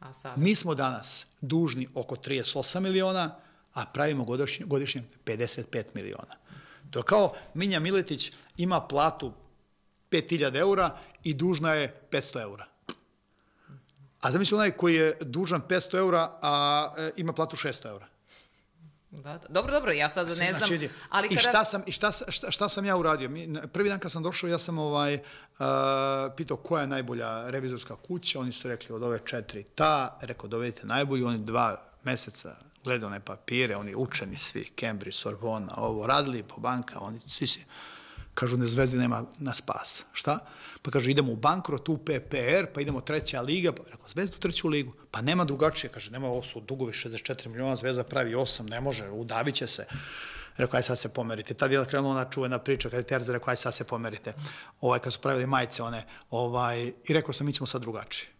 A 0.00 0.12
sad? 0.12 0.38
Mi 0.38 0.54
smo 0.54 0.74
danas 0.74 1.26
dužni 1.40 1.88
oko 1.94 2.16
38 2.16 2.80
miliona, 2.80 3.34
a 3.74 3.84
pravimo 3.86 4.24
godišnje, 4.24 4.66
godišnje 4.66 5.02
55 5.24 5.84
miliona. 5.94 6.34
To 6.90 6.98
je 6.98 7.02
kao 7.02 7.32
Minja 7.54 7.80
Miletić 7.80 8.32
ima 8.56 8.80
platu 8.80 9.32
5000 10.10 10.58
eura 10.58 10.96
i 11.24 11.34
dužna 11.34 11.74
je 11.74 11.94
500 12.10 12.42
eura. 12.42 12.66
A 14.20 14.30
zamisli 14.30 14.54
onaj 14.54 14.70
koji 14.70 14.94
je 14.94 15.18
dužan 15.20 15.62
500 15.68 15.98
eura, 15.98 16.38
a 16.42 16.92
e, 16.98 17.10
ima 17.16 17.32
platu 17.32 17.56
600 17.56 17.88
eura. 17.88 18.06
Da, 19.22 19.38
da. 19.38 19.48
Dobro, 19.48 19.72
dobro, 19.72 19.92
ja 19.92 20.08
sad 20.08 20.28
ne 20.28 20.34
znam. 20.34 20.50
Znači, 20.56 20.88
ali 21.08 21.28
kada... 21.28 21.40
I 21.40 21.42
šta 21.42 21.64
sam, 21.64 21.82
i 21.86 21.92
šta, 21.92 22.10
šta, 22.28 22.50
šta 22.50 22.68
sam 22.68 22.84
ja 22.84 22.96
uradio? 22.96 23.28
Mi, 23.28 23.48
prvi 23.72 23.88
dan 23.88 23.98
kad 23.98 24.12
sam 24.12 24.22
došao, 24.22 24.48
ja 24.48 24.58
sam 24.58 24.78
ovaj, 24.78 25.14
uh, 25.14 25.20
pitao 26.36 26.56
koja 26.56 26.80
je 26.80 26.86
najbolja 26.86 27.50
revizorska 27.50 27.96
kuća, 27.96 28.40
oni 28.40 28.52
su 28.52 28.68
rekli 28.68 28.94
od 28.94 29.02
ove 29.02 29.20
četiri 29.24 29.64
ta, 29.64 30.18
rekao 30.20 30.48
dovedite 30.48 30.86
najbolju, 30.86 31.26
oni 31.26 31.38
dva 31.38 31.76
meseca 32.04 32.56
gledao 32.84 33.08
one 33.08 33.20
papire, 33.20 33.76
oni 33.76 33.94
učeni 33.94 34.38
svi, 34.38 34.64
Cambridge, 34.80 35.16
Sorbona, 35.16 35.74
ovo, 35.76 36.06
radili 36.06 36.42
po 36.42 36.60
banka, 36.60 37.00
oni 37.00 37.20
svi 37.28 37.46
si, 37.46 37.64
kažu 38.34 38.56
ne 38.56 38.66
zvezdi 38.66 38.98
nema 38.98 39.24
na 39.38 39.54
spas. 39.54 40.02
Šta? 40.12 40.38
Pa 40.86 40.90
kaže 40.90 41.10
idemo 41.10 41.32
u 41.32 41.36
bankrot, 41.36 41.88
u 41.88 41.98
PPR, 41.98 42.66
pa 42.74 42.80
idemo 42.80 43.00
treća 43.00 43.40
liga, 43.40 43.72
pa 43.72 43.82
rekao 43.90 44.08
zvezda 44.08 44.36
u 44.36 44.40
treću 44.40 44.68
ligu. 44.68 44.92
Pa 45.10 45.20
nema 45.20 45.44
drugačije, 45.44 45.90
kaže 45.90 46.10
nema 46.10 46.28
ovo 46.28 46.42
su 46.42 46.60
dugovi 46.60 46.92
64 46.92 47.48
miliona, 47.48 47.76
zvezda 47.76 48.04
pravi 48.04 48.34
8, 48.34 48.70
ne 48.70 48.80
može, 48.80 49.10
udavit 49.10 49.54
će 49.54 49.66
se. 49.66 49.86
Rekao, 50.56 50.76
aj 50.76 50.82
sad 50.82 50.98
se 50.98 51.08
pomerite. 51.08 51.54
Tad 51.54 51.72
je 51.72 51.84
krenula 51.84 52.10
ona 52.10 52.30
čuvena 52.30 52.58
priča, 52.58 52.88
kada 52.88 52.96
je 53.00 53.06
Terza 53.06 53.32
rekao, 53.32 53.50
aj 53.50 53.56
sad 53.56 53.74
se 53.74 53.84
pomerite. 53.84 54.34
Ovaj, 54.80 54.98
kad 54.98 55.12
su 55.12 55.20
pravili 55.20 55.46
majice 55.46 55.82
one, 55.82 56.04
ovaj, 56.30 56.92
i 57.04 57.12
rekao 57.12 57.32
sam, 57.32 57.46
mi 57.46 57.52
ćemo 57.52 57.66
sad 57.66 57.80
drugačije. 57.80 58.30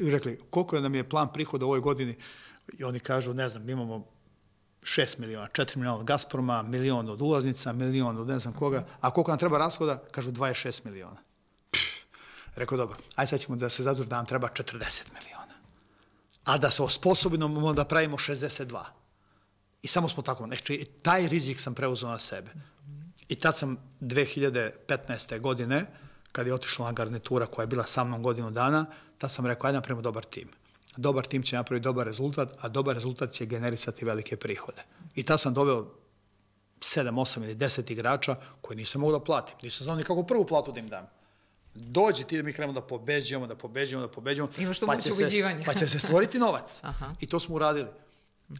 I 0.00 0.10
rekli, 0.10 0.38
koliko 0.50 0.80
nam 0.80 0.94
je 0.94 1.08
plan 1.08 1.32
prihoda 1.32 1.66
u 1.66 1.68
ovoj 1.68 1.80
godini? 1.80 2.16
I 2.78 2.84
oni 2.84 3.00
kažu, 3.00 3.34
ne 3.34 3.48
znam, 3.48 3.68
imamo 3.68 4.06
6 4.82 5.18
miliona, 5.20 5.48
4 5.52 5.76
miliona 5.76 5.98
od 5.98 6.04
Gazproma, 6.04 6.62
milion 6.62 7.08
od 7.08 7.22
ulaznica, 7.22 7.72
milion 7.72 8.18
od 8.18 8.28
ne 8.28 8.38
znam 8.38 8.54
koga, 8.54 8.86
a 9.00 9.10
koliko 9.10 9.30
nam 9.30 9.38
treba 9.38 9.58
rashoda? 9.58 10.02
Kažu 10.10 10.32
26 10.32 10.84
miliona. 10.84 11.27
Rekao, 12.58 12.78
dobro, 12.78 12.96
aj 13.14 13.26
sad 13.26 13.40
ćemo 13.40 13.56
da 13.56 13.70
se 13.70 13.82
zaduži 13.82 14.08
da 14.08 14.16
nam 14.16 14.26
treba 14.26 14.48
40 14.48 15.02
miliona. 15.14 15.54
A 16.44 16.58
da 16.58 16.70
se 16.70 16.82
osposobimo 16.82 17.72
da 17.72 17.84
pravimo 17.84 18.16
62. 18.16 18.84
I 19.82 19.88
samo 19.88 20.08
smo 20.08 20.22
tako, 20.22 20.46
znači, 20.46 20.86
taj 21.02 21.28
rizik 21.28 21.60
sam 21.60 21.74
preuzeo 21.74 22.08
na 22.08 22.18
sebe. 22.18 22.50
I 23.28 23.34
tad 23.34 23.56
sam 23.56 23.76
2015. 24.00 25.40
godine, 25.40 25.86
kad 26.32 26.46
je 26.46 26.54
otišla 26.54 26.92
garnitura 26.92 27.46
koja 27.46 27.62
je 27.62 27.66
bila 27.66 27.84
sa 27.84 28.04
mnom 28.04 28.22
godinu 28.22 28.50
dana, 28.50 28.86
tad 29.18 29.30
sam 29.30 29.46
rekao, 29.46 29.66
ajde 29.66 29.76
napravimo 29.76 30.02
dobar 30.02 30.24
tim. 30.24 30.48
dobar 30.96 31.26
tim 31.26 31.42
će 31.42 31.56
napraviti 31.56 31.84
dobar 31.84 32.06
rezultat, 32.06 32.48
a 32.60 32.68
dobar 32.68 32.94
rezultat 32.94 33.32
će 33.32 33.46
generisati 33.46 34.04
velike 34.04 34.36
prihode. 34.36 34.82
I 35.14 35.22
ta 35.22 35.38
sam 35.38 35.54
doveo 35.54 35.94
7, 36.80 37.10
8 37.10 37.44
ili 37.44 37.54
10 37.54 37.92
igrača 37.92 38.36
koje 38.60 38.76
nisam 38.76 39.00
mogu 39.00 39.12
da 39.12 39.20
platim. 39.20 39.54
Nisam 39.62 39.84
znao 39.84 39.96
nikako 39.96 40.22
prvu 40.22 40.46
platu 40.46 40.72
da 40.72 40.80
im 40.80 40.88
dam. 40.88 41.17
Dođi 41.78 42.24
ti 42.24 42.36
da 42.36 42.42
mi 42.42 42.52
krenemo 42.52 42.72
da 42.72 42.86
pobeđujemo, 42.86 43.46
da 43.46 43.56
pobeđujemo, 43.56 44.06
da 44.06 44.12
pobeđujemo. 44.12 44.52
Imaš 44.58 44.78
to 44.78 44.86
pa 44.86 44.94
moć 44.94 45.04
se, 45.04 45.12
ubeđivanja. 45.12 45.64
pa 45.66 45.74
će 45.74 45.86
se 45.86 45.98
stvoriti 45.98 46.38
novac. 46.38 46.80
Aha. 46.82 47.14
I 47.20 47.26
to 47.26 47.40
smo 47.40 47.54
uradili. 47.54 47.88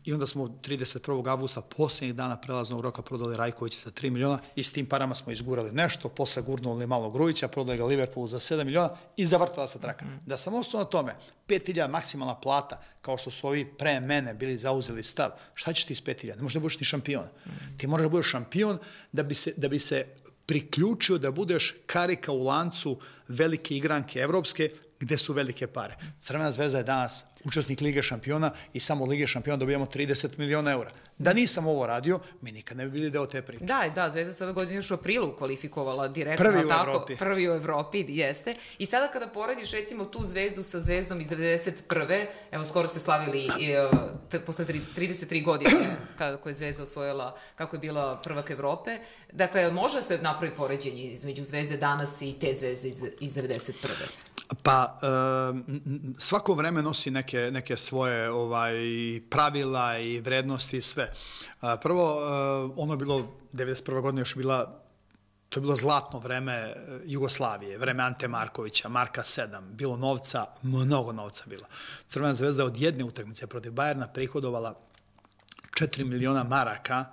I 0.05 0.13
onda 0.13 0.27
smo 0.27 0.45
31. 0.45 1.29
avgusta 1.31 1.61
poslednjih 1.61 2.15
dana 2.15 2.41
prelaznog 2.41 2.81
roka 2.81 3.03
prodali 3.03 3.37
Rajkovića 3.37 3.79
za 3.85 3.91
3 3.91 4.11
miliona 4.11 4.39
i 4.57 4.65
s 4.65 4.73
tim 4.73 4.87
parama 4.87 5.15
smo 5.15 5.33
izgurali 5.33 5.73
nešto, 5.73 6.09
posle 6.09 6.43
gurnuli 6.43 6.87
malo 6.87 7.11
Grujića, 7.11 7.49
prodali 7.49 7.79
ga 7.79 7.85
Liverpoolu 7.85 8.29
za 8.29 8.39
7 8.39 8.65
miliona 8.65 8.91
i 9.17 9.27
zavrtala 9.27 9.69
se 9.69 9.81
traka. 9.81 10.05
Mm. 10.05 10.21
Da 10.27 10.37
sam 10.37 10.55
ostao 10.55 10.81
na 10.81 10.85
tome, 10.87 11.17
5000 11.49 11.89
maksimalna 11.89 12.35
plata, 12.35 12.83
kao 13.01 13.19
što 13.19 13.31
su 13.31 13.47
ovi 13.47 13.65
pre 13.79 14.01
mene 14.01 14.35
bili 14.35 14.59
zauzeli 14.59 15.03
stav, 15.03 15.31
šta 15.55 15.73
ćeš 15.73 15.85
ti 15.85 15.95
s 15.95 16.03
5000? 16.03 16.37
Ne 16.37 16.43
možeš 16.43 16.55
da 16.55 16.61
budeš 16.61 16.81
ni 16.81 16.85
šampion. 16.85 17.25
Mm. 17.25 17.79
Ti 17.79 17.87
moraš 17.87 18.05
da 18.05 18.09
budeš 18.09 18.31
šampion 18.31 18.79
da 19.13 19.23
bi 19.23 19.35
se, 19.35 19.55
da 19.57 19.69
bi 19.69 19.79
se 19.79 20.07
priključio 20.49 21.19
da 21.19 21.31
budeš 21.31 21.75
karika 21.87 22.33
u 22.33 22.45
lancu 22.45 22.99
velike 23.29 23.77
igranke 23.77 24.21
evropske 24.21 24.71
gde 25.01 25.19
su 25.19 25.33
velike 25.33 25.67
pare. 25.67 25.97
Crvena 26.19 26.53
zvezda 26.53 26.79
je 26.79 26.85
danas 26.85 27.25
učesnik 27.45 27.81
Lige 27.81 28.03
šampiona 28.03 28.51
i 28.73 28.81
samo 28.81 29.05
od 29.05 29.11
Lige 29.11 29.27
šampiona 29.27 29.57
dobijamo 29.57 29.87
30 29.87 30.39
miliona 30.39 30.71
eura. 30.71 30.91
Da 31.19 31.33
nisam 31.33 31.67
ovo 31.67 31.87
radio, 31.87 32.21
mi 32.41 32.53
nikad 32.53 32.77
ne 32.77 32.85
bi 32.85 32.91
bili 32.91 33.11
deo 33.11 33.27
te 33.27 33.43
priče. 33.43 33.65
Da, 33.65 33.93
da, 33.95 34.11
Zvezda 34.11 34.35
se 34.35 34.45
ove 34.45 34.53
godine 34.53 34.77
još 34.77 34.91
u 34.91 34.95
aprilu 34.95 35.37
kvalifikovala 35.37 36.09
direktno. 36.09 36.45
Prvi 36.45 36.65
u 36.65 36.69
tako, 36.69 36.91
Evropi. 36.91 37.17
Prvi 37.17 37.49
u 37.49 37.53
Evropi, 37.53 38.05
jeste. 38.09 38.55
I 38.79 38.87
sada 38.87 39.09
kada 39.09 39.29
porediš 39.29 39.73
recimo 39.73 40.05
tu 40.05 40.25
Zvezdu 40.25 40.63
sa 40.63 40.81
Zvezdom 40.81 41.21
iz 41.21 41.29
91. 41.29 42.27
Evo, 42.51 42.65
skoro 42.65 42.89
ste 42.89 42.99
slavili 42.99 43.49
e, 44.33 44.41
posle 44.47 44.65
tri, 44.65 44.81
33 44.97 45.45
godine 45.45 45.71
kako 46.19 46.49
je 46.49 46.53
Zvezda 46.53 46.83
osvojila, 46.83 47.39
kako 47.57 47.77
je 47.77 47.81
bila 47.81 48.21
prvak 48.25 48.51
Evrope. 48.51 48.99
Dakle, 49.33 49.73
može 49.73 50.03
se 50.03 50.19
napravi 50.23 50.55
poređenje 50.55 51.03
između 51.03 51.45
Zvezde 51.45 51.77
danas 51.77 52.23
i 52.23 52.35
te 52.41 52.55
Zvezde 52.55 52.89
iz, 52.89 53.05
iz 53.21 53.35
91. 53.35 53.73
Pa, 54.63 54.99
svako 56.19 56.55
vreme 56.55 56.83
nosi 56.83 57.11
neke, 57.11 57.51
neke 57.53 57.77
svoje 57.77 58.31
ovaj, 58.31 58.75
pravila 59.31 59.99
i 59.99 60.21
vrednosti 60.21 60.77
i 60.77 60.81
sve. 60.81 61.13
Prvo, 61.83 62.21
ono 62.77 62.93
je 62.93 62.97
bilo, 62.97 63.37
91. 63.53 64.01
godine 64.01 64.21
još 64.21 64.35
bila 64.35 64.89
to 65.49 65.61
je 65.61 65.63
bilo 65.63 65.77
zlatno 65.77 66.19
vreme 66.19 66.53
e, 66.53 66.75
Jugoslavije, 67.05 67.79
vreme 67.79 68.03
Ante 68.03 68.29
Markovića, 68.29 68.89
Marka 68.89 69.23
7, 69.23 69.61
bilo 69.71 69.97
novca, 69.97 70.47
mnogo 70.63 71.13
novca 71.13 71.45
bilo. 71.47 71.67
Crvena 72.07 72.35
zvezda 72.35 72.65
od 72.65 72.81
jedne 72.81 73.05
utakmice 73.05 73.47
protiv 73.47 73.73
Bajerna 73.73 74.09
prihodovala 74.09 74.75
4 75.81 76.05
miliona 76.05 76.45
maraka 76.45 77.05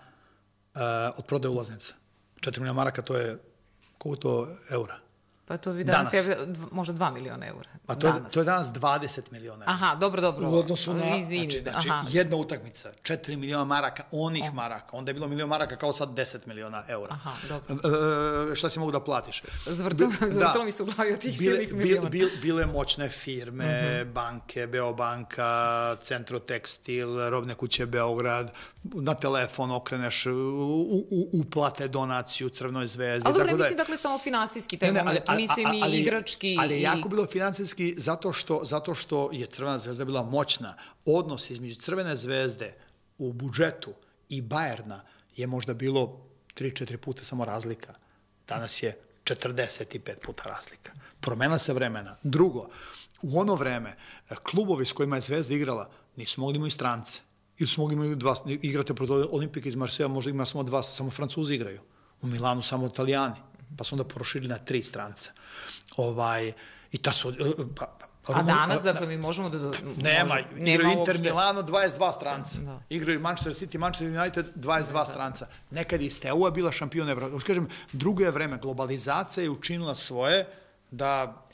uh, 0.74 0.82
od 1.18 1.26
prodaje 1.26 1.50
ulaznica. 1.50 1.94
4 2.42 2.60
miliona 2.60 2.74
maraka 2.74 3.02
to 3.02 3.18
je, 3.18 3.38
koliko 3.98 4.22
to 4.22 4.48
eura? 4.70 4.98
Pa 5.48 5.58
to 5.58 5.74
bi 5.74 5.84
danas, 5.84 6.12
danas. 6.12 6.28
Ja, 6.28 6.46
možda 6.72 6.94
2 6.94 7.14
miliona 7.14 7.48
eura. 7.48 7.70
Pa 7.86 7.96
to, 7.96 8.08
danas. 8.08 8.22
Je, 8.22 8.34
to 8.34 8.40
je 8.40 8.46
danas 8.46 8.68
20 8.68 9.22
miliona 9.32 9.66
eura. 9.66 9.74
Aha, 9.74 9.96
dobro, 9.96 10.22
dobro. 10.22 10.50
U 10.50 10.56
odnosu 10.56 10.94
na, 10.94 11.16
Izvini, 11.16 11.52
znači, 11.52 11.62
znači 11.62 11.90
aha. 11.90 12.08
jedna 12.10 12.38
utakmica, 12.38 12.92
4 13.04 13.38
miliona 13.38 13.64
maraka, 13.64 14.04
onih 14.12 14.44
oh. 14.48 14.54
maraka. 14.54 14.98
Onda 14.98 15.10
je 15.10 15.14
bilo 15.14 15.28
milion 15.28 15.50
maraka 15.50 15.76
kao 15.76 15.94
sad 15.94 16.10
10 16.10 16.38
miliona 16.46 16.84
eura. 16.88 17.14
Aha, 17.14 17.32
dobro. 17.50 17.90
E, 18.52 18.56
šta 18.56 18.70
si 18.70 18.80
mogu 18.80 18.92
da 18.92 19.00
platiš? 19.00 19.44
Zvrtilo, 19.66 20.12
zvrtilo 20.20 20.54
da. 20.54 20.64
mi 20.64 20.72
se 20.72 20.84
u 20.84 20.86
glavi 20.86 21.14
od 21.14 21.20
tih 21.20 21.40
bile, 21.40 21.56
silnih 21.56 21.74
miliona. 21.74 22.10
Bile, 22.10 22.32
bile 22.42 22.66
moćne 22.66 23.10
firme, 23.10 23.66
uh 23.66 23.70
mhm. 23.70 24.10
-huh. 24.10 24.14
banke, 24.14 24.68
Beobanka, 24.68 25.96
Centrotekstil, 26.02 27.30
Robne 27.30 27.54
kuće 27.54 27.86
Beograd, 27.86 28.52
na 28.84 29.14
telefon 29.14 29.72
okreneš, 29.72 30.26
u, 30.26 30.32
u, 30.32 31.30
uplate, 31.34 31.88
donaciju 31.88 32.50
Crvenoj 32.50 32.88
zvezdi. 32.88 33.28
Ali 33.28 33.34
dobro, 33.34 33.52
ne 33.52 33.58
mislim 33.58 33.78
dakle 33.78 33.98
samo 33.98 34.20
finansijski 34.20 34.78
taj 34.78 34.90
ne, 34.90 34.94
ne, 34.94 35.04
moment, 35.04 35.24
ali, 35.26 35.35
mislim 35.36 35.68
ali, 35.68 35.98
i 35.98 36.02
igrački. 36.02 36.58
Ali 36.60 36.74
je 36.74 36.82
jako 36.82 37.10
bilo 37.10 37.28
finansijski 37.28 37.94
zato 37.98 38.34
što, 38.34 38.62
zato 38.64 38.96
što 38.96 39.30
je 39.32 39.46
Crvena 39.46 39.80
zvezda 39.80 40.06
bila 40.06 40.24
moćna. 40.24 40.74
Odnos 41.06 41.50
između 41.50 41.76
Crvene 41.76 42.16
zvezde 42.16 42.74
u 43.18 43.34
budžetu 43.34 43.94
i 44.30 44.42
Bajerna 44.42 45.02
je 45.36 45.48
možda 45.48 45.74
bilo 45.74 46.26
3-4 46.56 46.98
puta 46.98 47.26
samo 47.26 47.46
razlika. 47.46 47.94
Danas 48.48 48.84
je 48.84 49.00
45 49.24 50.16
puta 50.26 50.44
razlika. 50.44 50.92
Promena 51.20 51.58
se 51.58 51.74
vremena. 51.74 52.18
Drugo, 52.24 52.70
u 53.22 53.40
ono 53.40 53.56
vreme 53.56 53.96
klubovi 54.44 54.86
s 54.86 54.92
kojima 54.92 55.16
je 55.16 55.22
Zvezda 55.22 55.54
igrala 55.54 55.90
nisu 56.16 56.42
mogli 56.42 56.58
imati 56.58 56.72
strance. 56.72 57.20
Ili 57.58 57.68
su 57.68 57.82
mogli 57.82 57.96
imati 57.96 58.16
dva, 58.16 58.36
igrate 58.62 58.94
protiv 58.94 59.16
Olimpika 59.32 59.70
iz 59.70 59.76
Marseja, 59.76 60.08
možda 60.08 60.30
ima 60.30 60.46
samo 60.46 60.64
dva, 60.64 60.84
samo 60.84 61.10
Francuzi 61.10 61.54
igraju. 61.56 61.82
U 62.22 62.28
Milanu 62.28 62.62
samo 62.62 62.88
Italijani 62.88 63.36
pa 63.78 63.84
su 63.84 63.96
onda 63.96 64.04
proširili 64.04 64.50
na 64.50 64.58
tri 64.58 64.84
stranca. 64.84 65.32
Ovaj, 65.98 66.54
I 66.92 66.98
ta 66.98 67.12
su... 67.12 67.34
Pa, 67.76 67.98
pa, 68.28 68.40
A 68.40 68.44
danas, 68.44 68.84
dakle, 68.84 69.08
mi 69.08 69.18
možemo 69.18 69.50
da... 69.50 69.72
Nema, 70.04 70.36
može, 70.36 70.72
igraju 70.72 70.90
Inter 70.90 71.16
uopšte. 71.16 71.24
Milano 71.24 71.62
22 71.62 72.14
stranca. 72.14 72.60
Da. 72.60 72.80
Igraju 72.90 73.20
Manchester 73.20 73.54
City, 73.54 73.78
Manchester 73.78 74.22
United 74.22 74.46
22 74.56 74.88
da, 74.88 74.94
da. 74.94 75.06
stranca. 75.06 75.48
Nekad 75.72 76.02
i 76.02 76.10
Steaua 76.10 76.52
bila 76.52 76.72
šampion 76.72 77.10
Evropa. 77.10 77.40
Kažem, 77.48 77.68
drugo 77.92 78.24
je 78.24 78.32
vreme, 78.32 78.58
globalizacija 78.58 79.44
je 79.44 79.50
učinila 79.50 79.96
svoje 79.96 80.46
da 80.92 81.46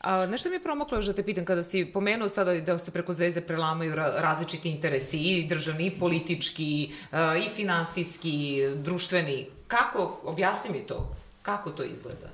A, 0.00 0.26
nešto 0.26 0.48
mi 0.48 0.54
je 0.54 0.62
promoklo 0.62 1.00
da 1.00 1.12
te 1.12 1.22
pitam, 1.22 1.44
kada 1.44 1.62
si 1.62 1.84
pomenuo 1.84 2.28
sada 2.28 2.54
da 2.60 2.78
se 2.78 2.90
preko 2.90 3.12
zvezde 3.12 3.40
prelamaju 3.40 3.94
različiti 3.94 4.70
interesi 4.70 5.18
i 5.18 5.46
državni, 5.46 5.86
i 5.86 5.98
politički, 5.98 6.92
i 7.46 7.48
finansijski, 7.56 8.62
društveni. 8.76 9.46
Kako, 9.66 10.20
objasni 10.24 10.70
mi 10.70 10.86
to, 10.86 11.16
kako 11.48 11.70
to 11.70 11.82
izgleda? 11.82 12.30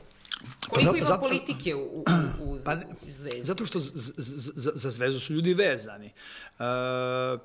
Koliko 0.69 0.91
pa, 0.93 0.97
ima 0.97 1.07
zato, 1.07 1.21
politike 1.21 1.75
u, 1.75 1.81
u, 1.81 2.05
u, 2.41 2.59
pa, 2.67 2.77
zvezdi? 3.09 3.43
Zato 3.43 3.67
što 3.67 3.79
z, 3.79 3.93
z, 3.95 4.53
z, 4.55 4.71
za 4.75 4.91
zvezdu 4.91 5.21
su 5.21 5.33
ljudi 5.33 5.55
vezani. 5.55 6.13
Uh, 6.59 7.41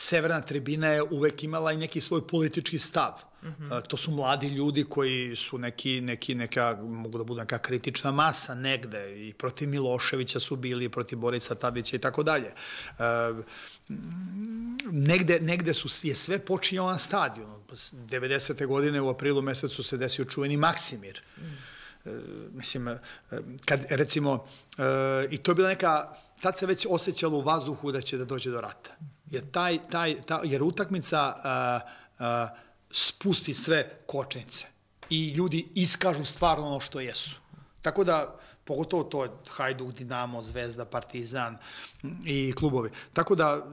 severna 0.00 0.40
tribina 0.40 0.88
je 0.88 1.02
uvek 1.02 1.44
imala 1.44 1.72
i 1.72 1.76
neki 1.76 2.00
svoj 2.00 2.26
politički 2.26 2.78
stav. 2.78 3.12
Mm 3.42 3.48
-hmm. 3.48 3.82
To 3.82 3.96
su 3.96 4.10
mladi 4.10 4.48
ljudi 4.48 4.84
koji 4.84 5.36
su 5.36 5.58
neki, 5.58 6.00
neki, 6.00 6.34
neka, 6.34 6.78
mogu 6.82 7.18
da 7.18 7.24
budu 7.24 7.40
neka 7.40 7.58
kritična 7.58 8.10
masa 8.10 8.54
negde 8.54 9.28
i 9.28 9.32
protiv 9.32 9.68
Miloševića 9.68 10.40
su 10.40 10.56
bili, 10.56 10.88
protiv 10.88 11.18
Borica 11.18 11.54
Tadića 11.54 11.96
i 11.96 11.98
tako 11.98 12.22
dalje. 12.22 12.52
Negde, 14.90 15.40
negde 15.40 15.74
su, 15.74 15.88
je 16.08 16.14
sve 16.14 16.38
počinjalo 16.38 16.90
na 16.90 16.98
stadionu. 16.98 17.60
90. 17.68 18.66
godine 18.66 19.00
u 19.00 19.08
aprilu 19.08 19.42
mesecu 19.42 19.82
se 19.82 19.96
desio 19.96 20.24
čuveni 20.24 20.56
Maksimir. 20.56 21.22
Mm. 21.38 21.42
E, 22.04 22.10
mislim, 22.52 22.88
e, 22.88 22.98
kad 23.64 23.86
recimo, 23.90 24.46
e, 24.78 25.28
i 25.30 25.38
to 25.38 25.50
je 25.50 25.54
bila 25.54 25.68
neka, 25.68 26.14
tad 26.40 26.58
se 26.58 26.66
već 26.66 26.86
osjećalo 26.90 27.38
u 27.38 27.42
vazduhu 27.42 27.92
da 27.92 28.00
će 28.00 28.18
da 28.18 28.24
dođe 28.24 28.50
do 28.50 28.60
rata. 28.60 28.90
Jer, 29.30 29.50
taj, 29.50 29.78
taj, 29.90 30.22
ta, 30.22 30.40
jer 30.44 30.62
utakmica 30.62 31.18
a, 31.20 31.80
a, 32.18 32.48
spusti 32.90 33.54
sve 33.54 33.98
kočnice 34.06 34.66
i 35.10 35.28
ljudi 35.28 35.68
iskažu 35.74 36.24
stvarno 36.24 36.66
ono 36.66 36.80
što 36.80 37.00
jesu. 37.00 37.36
Tako 37.82 38.04
da, 38.04 38.36
pogotovo 38.64 39.04
to 39.04 39.40
Hajduk, 39.48 39.92
Dinamo, 39.92 40.42
Zvezda, 40.42 40.84
Partizan 40.84 41.58
i 42.26 42.52
klubovi. 42.52 42.90
Tako 43.12 43.34
da... 43.34 43.66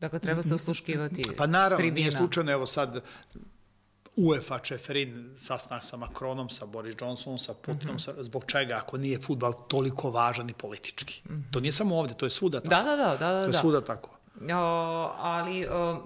Dakle, 0.00 0.18
treba 0.18 0.42
se 0.42 0.54
osluškivati 0.54 1.22
Pa 1.36 1.46
naravno, 1.46 1.76
tribina. 1.76 1.94
nije 1.94 2.12
slučajno, 2.12 2.52
evo 2.52 2.66
sad, 2.66 3.04
UEFA 4.16 4.58
Čeferin 4.58 5.34
sastanak 5.38 5.84
sa 5.84 5.96
Macronom, 5.96 6.50
sa 6.50 6.66
Boris 6.66 6.96
Johnsonom, 7.00 7.38
sa 7.38 7.54
Putinom, 7.54 7.94
mm 7.94 7.98
-hmm. 7.98 8.14
sa, 8.14 8.22
zbog 8.22 8.44
čega 8.46 8.76
ako 8.76 8.98
nije 8.98 9.20
futbal 9.20 9.52
toliko 9.68 10.10
važan 10.10 10.50
i 10.50 10.52
politički. 10.52 11.22
Mm 11.24 11.32
-hmm. 11.32 11.52
To 11.52 11.60
nije 11.60 11.72
samo 11.72 11.98
ovde, 11.98 12.14
to 12.14 12.26
je 12.26 12.30
svuda 12.30 12.60
tako. 12.60 12.74
Da, 12.74 12.82
da, 12.82 12.96
da. 12.96 13.16
da, 13.16 13.32
da 13.32 13.44
to 13.44 13.50
je 13.50 13.60
svuda 13.60 13.80
tako. 13.80 14.18
O, 14.40 15.12
ali, 15.18 15.66
o, 15.66 16.02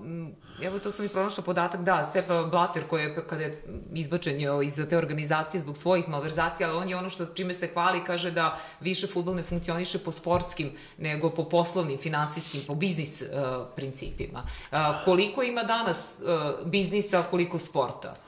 evo 0.62 0.78
to 0.78 0.90
sam 0.90 1.04
i 1.04 1.08
pronašla 1.08 1.44
podatak, 1.44 1.80
da, 1.82 2.04
Sepp 2.04 2.28
Blatter 2.50 2.82
koji 2.90 3.02
je, 3.02 3.26
kada 3.26 3.42
je 3.42 3.62
izbačen 3.94 4.40
je 4.40 4.66
iz 4.66 4.80
te 4.90 4.98
organizacije 4.98 5.60
zbog 5.60 5.76
svojih 5.76 6.08
malverzacija, 6.08 6.68
ali 6.68 6.78
on 6.78 6.88
je 6.88 6.96
ono 6.96 7.10
što 7.10 7.26
čime 7.26 7.54
se 7.54 7.66
hvali, 7.66 8.04
kaže 8.04 8.30
da 8.30 8.58
više 8.80 9.06
futbol 9.06 9.34
ne 9.34 9.42
funkcioniše 9.42 9.98
po 9.98 10.12
sportskim, 10.12 10.70
nego 10.98 11.30
po 11.30 11.44
poslovnim, 11.44 11.98
finansijskim, 11.98 12.62
po 12.66 12.74
biznis 12.74 13.22
uh, 13.22 13.28
principima. 13.76 14.42
Uh, 14.72 14.78
koliko 15.04 15.42
ima 15.42 15.62
danas 15.62 16.20
uh, 16.22 16.66
biznisa, 16.66 17.22
koliko 17.30 17.58
sporta? 17.58 18.25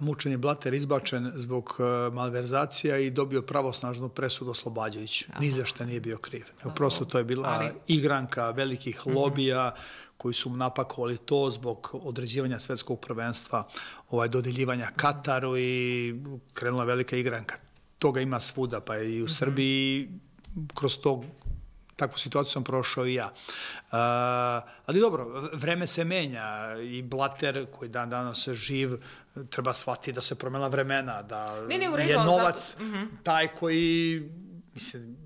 Mučen 0.00 0.40
Blater 0.40 0.74
izbačen 0.74 1.32
zbog 1.34 1.76
uh, 1.78 2.14
malverzacija 2.14 2.98
i 2.98 3.10
dobio 3.10 3.42
pravosnažnu 3.42 4.08
presudu 4.08 4.50
oslobađajuću. 4.50 5.24
Ni 5.40 5.52
za 5.52 5.64
šta 5.64 5.84
nije 5.84 6.00
bio 6.00 6.18
kriv. 6.18 6.44
Nego 6.58 6.74
prosto 6.74 7.04
to 7.04 7.18
je 7.18 7.24
bila 7.24 7.48
Ali... 7.48 7.70
igranka 7.86 8.50
velikih 8.50 9.00
mm 9.06 9.10
-hmm. 9.10 9.16
lobija 9.16 9.74
koji 10.16 10.34
su 10.34 10.50
mu 10.50 10.56
napakovali 10.56 11.16
to 11.16 11.50
zbog 11.50 11.90
određivanja 11.92 12.58
svetskog 12.58 13.00
prvenstva, 13.00 13.64
ovaj, 14.10 14.28
dodeljivanja 14.28 14.90
Kataru 14.96 15.58
i 15.58 16.14
krenula 16.52 16.84
velika 16.84 17.16
igranka. 17.16 17.56
Toga 17.98 18.20
ima 18.20 18.40
svuda, 18.40 18.80
pa 18.80 18.98
i 18.98 19.20
u 19.20 19.24
mm 19.24 19.26
-hmm. 19.26 19.38
Srbiji 19.38 20.10
kroz 20.74 20.98
to 20.98 21.24
takvu 21.96 22.18
situaciju 22.18 22.52
sam 22.52 22.64
prošao 22.64 23.06
i 23.06 23.14
ja. 23.14 23.26
Uh, 23.26 23.92
ali 24.86 25.00
dobro, 25.00 25.48
vreme 25.52 25.86
se 25.86 26.04
menja 26.04 26.76
i 26.82 27.02
Blater 27.02 27.66
koji 27.72 27.88
dan 27.88 28.10
danas 28.10 28.48
živ 28.48 28.90
treba 29.50 29.72
shvatiti 29.72 30.12
da 30.12 30.20
se 30.20 30.34
promela 30.34 30.68
vremena, 30.68 31.22
da 31.22 31.66
ne, 31.66 31.78
ne, 31.78 32.08
je 32.08 32.16
novac 32.16 32.70
zato... 32.70 32.84
uh 32.84 32.88
mhm. 32.88 32.96
-huh. 32.96 33.08
taj 33.22 33.48
koji, 33.48 34.22
mislim, 34.74 35.16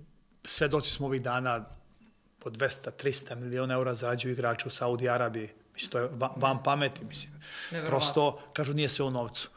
sve 0.44 0.68
doći 0.68 0.92
smo 0.92 1.06
ovih 1.06 1.22
dana 1.22 1.64
po 2.38 2.50
200-300 2.50 3.34
miliona 3.34 3.74
eura 3.74 3.94
zarađuju 3.94 4.32
igrače 4.32 4.68
u 4.68 4.70
Saudi 4.70 5.08
Arabiji. 5.08 5.48
Mislim, 5.74 5.90
to 5.90 5.98
je 5.98 6.08
van 6.36 6.62
pameti, 6.62 7.04
mislim. 7.04 7.32
Prosto, 7.86 8.40
kažu, 8.52 8.74
nije 8.74 8.88
sve 8.88 9.04
u 9.04 9.10
novcu. 9.10 9.48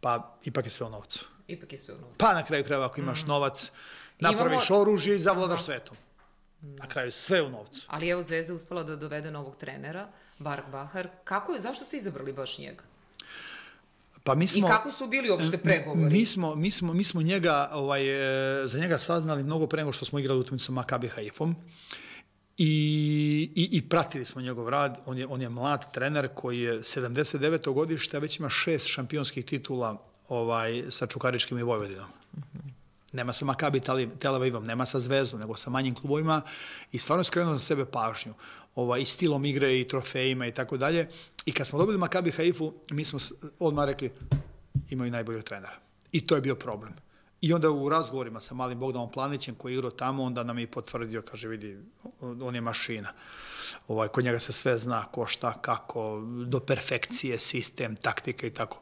Pa, 0.00 0.36
ipak 0.44 0.64
je 0.64 0.70
sve 0.70 0.86
u 0.86 0.90
novcu. 0.90 1.26
Ipak 1.48 1.72
je 1.72 1.78
sve 1.78 1.94
u 1.94 1.98
novcu. 1.98 2.16
Pa, 2.18 2.34
na 2.34 2.44
kraju 2.44 2.64
krajeva, 2.64 2.86
ako 2.86 3.00
imaš 3.00 3.22
mm. 3.22 3.28
novac, 3.28 3.70
napraviš 4.20 4.70
Imamo... 4.70 4.82
oružje 4.82 5.16
i 5.16 5.18
zavladaš 5.18 5.64
svetom. 5.64 5.96
Na 6.78 6.88
kraju 6.88 7.12
sve 7.12 7.42
u 7.42 7.50
novcu. 7.50 7.86
Ali 7.86 8.08
evo 8.08 8.22
Zvezda 8.22 8.54
uspela 8.54 8.82
da 8.82 8.96
dovede 8.96 9.30
novog 9.30 9.56
trenera, 9.56 10.08
Barak 10.38 10.68
Bahar. 10.70 11.08
Kako 11.24 11.52
je, 11.52 11.60
zašto 11.60 11.84
ste 11.84 11.96
izabrali 11.96 12.32
baš 12.32 12.58
njega? 12.58 12.82
Pa 14.24 14.34
mi 14.34 14.46
smo, 14.46 14.68
I 14.68 14.70
kako 14.70 14.90
su 14.90 15.06
bili 15.06 15.30
uopšte 15.30 15.58
pregovori? 15.58 16.14
Mi 16.14 16.26
smo, 16.26 16.54
mi 16.54 16.70
smo, 16.70 16.92
mi 16.92 17.04
smo 17.04 17.22
njega, 17.22 17.70
ovaj, 17.72 18.62
e, 18.62 18.66
za 18.66 18.78
njega 18.78 18.98
saznali 18.98 19.42
mnogo 19.42 19.66
pre 19.66 19.82
nego 19.82 19.92
što 19.92 20.04
smo 20.04 20.18
igrali 20.18 20.40
utakmicu 20.40 20.72
Makabi 20.72 21.08
Haifom. 21.08 21.56
I, 22.58 23.50
i, 23.54 23.68
I 23.72 23.88
pratili 23.88 24.24
smo 24.24 24.42
njegov 24.42 24.68
rad. 24.68 24.98
On 25.06 25.18
je, 25.18 25.26
on 25.26 25.42
je 25.42 25.48
mlad 25.48 25.92
trener 25.92 26.28
koji 26.34 26.60
je 26.60 26.78
79. 26.78 27.72
godište, 27.72 28.20
već 28.20 28.38
ima 28.38 28.50
šest 28.50 28.86
šampionskih 28.86 29.44
titula 29.44 30.02
ovaj, 30.28 30.82
sa 30.90 31.06
Čukaričkim 31.06 31.58
i 31.58 31.62
Vojvodinom. 31.62 32.23
Nema 33.14 33.32
sa 33.32 33.44
Makabi 33.44 33.80
Tel 34.18 34.34
Avivom, 34.34 34.64
nema 34.64 34.86
sa 34.86 35.00
Zvezdom, 35.00 35.40
nego 35.40 35.56
sa 35.56 35.70
manjim 35.70 35.94
klubovima 35.94 36.42
i 36.92 36.98
stvarno 36.98 37.24
skrenuo 37.24 37.54
za 37.54 37.60
sebe 37.60 37.84
pažnju 37.86 38.34
ovaj, 38.74 39.02
i 39.02 39.06
stilom 39.06 39.44
igre 39.44 39.80
i 39.80 39.86
trofejima 39.86 40.46
i 40.46 40.54
tako 40.54 40.76
dalje. 40.76 41.08
I 41.46 41.52
kad 41.52 41.66
smo 41.66 41.78
dobili 41.78 41.98
Makabi 41.98 42.30
Haifu, 42.30 42.72
mi 42.90 43.04
smo 43.04 43.18
odmah 43.58 43.84
rekli 43.86 44.12
imaju 44.90 45.10
najboljeg 45.10 45.44
trenera. 45.44 45.78
I 46.12 46.26
to 46.26 46.34
je 46.34 46.40
bio 46.40 46.54
problem. 46.54 46.92
I 47.44 47.52
onda 47.52 47.70
u 47.70 47.88
razgovorima 47.88 48.40
sa 48.40 48.54
malim 48.54 48.78
Bogdanom 48.78 49.10
Planićem 49.10 49.54
koji 49.54 49.72
je 49.72 49.74
igrao 49.74 49.90
tamo, 49.90 50.22
onda 50.22 50.44
nam 50.44 50.58
je 50.58 50.66
potvrdio, 50.66 51.22
kaže, 51.22 51.48
vidi, 51.48 51.78
on 52.20 52.54
je 52.54 52.60
mašina. 52.60 53.12
Ovaj, 53.88 54.08
kod 54.08 54.24
njega 54.24 54.38
se 54.38 54.52
sve 54.52 54.78
zna 54.78 55.02
ko 55.04 55.26
šta, 55.26 55.52
kako, 55.52 56.22
do 56.46 56.60
perfekcije, 56.60 57.38
sistem, 57.38 57.96
taktika 57.96 58.46
i 58.46 58.50
tako. 58.50 58.80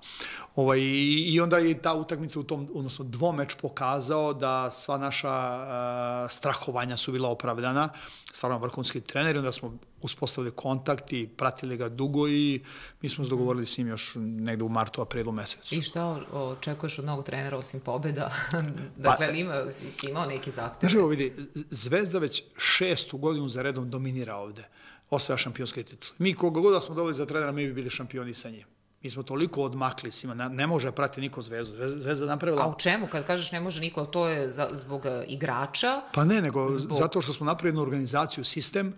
Ovaj, 0.57 0.79
I 1.27 1.41
onda 1.41 1.59
je 1.59 1.83
ta 1.83 1.95
utakmica 1.95 2.41
u 2.41 2.43
tom, 2.43 2.69
odnosno 2.75 3.05
dvomeč 3.05 3.55
pokazao 3.55 4.33
da 4.35 4.71
sva 4.71 4.99
naša 4.99 5.35
uh, 5.35 6.31
strahovanja 6.31 6.97
su 6.97 7.13
bila 7.13 7.29
opravdana, 7.29 7.89
stvarno 8.33 8.59
vrhunski 8.59 9.01
trener, 9.01 9.37
onda 9.37 9.53
smo 9.53 9.79
uspostavili 10.01 10.51
kontakt 10.51 11.13
i 11.13 11.29
pratili 11.37 11.77
ga 11.77 11.89
dugo 11.89 12.29
i 12.29 12.61
mi 13.03 13.09
smo 13.09 13.25
se 13.25 13.31
dogovorili 13.31 13.67
s 13.67 13.79
njim 13.79 13.89
još 13.89 14.13
negde 14.17 14.65
u 14.65 14.69
martu, 14.69 15.03
aprilu 15.03 15.33
mesecu. 15.33 15.75
I 15.75 15.83
šta 15.83 16.21
očekuješ 16.33 16.99
od 16.99 17.05
novog 17.05 17.25
trenera 17.25 17.57
osim 17.57 17.81
pobeda? 17.81 18.31
dakle, 18.97 19.27
pa, 19.27 19.33
ima, 19.33 19.65
si 19.71 20.09
imao 20.09 20.27
neki 20.27 20.51
zahtev? 20.51 20.91
Znaš, 20.91 21.05
vidi, 21.11 21.35
Zvezda 21.71 22.19
već 22.19 22.43
šestu 22.59 23.19
godinu 23.19 23.49
za 23.49 23.63
redom 23.63 23.91
dominira 23.91 24.37
ovde 24.37 24.65
osvaja 25.11 25.39
šampionske 25.39 25.83
titule. 25.83 26.15
Mi 26.19 26.35
koga 26.35 26.61
god 26.61 26.75
da 26.75 26.81
smo 26.81 26.95
dobili 26.95 27.15
za 27.15 27.27
trenera, 27.27 27.53
mi 27.53 27.67
bi 27.67 27.73
bili 27.73 27.91
šampioni 27.91 28.35
sa 28.35 28.51
njim. 28.51 28.65
Mi 29.03 29.11
smo 29.11 29.23
toliko 29.23 29.63
odmakli 29.63 30.11
svima, 30.11 30.35
ne, 30.35 30.49
ne 30.49 30.67
može 30.67 30.93
prati 30.93 31.21
niko 31.21 31.43
zvezdu. 31.43 31.89
Zvezda 31.89 32.27
napravila... 32.27 32.65
A 32.65 32.69
u 32.69 32.75
čemu? 32.79 33.07
Kad 33.07 33.27
kažeš 33.27 33.53
ne 33.53 33.61
može 33.61 33.81
niko, 33.81 34.07
to 34.07 34.29
je 34.29 34.49
za, 34.49 34.69
zbog 34.73 35.07
e, 35.07 35.25
igrača? 35.29 36.01
Pa 36.15 36.25
ne, 36.25 36.43
nego 36.43 36.71
zbog... 36.71 36.99
zato 36.99 37.23
što 37.23 37.33
smo 37.33 37.47
napravili 37.47 37.71
jednu 37.71 37.83
organizaciju, 37.83 38.45
sistem, 38.45 38.95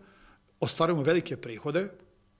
ostvarujemo 0.61 1.03
velike 1.03 1.37
prihode, 1.37 1.89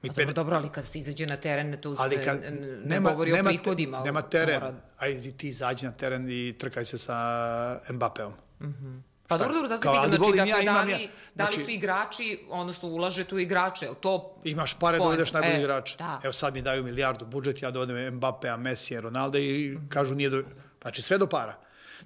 Mi 0.05 0.11
pa 0.11 0.15
dobro, 0.15 0.33
dobro, 0.33 0.57
ali 0.57 0.69
kad 0.69 0.87
se 0.87 0.99
izađe 0.99 1.27
na 1.27 1.37
teren, 1.37 1.81
tu 1.81 1.95
ali 1.99 2.17
kad, 2.25 2.41
se 2.41 2.51
ne 2.51 2.77
nema, 2.85 3.11
govori 3.11 3.33
nema, 3.33 3.51
o 3.51 3.53
prihodima. 3.53 4.01
Nema 4.05 4.23
teren, 4.23 4.61
mora... 4.61 4.75
ajde 4.99 5.33
ti 5.33 5.49
izađi 5.49 5.87
na 5.87 5.93
teren 5.93 6.29
i 6.31 6.55
trkaj 6.59 6.85
se 6.85 6.99
sa 6.99 7.81
Mbapeom. 7.91 8.33
Mm 8.61 8.67
-hmm. 8.67 9.14
Pa 9.29 9.39
dobro, 9.39 9.55
dobro, 9.55 9.69
zato 9.69 9.81
Kao, 9.81 9.93
pitam, 9.93 10.09
znači, 10.09 10.37
dakle, 10.37 10.65
ja, 10.65 10.73
da, 10.73 10.83
li, 10.83 10.93
ja. 10.93 10.99
da 11.35 11.45
li 11.45 11.53
znači, 11.53 11.61
su 11.65 11.71
igrači, 11.71 12.41
odnosno 12.49 12.89
ulaže 12.89 13.25
tu 13.25 13.39
igrače, 13.39 13.87
je 13.87 13.95
to... 14.01 14.37
Imaš 14.45 14.75
pare 14.79 14.99
da 14.99 15.05
uvedeš 15.05 15.33
najbolji 15.33 15.55
e, 15.55 15.61
igrač. 15.61 15.97
Da. 15.97 16.21
Evo 16.25 16.33
sad 16.33 16.55
mi 16.55 16.63
daju 16.63 16.85
milijardu 16.85 17.27
budžet, 17.27 17.63
ja 17.63 17.71
dovedem 17.71 18.21
Mbappé, 18.21 18.57
Messi, 18.57 19.01
Ronaldo 19.01 19.39
i 19.39 19.79
kažu 19.89 20.15
nije 20.15 20.31
do... 20.31 20.43
Znači 20.83 21.03
sve 21.03 21.19
do 21.19 21.27
para. 21.27 21.57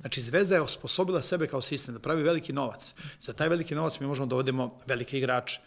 Znači 0.00 0.20
Zvezda 0.20 0.54
je 0.54 0.60
osposobila 0.60 1.22
sebe 1.22 1.46
kao 1.46 1.62
sistem 1.62 1.94
da 1.94 2.00
pravi 2.00 2.22
veliki 2.22 2.52
novac. 2.52 2.94
Za 3.20 3.32
taj 3.32 3.48
veliki 3.48 3.74
novac 3.74 4.00
mi 4.00 4.06
možemo 4.06 4.26
da 4.26 4.30
dovedemo 4.30 4.78
velike 4.86 5.18
igrače. 5.18 5.60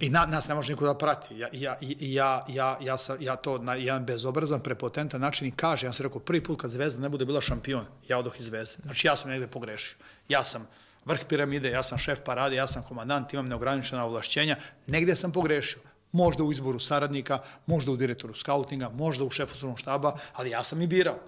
I 0.00 0.10
na, 0.10 0.26
nas 0.26 0.48
ne 0.48 0.54
može 0.54 0.72
niko 0.72 0.84
da 0.84 0.94
prati. 0.94 1.38
Ja, 1.38 1.48
ja, 1.52 1.76
ja, 2.00 2.44
ja, 2.48 2.78
ja, 2.80 2.98
sam, 2.98 3.16
ja 3.20 3.36
to 3.36 3.58
na 3.58 3.74
jedan 3.74 4.06
bezobrazan, 4.06 4.60
prepotentan 4.60 5.20
način 5.20 5.46
i 5.46 5.50
kaže, 5.50 5.86
ja 5.86 5.92
sam 5.92 6.04
rekao, 6.04 6.20
prvi 6.20 6.42
put 6.42 6.60
kad 6.60 6.70
Zvezda 6.70 7.02
ne 7.02 7.08
bude 7.08 7.24
bila 7.24 7.40
šampion, 7.40 7.84
ja 8.08 8.18
odoh 8.18 8.40
iz 8.40 8.46
Zvezde. 8.46 8.76
Znači 8.82 9.06
ja 9.06 9.16
sam 9.16 9.30
negde 9.30 9.46
pogrešio. 9.46 9.96
Ja 10.28 10.44
sam 10.44 10.68
vrh 11.04 11.20
piramide, 11.28 11.70
ja 11.70 11.82
sam 11.82 11.98
šef 11.98 12.20
parade, 12.24 12.56
ja 12.56 12.66
sam 12.66 12.82
komandant, 12.82 13.32
imam 13.32 13.44
neograničena 13.44 14.04
ovlašćenja, 14.04 14.56
negde 14.86 15.16
sam 15.16 15.32
pogrešio. 15.32 15.80
Možda 16.12 16.44
u 16.44 16.52
izboru 16.52 16.78
saradnika, 16.78 17.38
možda 17.66 17.92
u 17.92 17.96
direktoru 17.96 18.34
skautinga, 18.34 18.88
možda 18.88 19.24
u 19.24 19.30
šefu 19.30 19.76
štaba, 19.76 20.16
ali 20.32 20.50
ja 20.50 20.62
sam 20.62 20.82
i 20.82 20.86
birao 20.86 21.18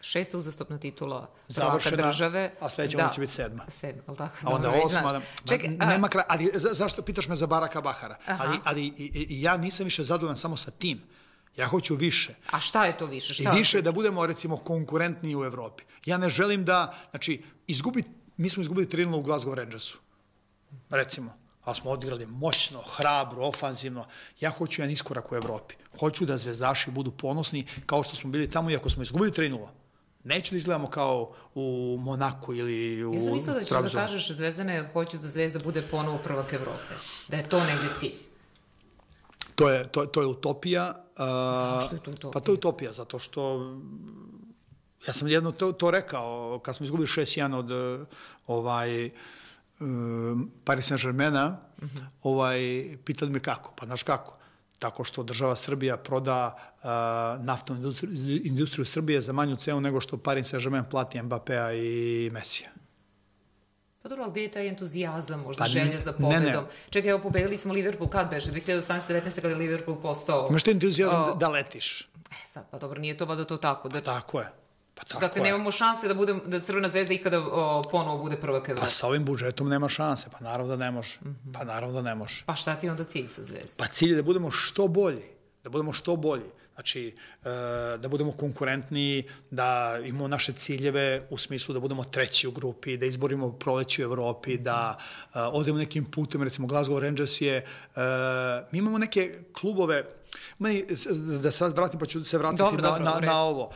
šesta 0.00 0.38
uzastopna 0.38 0.78
titula 0.78 1.30
prvaka 1.56 1.90
države. 1.90 2.52
a 2.60 2.68
sledeća 2.68 2.96
da, 2.96 3.08
će 3.08 3.20
biti 3.20 3.32
sedma. 3.32 3.64
Sedma, 3.68 4.02
ali 4.06 4.16
tako? 4.16 4.36
A 4.42 4.54
onda 4.54 4.70
osma. 4.84 5.12
Da, 5.12 5.20
Ček, 5.48 5.64
a... 5.64 5.86
nema 5.86 6.08
kraj, 6.08 6.24
ali 6.28 6.50
za, 6.54 6.68
zašto 6.72 7.02
pitaš 7.02 7.28
me 7.28 7.36
za 7.36 7.46
Baraka 7.46 7.80
Bahara? 7.80 8.16
Aha. 8.26 8.44
Ali, 8.44 8.58
ali 8.64 8.84
i, 8.84 9.26
i, 9.30 9.42
ja 9.42 9.56
nisam 9.56 9.84
više 9.84 10.04
zadovoljan 10.04 10.36
samo 10.36 10.56
sa 10.56 10.70
tim. 10.70 11.02
Ja 11.56 11.66
hoću 11.66 11.94
više. 11.94 12.34
A 12.50 12.60
šta 12.60 12.84
je 12.84 12.98
to 12.98 13.06
više? 13.06 13.34
Šta 13.34 13.52
I 13.54 13.58
više 13.58 13.82
da 13.82 13.92
budemo, 13.92 14.26
recimo, 14.26 14.56
konkurentniji 14.56 15.36
u 15.36 15.44
Evropi. 15.44 15.82
Ja 16.06 16.18
ne 16.18 16.30
želim 16.30 16.64
da, 16.64 16.94
znači, 17.10 17.42
izgubi, 17.66 18.02
mi 18.36 18.48
smo 18.48 18.62
izgubili 18.62 18.86
3 18.86 19.14
u 19.14 19.22
Glasgow 19.22 19.54
Rangersu. 19.54 19.98
Recimo 20.90 21.40
ali 21.64 21.76
smo 21.76 21.90
odigrali 21.90 22.26
moćno, 22.26 22.82
hrabro, 22.82 23.42
ofanzivno. 23.42 24.04
Ja 24.40 24.50
hoću 24.50 24.82
jedan 24.82 24.92
iskorak 24.92 25.32
u 25.32 25.36
Evropi. 25.36 25.74
Hoću 26.00 26.26
da 26.26 26.38
zvezdaši 26.38 26.90
budu 26.90 27.10
ponosni 27.10 27.66
kao 27.86 28.02
što 28.02 28.16
smo 28.16 28.30
bili 28.30 28.50
tamo, 28.50 28.70
iako 28.70 28.90
smo 28.90 29.02
izgubili 29.02 29.30
3 29.30 29.48
Neću 30.24 30.54
da 30.54 30.58
izgledamo 30.58 30.90
kao 30.90 31.32
u 31.54 31.96
Monaku 32.00 32.54
ili 32.54 33.04
u 33.04 33.14
Ja 33.14 33.20
sam 33.20 33.32
mislila 33.32 33.58
da 33.58 33.64
ćeš 33.64 33.92
da 33.92 34.00
kažeš 34.00 34.30
Zvezdane, 34.30 34.90
hoću 34.92 35.18
da 35.18 35.28
Zvezda 35.28 35.58
bude 35.58 35.82
ponovo 35.82 36.18
prvak 36.18 36.52
Evrope. 36.52 36.94
Da 37.28 37.36
je 37.36 37.48
to 37.48 37.64
negde 37.64 37.88
cilj. 37.98 38.12
To 39.54 39.70
je, 39.70 39.88
to, 39.88 40.06
to 40.06 40.20
je 40.20 40.26
utopija. 40.26 41.04
Zašto 41.18 41.96
je 41.96 42.02
to 42.02 42.10
utopija? 42.10 42.30
Pa 42.32 42.40
to 42.40 42.52
je 42.52 42.54
utopija, 42.54 42.92
zato 42.92 43.18
što 43.18 43.72
ja 45.06 45.12
sam 45.12 45.28
jedno 45.28 45.52
to, 45.52 45.72
to 45.72 45.90
rekao, 45.90 46.58
kad 46.58 46.76
smo 46.76 46.84
izgubili 46.84 47.08
6-1 47.08 47.54
od 47.54 48.06
ovaj, 48.46 49.10
um, 49.80 50.50
Paris 50.64 50.90
Saint-Germaina, 50.90 51.56
uh 51.76 51.84
mhm. 51.84 51.96
-huh. 51.96 52.06
ovaj, 52.22 52.60
pitali 53.04 53.30
me 53.30 53.40
kako. 53.40 53.72
Pa 53.76 53.86
znaš 53.86 54.02
kako? 54.02 54.39
Tako 54.80 55.04
što 55.04 55.22
država 55.22 55.56
Srbija 55.56 55.96
proda 55.96 56.56
uh, 56.56 57.44
naftnu 57.44 57.76
industriju, 57.76 58.40
industriju 58.44 58.84
Srbije 58.84 59.20
za 59.20 59.32
manju 59.32 59.56
cenu 59.56 59.80
nego 59.80 60.00
što 60.00 60.18
Paris 60.18 60.52
Saint-Germain 60.52 60.84
plati 60.90 61.18
Mbappéa 61.18 61.72
i 61.74 62.30
Mesija. 62.32 62.68
Pa 64.02 64.08
dobro, 64.08 64.24
ali 64.24 64.32
gde 64.32 64.42
je 64.42 64.50
taj 64.50 64.68
entuzijazam, 64.68 65.40
možda 65.40 65.64
pa, 65.64 65.68
želja 65.68 65.98
za 65.98 66.12
pobedom? 66.12 66.44
Ne, 66.44 66.50
ne. 66.50 66.62
Čekaj, 66.90 67.10
evo, 67.10 67.20
pobedili 67.22 67.56
smo 67.56 67.72
Liverpool, 67.72 68.10
kad 68.10 68.30
beše? 68.30 68.50
2018-19. 68.50 69.34
kada 69.34 69.48
je 69.48 69.54
Liverpool 69.54 70.00
postao... 70.00 70.46
Imaš 70.50 70.62
ti 70.62 70.70
entuzijazam 70.70 71.24
o... 71.24 71.34
da 71.34 71.48
letiš? 71.48 72.08
E 72.30 72.44
sad, 72.44 72.70
pa 72.70 72.78
dobro, 72.78 73.00
nije 73.00 73.16
to 73.16 73.24
vada 73.24 73.44
to 73.44 73.56
tako. 73.56 73.88
Da... 73.88 74.00
Pa 74.00 74.04
tako 74.04 74.40
je. 74.40 74.52
Pa 75.00 75.04
tako 75.04 75.20
dakle, 75.20 75.40
je. 75.40 75.44
nemamo 75.44 75.70
šanse 75.70 76.08
da, 76.08 76.14
bude, 76.14 76.34
da 76.46 76.60
Crvena 76.60 76.88
zvezda 76.88 77.14
ikada 77.14 77.38
o, 77.40 77.82
ponovo 77.90 78.18
bude 78.22 78.36
prvak 78.40 78.68
Evrope. 78.68 78.84
Pa 78.84 78.90
sa 78.90 79.06
ovim 79.06 79.24
budžetom 79.24 79.68
nema 79.68 79.88
šanse, 79.88 80.28
pa 80.32 80.44
naravno 80.44 80.76
da 80.76 80.84
ne 80.84 80.90
može. 80.90 81.18
Mm 81.24 81.28
-hmm. 81.28 81.52
Pa 81.52 81.64
naravno 81.64 81.94
da 81.94 82.02
ne 82.02 82.14
može. 82.14 82.42
Pa 82.46 82.54
šta 82.54 82.74
ti 82.74 82.88
onda 82.88 83.04
cilj 83.04 83.26
sa 83.28 83.44
zvezdom? 83.44 83.76
Pa 83.78 83.86
cilj 83.86 84.10
je 84.10 84.16
da 84.16 84.22
budemo 84.22 84.50
što 84.50 84.88
bolji. 84.88 85.22
Da 85.64 85.70
budemo 85.70 85.92
što 85.92 86.16
bolji. 86.16 86.50
Znači, 86.80 87.14
e, 87.44 87.48
da 87.98 88.08
budemo 88.08 88.32
konkurentni, 88.32 89.22
da 89.50 89.98
imamo 90.04 90.28
naše 90.28 90.52
ciljeve 90.52 91.26
u 91.30 91.38
smislu 91.38 91.74
da 91.74 91.80
budemo 91.80 92.04
treći 92.04 92.48
u 92.48 92.50
grupi, 92.50 92.96
da 92.96 93.06
izborimo 93.06 93.52
proleći 93.52 94.02
u 94.02 94.04
Evropi, 94.04 94.56
da 94.58 94.96
e, 94.96 95.38
odemo 95.40 95.78
nekim 95.78 96.04
putem, 96.04 96.42
recimo 96.42 96.68
Glasgow 96.68 96.98
Rangers 96.98 97.40
je, 97.40 97.56
e, 97.56 97.64
mi 98.72 98.78
imamo 98.78 98.98
neke 98.98 99.38
klubove, 99.52 100.04
Meni, 100.58 100.84
da 101.42 101.50
sad 101.50 101.76
vratim, 101.76 102.00
pa 102.00 102.06
ću 102.06 102.24
se 102.24 102.38
vratiti 102.38 102.62
dobro, 102.62 102.82
na, 102.82 102.88
dobro, 102.88 103.04
na, 103.04 103.20
na 103.20 103.42
ovo. 103.42 103.70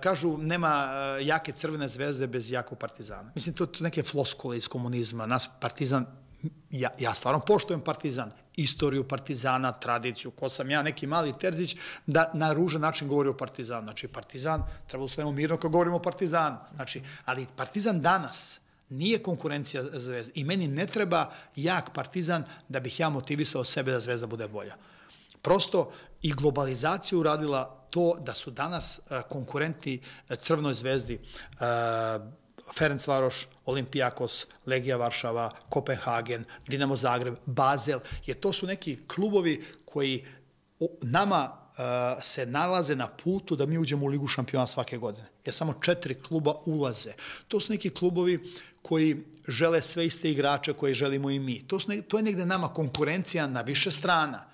Kažu, 0.00 0.38
nema 0.38 0.86
jake 1.20 1.52
crvene 1.52 1.88
zvezde 1.88 2.26
bez 2.26 2.50
jakog 2.50 2.78
partizana. 2.78 3.32
Mislim, 3.34 3.54
to, 3.54 3.66
to 3.66 3.84
neke 3.84 4.02
floskule 4.02 4.56
iz 4.56 4.68
komunizma. 4.68 5.26
Nas 5.26 5.48
partizan, 5.60 6.06
ja, 6.70 6.90
ja 6.98 7.14
stvarno 7.14 7.40
poštujem 7.40 7.80
partizan, 7.80 8.32
istoriju 8.62 9.08
partizana, 9.08 9.72
tradiciju, 9.72 10.30
ko 10.30 10.48
sam 10.48 10.70
ja, 10.70 10.82
neki 10.82 11.06
mali 11.06 11.34
Terzić, 11.40 11.76
da 12.06 12.30
na 12.34 12.52
ružan 12.52 12.80
način 12.80 13.08
govori 13.08 13.28
o 13.28 13.36
partizanu. 13.36 13.84
Znači, 13.84 14.08
partizan, 14.08 14.62
treba 14.86 15.04
ustavimo 15.04 15.32
mirno 15.32 15.56
kad 15.56 15.70
govorimo 15.70 15.96
o 15.96 16.02
partizanu. 16.02 16.56
Znači, 16.74 17.02
ali 17.24 17.46
partizan 17.56 18.00
danas 18.00 18.60
Nije 18.90 19.18
konkurencija 19.18 19.82
Zvezda. 19.84 20.32
I 20.34 20.44
meni 20.44 20.68
ne 20.68 20.86
treba 20.86 21.26
jak 21.56 21.90
partizan 21.92 22.44
da 22.68 22.80
bih 22.80 23.00
ja 23.00 23.08
motivisao 23.08 23.64
sebe 23.64 23.92
da 23.92 24.00
Zvezda 24.00 24.26
bude 24.26 24.48
bolja. 24.48 24.76
Prosto 25.42 25.92
i 26.22 26.32
globalizacija 26.32 27.18
uradila 27.18 27.86
to 27.90 28.16
da 28.20 28.34
su 28.34 28.50
danas 28.50 28.98
e, 28.98 29.22
konkurenti 29.28 30.00
e, 30.28 30.36
Crvenoj 30.36 30.74
zvezdi 30.74 31.20
e, 32.58 32.62
Ferenc 32.78 33.06
Varoš, 33.06 33.46
Olimpijakos, 33.64 34.46
Legija 34.66 34.96
Varšava, 34.96 35.50
Kopenhagen, 35.68 36.44
Dinamo 36.66 36.96
Zagreb, 36.96 37.34
Bazel, 37.46 38.00
jer 38.26 38.40
to 38.40 38.52
su 38.52 38.66
neki 38.66 38.98
klubovi 39.06 39.64
koji 39.84 40.24
nama 41.02 41.68
se 42.22 42.46
nalaze 42.46 42.96
na 42.96 43.06
putu 43.06 43.56
da 43.56 43.66
mi 43.66 43.78
uđemo 43.78 44.06
u 44.06 44.08
Ligu 44.08 44.26
šampiona 44.26 44.66
svake 44.66 44.98
godine. 44.98 45.26
Jer 45.44 45.54
samo 45.54 45.74
četiri 45.82 46.14
kluba 46.14 46.54
ulaze. 46.66 47.12
To 47.48 47.60
su 47.60 47.72
neki 47.72 47.90
klubovi 47.90 48.52
koji 48.82 49.24
žele 49.48 49.82
sve 49.82 50.06
iste 50.06 50.30
igrače 50.30 50.72
koje 50.72 50.94
želimo 50.94 51.30
i 51.30 51.38
mi. 51.38 51.66
To, 51.66 51.80
su 51.80 51.90
ne, 51.90 52.02
to 52.02 52.16
je 52.16 52.22
negde 52.22 52.46
nama 52.46 52.68
konkurencija 52.68 53.46
na 53.46 53.60
više 53.60 53.90
strana. 53.90 54.44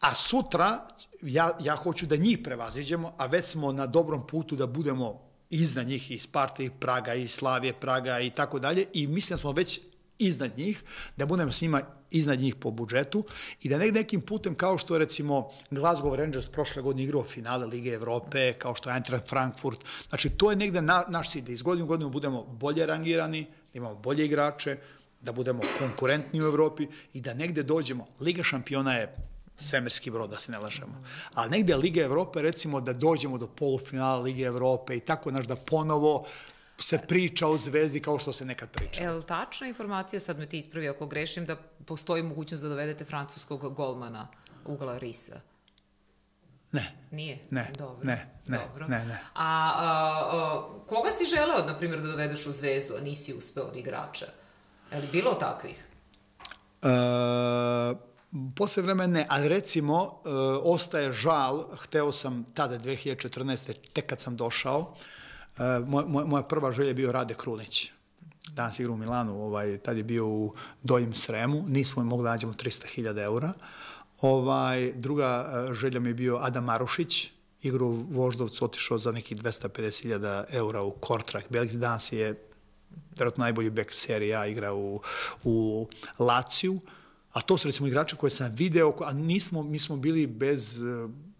A 0.00 0.14
sutra 0.14 0.86
ja, 1.22 1.58
ja 1.60 1.74
hoću 1.76 2.06
da 2.06 2.16
njih 2.16 2.38
prevaziđemo, 2.44 3.14
a 3.18 3.26
već 3.26 3.46
smo 3.46 3.72
na 3.72 3.86
dobrom 3.86 4.26
putu 4.26 4.56
da 4.56 4.66
budemo 4.66 5.20
iznad 5.54 5.86
njih 5.86 6.10
i 6.10 6.18
Sparte 6.18 6.64
i 6.64 6.70
Praga 6.70 7.14
i 7.14 7.28
Slavije 7.28 7.72
Praga 7.72 8.20
i 8.20 8.30
tako 8.30 8.58
dalje 8.58 8.86
i 8.92 9.06
mislim 9.06 9.36
da 9.36 9.40
smo 9.40 9.52
već 9.52 9.80
iznad 10.18 10.58
njih, 10.58 10.82
da 11.16 11.26
budemo 11.26 11.52
s 11.52 11.62
njima 11.62 11.82
iznad 12.10 12.40
njih 12.40 12.54
po 12.54 12.70
budžetu 12.70 13.24
i 13.62 13.68
da 13.68 13.78
negde 13.78 14.00
nekim 14.00 14.20
putem 14.20 14.54
kao 14.54 14.78
što 14.78 14.94
je 14.94 14.98
recimo 14.98 15.50
Glasgow 15.70 16.14
Rangers 16.14 16.48
prošle 16.48 16.82
godine 16.82 17.04
igrao 17.04 17.22
finale 17.22 17.66
Lige 17.66 17.90
Evrope, 17.90 18.52
kao 18.52 18.74
što 18.74 18.90
je 18.90 18.94
Eintracht 18.94 19.28
Frankfurt, 19.28 19.84
znači 20.08 20.30
to 20.30 20.50
je 20.50 20.56
negde 20.56 20.82
na, 20.82 21.04
naš 21.08 21.30
cilj, 21.30 21.42
da 21.42 21.52
iz 21.52 21.62
godinu 21.62 21.86
godinu 21.86 22.10
budemo 22.10 22.44
bolje 22.44 22.86
rangirani, 22.86 23.42
da 23.44 23.78
imamo 23.78 23.94
bolje 23.94 24.24
igrače, 24.24 24.76
da 25.20 25.32
budemo 25.32 25.62
konkurentni 25.78 26.42
u 26.42 26.46
Evropi 26.46 26.86
i 27.12 27.20
da 27.20 27.34
negde 27.34 27.62
dođemo. 27.62 28.06
Liga 28.20 28.42
šampiona 28.42 28.94
je 28.94 29.14
svemirski 29.56 30.10
brod, 30.10 30.30
da 30.30 30.38
se 30.38 30.52
ne 30.52 30.58
lažemo. 30.58 31.04
Ali 31.34 31.50
negde 31.50 31.76
Liga 31.76 32.02
Evrope, 32.02 32.42
recimo 32.42 32.80
da 32.80 32.92
dođemo 32.92 33.38
do 33.38 33.46
polufinala 33.46 34.18
Lige 34.18 34.42
Evrope 34.42 34.96
i 34.96 35.00
tako, 35.00 35.30
znaš, 35.30 35.46
da 35.46 35.56
ponovo 35.56 36.26
se 36.78 36.98
priča 37.08 37.46
o 37.46 37.58
zvezdi 37.58 38.00
kao 38.00 38.18
što 38.18 38.32
se 38.32 38.44
nekad 38.44 38.70
priča. 38.70 39.02
Je 39.02 39.10
li 39.10 39.22
tačna 39.22 39.66
informacija, 39.66 40.20
sad 40.20 40.38
me 40.38 40.46
ti 40.46 40.58
ispravi 40.58 40.88
ako 40.88 41.06
grešim, 41.06 41.46
da 41.46 41.56
postoji 41.86 42.22
mogućnost 42.22 42.62
da 42.62 42.68
dovedete 42.68 43.04
francuskog 43.04 43.74
golmana 43.74 44.28
Ugla 44.64 44.98
Risa? 44.98 45.40
Ne. 46.72 46.92
Nije? 47.10 47.38
Ne. 47.50 47.70
Dobro. 47.78 48.04
Ne, 48.04 48.26
ne, 48.46 48.58
Dobro. 48.58 48.86
ne, 48.88 49.04
ne. 49.04 49.18
A, 49.34 49.72
a, 49.76 50.28
a 50.32 50.68
koga 50.86 51.10
si 51.10 51.24
želeo, 51.24 51.66
na 51.66 51.78
primjer, 51.78 52.00
da 52.00 52.08
dovedeš 52.08 52.46
u 52.46 52.52
zvezdu, 52.52 52.94
a 52.94 53.00
nisi 53.00 53.34
uspeo 53.34 53.64
od 53.64 53.76
igrača? 53.76 54.26
Je 54.92 54.98
li 54.98 55.08
bilo 55.12 55.34
takvih? 55.34 55.88
E, 56.82 56.88
posle 58.56 58.82
vremena 58.82 59.12
ne, 59.12 59.26
ali 59.28 59.48
recimo, 59.48 60.20
e, 60.24 60.30
ostaje 60.62 61.12
žal, 61.12 61.66
hteo 61.76 62.12
sam 62.12 62.44
tada 62.54 62.78
2014. 62.78 63.74
tek 63.92 64.06
kad 64.06 64.20
sam 64.20 64.36
došao, 64.36 64.94
e, 65.58 65.80
moj, 65.86 66.04
moj, 66.08 66.24
moja 66.24 66.42
prva 66.42 66.72
želja 66.72 66.88
je 66.88 66.94
bio 66.94 67.12
Rade 67.12 67.34
Krunić. 67.34 67.90
Danas 68.48 68.78
igra 68.78 68.92
u 68.92 68.96
Milanu, 68.96 69.42
ovaj, 69.42 69.78
tad 69.78 69.96
je 69.96 70.02
bio 70.02 70.26
u 70.26 70.54
Dojim 70.82 71.14
Sremu, 71.14 71.64
nismo 71.68 72.04
mogli 72.04 72.24
da 72.24 72.30
nađemo 72.30 72.52
300.000 72.52 73.22
eura. 73.22 73.52
Ovaj, 74.20 74.92
druga 74.92 75.52
e, 75.70 75.74
želja 75.74 76.00
mi 76.00 76.10
je 76.10 76.14
bio 76.14 76.38
Adam 76.42 76.64
Marušić, 76.64 77.30
igra 77.62 77.84
u 77.84 77.92
Voždovcu, 77.92 78.64
otišao 78.64 78.98
za 78.98 79.12
nekih 79.12 79.38
250.000 79.38 80.44
eura 80.50 80.82
u 80.82 80.90
Kortrak. 80.90 81.44
Belgijski 81.50 81.78
danas 81.78 82.12
je 82.12 82.48
vjerojatno 83.16 83.42
najbolji 83.44 83.70
bek 83.70 83.94
serija 83.94 84.40
A, 84.40 84.46
igra 84.46 84.74
u, 84.74 85.00
u 85.44 85.86
Laciju. 86.18 86.80
A 87.34 87.40
to 87.40 87.58
su 87.58 87.68
recimo 87.68 87.88
igrače 87.88 88.16
koje 88.16 88.30
sam 88.30 88.52
video, 88.54 88.94
a 89.04 89.12
nismo, 89.12 89.62
mi 89.62 89.78
smo 89.78 89.96
bili 89.96 90.26
bez, 90.26 90.80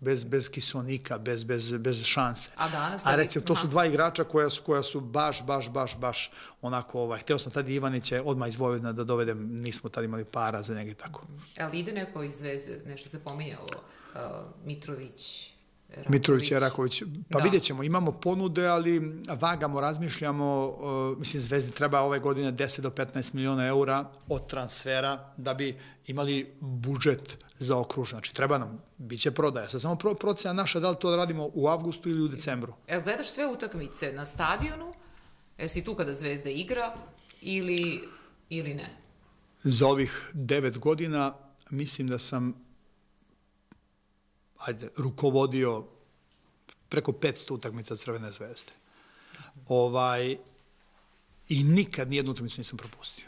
bez, 0.01 0.25
bez 0.25 0.49
kisonika, 0.51 1.19
bez, 1.19 1.45
bez, 1.45 1.73
bez 1.73 2.05
šanse. 2.05 2.51
A 2.57 2.69
danas? 2.69 3.07
A 3.07 3.17
recimo, 3.17 3.45
to 3.45 3.57
su 3.57 3.67
dva 3.67 3.87
igrača 3.87 4.25
koja 4.25 4.51
su, 4.51 4.63
koja 4.63 4.83
su 4.83 5.01
baš, 5.01 5.47
baš, 5.47 5.71
baš, 5.71 5.99
baš 5.99 6.31
onako, 6.63 7.01
ovaj, 7.01 7.21
hteo 7.21 7.39
sam 7.39 7.53
tada 7.53 7.71
Ivanića 7.71 8.23
odmah 8.25 8.49
iz 8.49 8.57
Vojvodina 8.57 8.93
da 8.93 9.05
dovedem, 9.05 9.39
nismo 9.53 9.91
tada 9.91 10.05
imali 10.05 10.25
para 10.25 10.63
za 10.63 10.75
njega 10.75 10.91
i 10.91 10.95
tako. 10.95 11.27
Ali 11.61 11.79
ide 11.79 11.93
neko 11.93 12.23
iz 12.23 12.35
Zvezde, 12.35 12.83
nešto 12.87 13.09
se 13.09 13.25
pominjalo, 13.25 13.67
uh, 14.15 14.21
Mitrović, 14.65 15.54
Raković. 15.97 16.13
Mitrović 16.13 16.51
i 16.51 16.59
Raković. 16.59 17.03
Pa 17.31 17.39
da. 17.39 17.45
vidjet 17.45 17.63
ćemo, 17.63 17.83
imamo 17.83 18.13
ponude, 18.13 18.67
ali 18.67 19.23
vagamo, 19.41 19.81
razmišljamo, 19.81 20.67
uh, 20.69 21.19
mislim, 21.19 21.43
Zvezdi 21.43 21.73
treba 21.73 22.01
ove 22.01 22.19
godine 22.19 22.53
10 22.53 22.81
do 22.81 22.91
15 22.91 23.35
miliona 23.35 23.67
eura 23.67 24.11
od 24.29 24.47
transfera 24.47 25.33
da 25.37 25.55
bi 25.55 25.79
imali 26.07 26.55
budžet 26.61 27.39
za 27.59 27.79
okruž. 27.79 28.11
Znači, 28.11 28.35
treba 28.35 28.59
nam, 28.59 28.83
bit 28.99 29.21
će 29.21 29.31
prodaja. 29.31 29.69
Sad 29.69 29.81
samo 29.81 29.97
pro, 29.97 30.15
procena 30.15 30.55
naša 30.55 30.81
da 30.81 30.91
li 30.91 30.97
to 31.01 31.17
radimo 31.17 31.51
u 31.55 31.69
avgustu 31.69 32.09
ili 32.09 32.23
u 32.23 32.29
decembru. 32.29 32.73
Evo, 32.87 33.03
gledaš 33.03 33.29
sve 33.29 33.47
utakmice 33.47 34.13
na 34.13 34.27
stadionu, 34.27 34.95
jesi 35.59 35.85
tu 35.85 35.95
kada 35.95 36.15
Zvezda 36.15 36.51
igra 36.51 36.95
ili, 37.41 38.09
ili 38.49 38.75
ne? 38.75 38.97
Za 39.55 39.87
ovih 39.87 40.31
devet 40.35 40.79
godina 40.79 41.35
mislim 41.71 42.09
da 42.09 42.19
sam 42.19 42.64
ajde, 44.67 44.89
rukovodio 44.97 45.85
preko 46.89 47.13
500 47.13 47.53
utakmica 47.53 47.97
Crvene 47.97 48.33
zvezde. 48.33 48.73
Ovaj, 49.69 50.37
I 51.49 51.65
nikad 51.65 52.11
nijednu 52.11 52.33
utakmicu 52.33 52.61
nisam 52.61 52.79
propustio. 52.79 53.27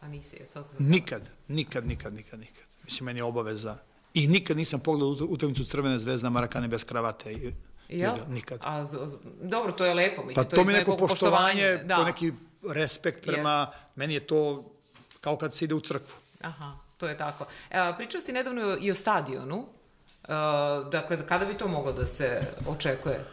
A 0.00 0.08
nisi 0.08 0.36
je 0.36 0.46
to? 0.46 0.64
Nikad, 0.78 1.28
nikad, 1.48 1.86
nikad, 1.86 2.14
nikad, 2.14 2.40
nikad. 2.40 2.64
Mislim, 2.84 3.04
meni 3.04 3.18
je 3.18 3.24
obaveza. 3.24 3.78
I 4.14 4.26
nikad 4.26 4.56
nisam 4.56 4.80
pogledao 4.80 5.26
utakmicu 5.28 5.64
Crvene 5.64 5.98
zvezde 5.98 6.24
na 6.24 6.30
Marakane 6.30 6.68
bez 6.68 6.84
kravate. 6.84 7.32
I, 7.32 7.52
Ja? 7.88 8.16
Nikad. 8.28 8.60
A, 8.62 8.84
z, 8.84 8.98
z, 9.06 9.16
dobro, 9.42 9.72
to 9.72 9.84
je 9.84 9.94
lepo, 9.94 10.24
mislim, 10.24 10.44
pa 10.44 10.50
to, 10.50 10.56
to 10.56 10.64
mi 10.64 10.72
je 10.72 10.78
neko 10.78 10.96
poštovanje, 10.96 11.76
da. 11.84 11.96
to 11.96 12.04
neki 12.04 12.32
respekt 12.68 13.26
prema, 13.26 13.66
yes. 13.70 13.76
meni 13.96 14.14
je 14.14 14.20
to 14.20 14.64
kao 15.20 15.36
kad 15.36 15.54
se 15.54 15.64
ide 15.64 15.74
u 15.74 15.80
crkvu. 15.80 16.14
Aha, 16.40 16.76
to 16.98 17.08
je 17.08 17.16
tako. 17.16 17.46
E, 17.70 17.92
pričao 17.96 18.20
si 18.20 18.32
nedavno 18.32 18.76
i 18.80 18.90
o 18.90 18.94
stadionu, 18.94 19.66
Uh, 20.22 20.90
dakle, 20.90 21.26
kada 21.26 21.44
bi 21.44 21.54
to 21.54 21.68
moglo 21.68 21.92
da 21.92 22.06
se 22.06 22.40
očekuje? 22.66 23.24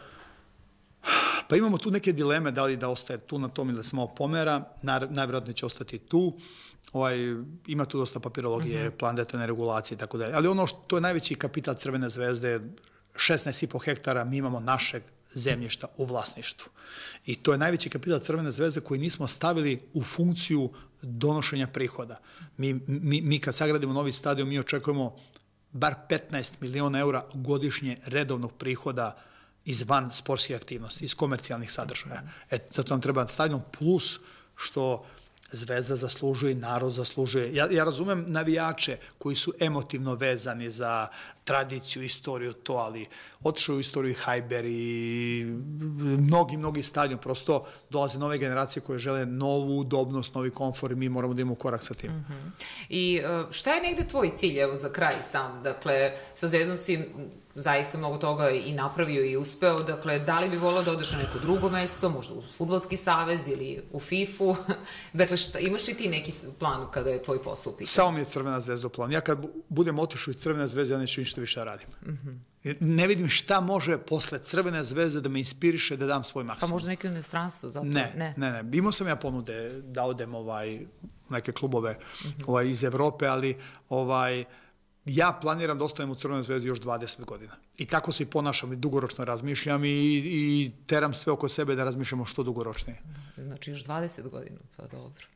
Pa 1.48 1.56
imamo 1.56 1.78
tu 1.78 1.90
neke 1.90 2.12
dileme, 2.12 2.50
da 2.50 2.64
li 2.64 2.76
da 2.76 2.88
ostaje 2.88 3.18
tu 3.18 3.38
na 3.38 3.48
tom 3.48 3.68
ili 3.68 3.76
da 3.76 3.82
se 3.82 3.96
malo 3.96 4.08
pomera, 4.08 4.64
najvjerojatnije 4.82 5.54
će 5.54 5.66
ostati 5.66 5.98
tu. 5.98 6.32
Ovaj, 6.92 7.16
ima 7.66 7.84
tu 7.84 7.98
dosta 7.98 8.20
papirologije, 8.20 8.84
mhm. 8.84 8.88
-huh. 8.88 8.98
plan 8.98 9.16
detaljne 9.16 9.46
regulacije 9.46 9.96
i 9.96 9.98
tako 9.98 10.18
dalje. 10.18 10.34
Ali 10.34 10.48
ono 10.48 10.66
što 10.66 10.96
je 10.96 11.00
najveći 11.00 11.34
kapital 11.34 11.74
Crvene 11.74 12.10
zvezde, 12.10 12.60
16,5 13.14 13.84
hektara 13.84 14.24
mi 14.24 14.36
imamo 14.36 14.60
našeg 14.60 15.02
zemljišta 15.34 15.86
u 15.96 16.04
vlasništvu. 16.04 16.70
I 17.26 17.36
to 17.36 17.52
je 17.52 17.58
najveći 17.58 17.90
kapital 17.90 18.20
Crvene 18.20 18.52
zvezde 18.52 18.80
koji 18.80 19.00
nismo 19.00 19.28
stavili 19.28 19.80
u 19.94 20.02
funkciju 20.02 20.70
donošenja 21.02 21.66
prihoda. 21.66 22.20
Mi, 22.56 22.80
mi, 22.86 23.20
mi 23.20 23.38
kad 23.38 23.54
sagradimo 23.54 23.92
novi 23.92 24.12
stadion, 24.12 24.48
mi 24.48 24.58
očekujemo 24.58 25.16
bar 25.76 25.94
15 26.08 26.52
miliona 26.60 26.98
eura 26.98 27.24
godišnje 27.34 27.98
redovnog 28.06 28.52
prihoda 28.52 29.16
iz 29.64 29.82
van 29.88 30.12
sportske 30.12 30.56
aktivnosti, 30.56 31.04
iz 31.04 31.14
komercijalnih 31.14 31.72
sadržaja. 31.72 32.22
E, 32.50 32.58
zato 32.70 32.94
nam 32.94 33.00
treba 33.00 33.28
stadion 33.28 33.62
plus 33.78 34.20
što 34.56 35.06
Zvezda 35.52 35.96
zaslužuje, 35.96 36.54
narod 36.54 36.92
zaslužuje. 36.92 37.54
Ja, 37.54 37.68
ja 37.70 37.84
razumem 37.84 38.24
navijače 38.28 38.96
koji 39.18 39.36
su 39.36 39.52
emotivno 39.60 40.14
vezani 40.14 40.70
za 40.70 41.08
tradiciju, 41.44 42.02
istoriju, 42.02 42.52
to, 42.52 42.74
ali 42.74 43.06
otišao 43.42 43.76
u 43.76 43.80
istoriju 43.80 44.14
Hajber 44.20 44.64
i 44.64 45.44
mnogi, 46.18 46.56
mnogi 46.56 46.82
stadion. 46.82 47.20
Prosto 47.20 47.66
dolaze 47.90 48.18
nove 48.18 48.38
generacije 48.38 48.82
koje 48.82 48.98
žele 48.98 49.26
novu 49.26 49.78
udobnost, 49.78 50.34
novi 50.34 50.50
komfor 50.50 50.92
i 50.92 50.94
mi 50.94 51.08
moramo 51.08 51.34
da 51.34 51.40
imamo 51.42 51.54
korak 51.54 51.84
sa 51.84 51.94
tim. 51.94 52.10
Mm 52.10 52.26
-hmm. 52.28 52.64
I 52.88 53.16
e, 53.16 53.46
šta 53.50 53.74
je 53.74 53.82
negde 53.82 54.04
tvoj 54.04 54.30
cilj, 54.34 54.58
evo, 54.58 54.76
za 54.76 54.92
kraj 54.92 55.22
sam? 55.22 55.62
Dakle, 55.62 56.12
sa 56.34 56.46
Zvezdom 56.46 56.78
si 56.78 57.04
zaista 57.56 57.98
mnogo 57.98 58.18
toga 58.18 58.50
i 58.50 58.72
napravio 58.72 59.24
i 59.24 59.36
uspeo. 59.36 59.82
Dakle, 59.82 60.18
da 60.18 60.40
li 60.40 60.48
bi 60.48 60.56
volao 60.56 60.82
da 60.82 60.92
odeš 60.92 61.12
na 61.12 61.18
neko 61.18 61.38
drugo 61.38 61.70
mesto, 61.70 62.08
možda 62.08 62.34
u 62.34 62.42
Futbolski 62.56 62.96
savez 62.96 63.48
ili 63.48 63.82
u 63.92 64.00
FIFA-u? 64.00 64.56
dakle, 65.12 65.36
šta, 65.36 65.58
imaš 65.58 65.88
li 65.88 65.94
ti 65.94 66.08
neki 66.08 66.32
plan 66.58 66.90
kada 66.90 67.10
je 67.10 67.22
tvoj 67.22 67.42
posao 67.42 67.72
u 67.72 67.86
Samo 67.86 68.12
mi 68.12 68.20
je 68.20 68.24
Crvena 68.24 68.60
zvezda 68.60 68.86
u 68.86 68.90
planu. 68.90 69.12
Ja 69.12 69.20
kad 69.20 69.38
budem 69.68 69.98
otišao 69.98 70.32
iz 70.32 70.36
Crvene 70.36 70.68
zvezde, 70.68 70.94
ja 70.94 70.98
neću 70.98 71.20
ništa 71.20 71.40
više 71.40 71.60
da 71.60 71.64
radim. 71.64 71.88
Mm 72.06 72.10
-hmm. 72.10 72.38
Ne 72.80 73.06
vidim 73.06 73.28
šta 73.28 73.60
može 73.60 73.98
posle 73.98 74.38
Crvene 74.38 74.84
zvezde 74.84 75.20
da 75.20 75.28
me 75.28 75.38
inspiriše 75.38 75.96
da 75.96 76.06
dam 76.06 76.24
svoj 76.24 76.44
maksimum. 76.44 76.70
Pa 76.70 76.74
možda 76.74 76.88
neko 76.88 77.06
inostranstvo, 77.06 77.68
zato? 77.68 77.86
Ne, 77.86 78.12
ne, 78.16 78.34
ne. 78.36 78.62
ne. 78.62 78.78
Imao 78.78 78.92
sam 78.92 79.08
ja 79.08 79.16
ponude 79.16 79.82
da 79.82 80.04
odem 80.04 80.34
ovaj, 80.34 80.80
neke 81.28 81.52
klubove 81.52 81.92
mm 81.92 82.28
-hmm. 82.28 82.44
ovaj, 82.46 82.68
iz 82.68 82.84
Evrope, 82.84 83.26
ali 83.26 83.56
ovaj, 83.88 84.44
ja 85.06 85.38
planiram 85.40 85.78
da 85.78 85.84
ostajem 85.84 86.10
u 86.10 86.14
Crvenoj 86.14 86.42
zvezdi 86.42 86.68
još 86.68 86.80
20 86.80 87.24
godina. 87.24 87.52
I 87.78 87.86
tako 87.86 88.12
se 88.12 88.22
i 88.22 88.26
ponašam 88.26 88.72
i 88.72 88.76
dugoročno 88.76 89.24
razmišljam 89.24 89.84
i, 89.84 89.88
i 90.24 90.72
teram 90.86 91.14
sve 91.14 91.32
oko 91.32 91.48
sebe 91.48 91.74
da 91.74 91.84
razmišljamo 91.84 92.24
što 92.24 92.42
dugoročnije. 92.42 92.98
Znači 93.36 93.70
još 93.70 93.84
20 93.84 94.28
godina, 94.28 94.58
pa 94.76 94.86
dobro. 94.86 95.26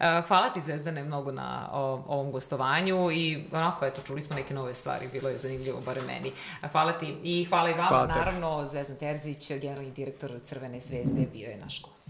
E, 0.00 0.22
hvala 0.28 0.50
ti 0.50 0.60
Zvezdane 0.60 1.04
mnogo 1.04 1.32
na 1.32 1.68
ovom 1.72 2.32
gostovanju 2.32 3.10
i 3.12 3.44
onako, 3.52 3.86
eto, 3.86 4.02
čuli 4.06 4.20
smo 4.20 4.36
neke 4.36 4.54
nove 4.54 4.74
stvari, 4.74 5.08
bilo 5.12 5.28
je 5.28 5.38
zanimljivo, 5.38 5.80
bare 5.80 6.02
meni. 6.02 6.32
Hvala 6.72 6.92
ti 6.92 7.16
i 7.22 7.44
hvala 7.44 7.70
i 7.70 7.72
vama, 7.72 7.88
hvala 7.88 8.06
naravno, 8.06 8.68
Zvezdan 8.70 8.96
Terzić, 8.96 9.48
generalni 9.48 9.90
direktor 9.90 10.40
Crvene 10.46 10.80
zvezde, 10.80 11.26
bio 11.32 11.48
je 11.48 11.58
naš 11.58 11.82
gost. 11.82 12.08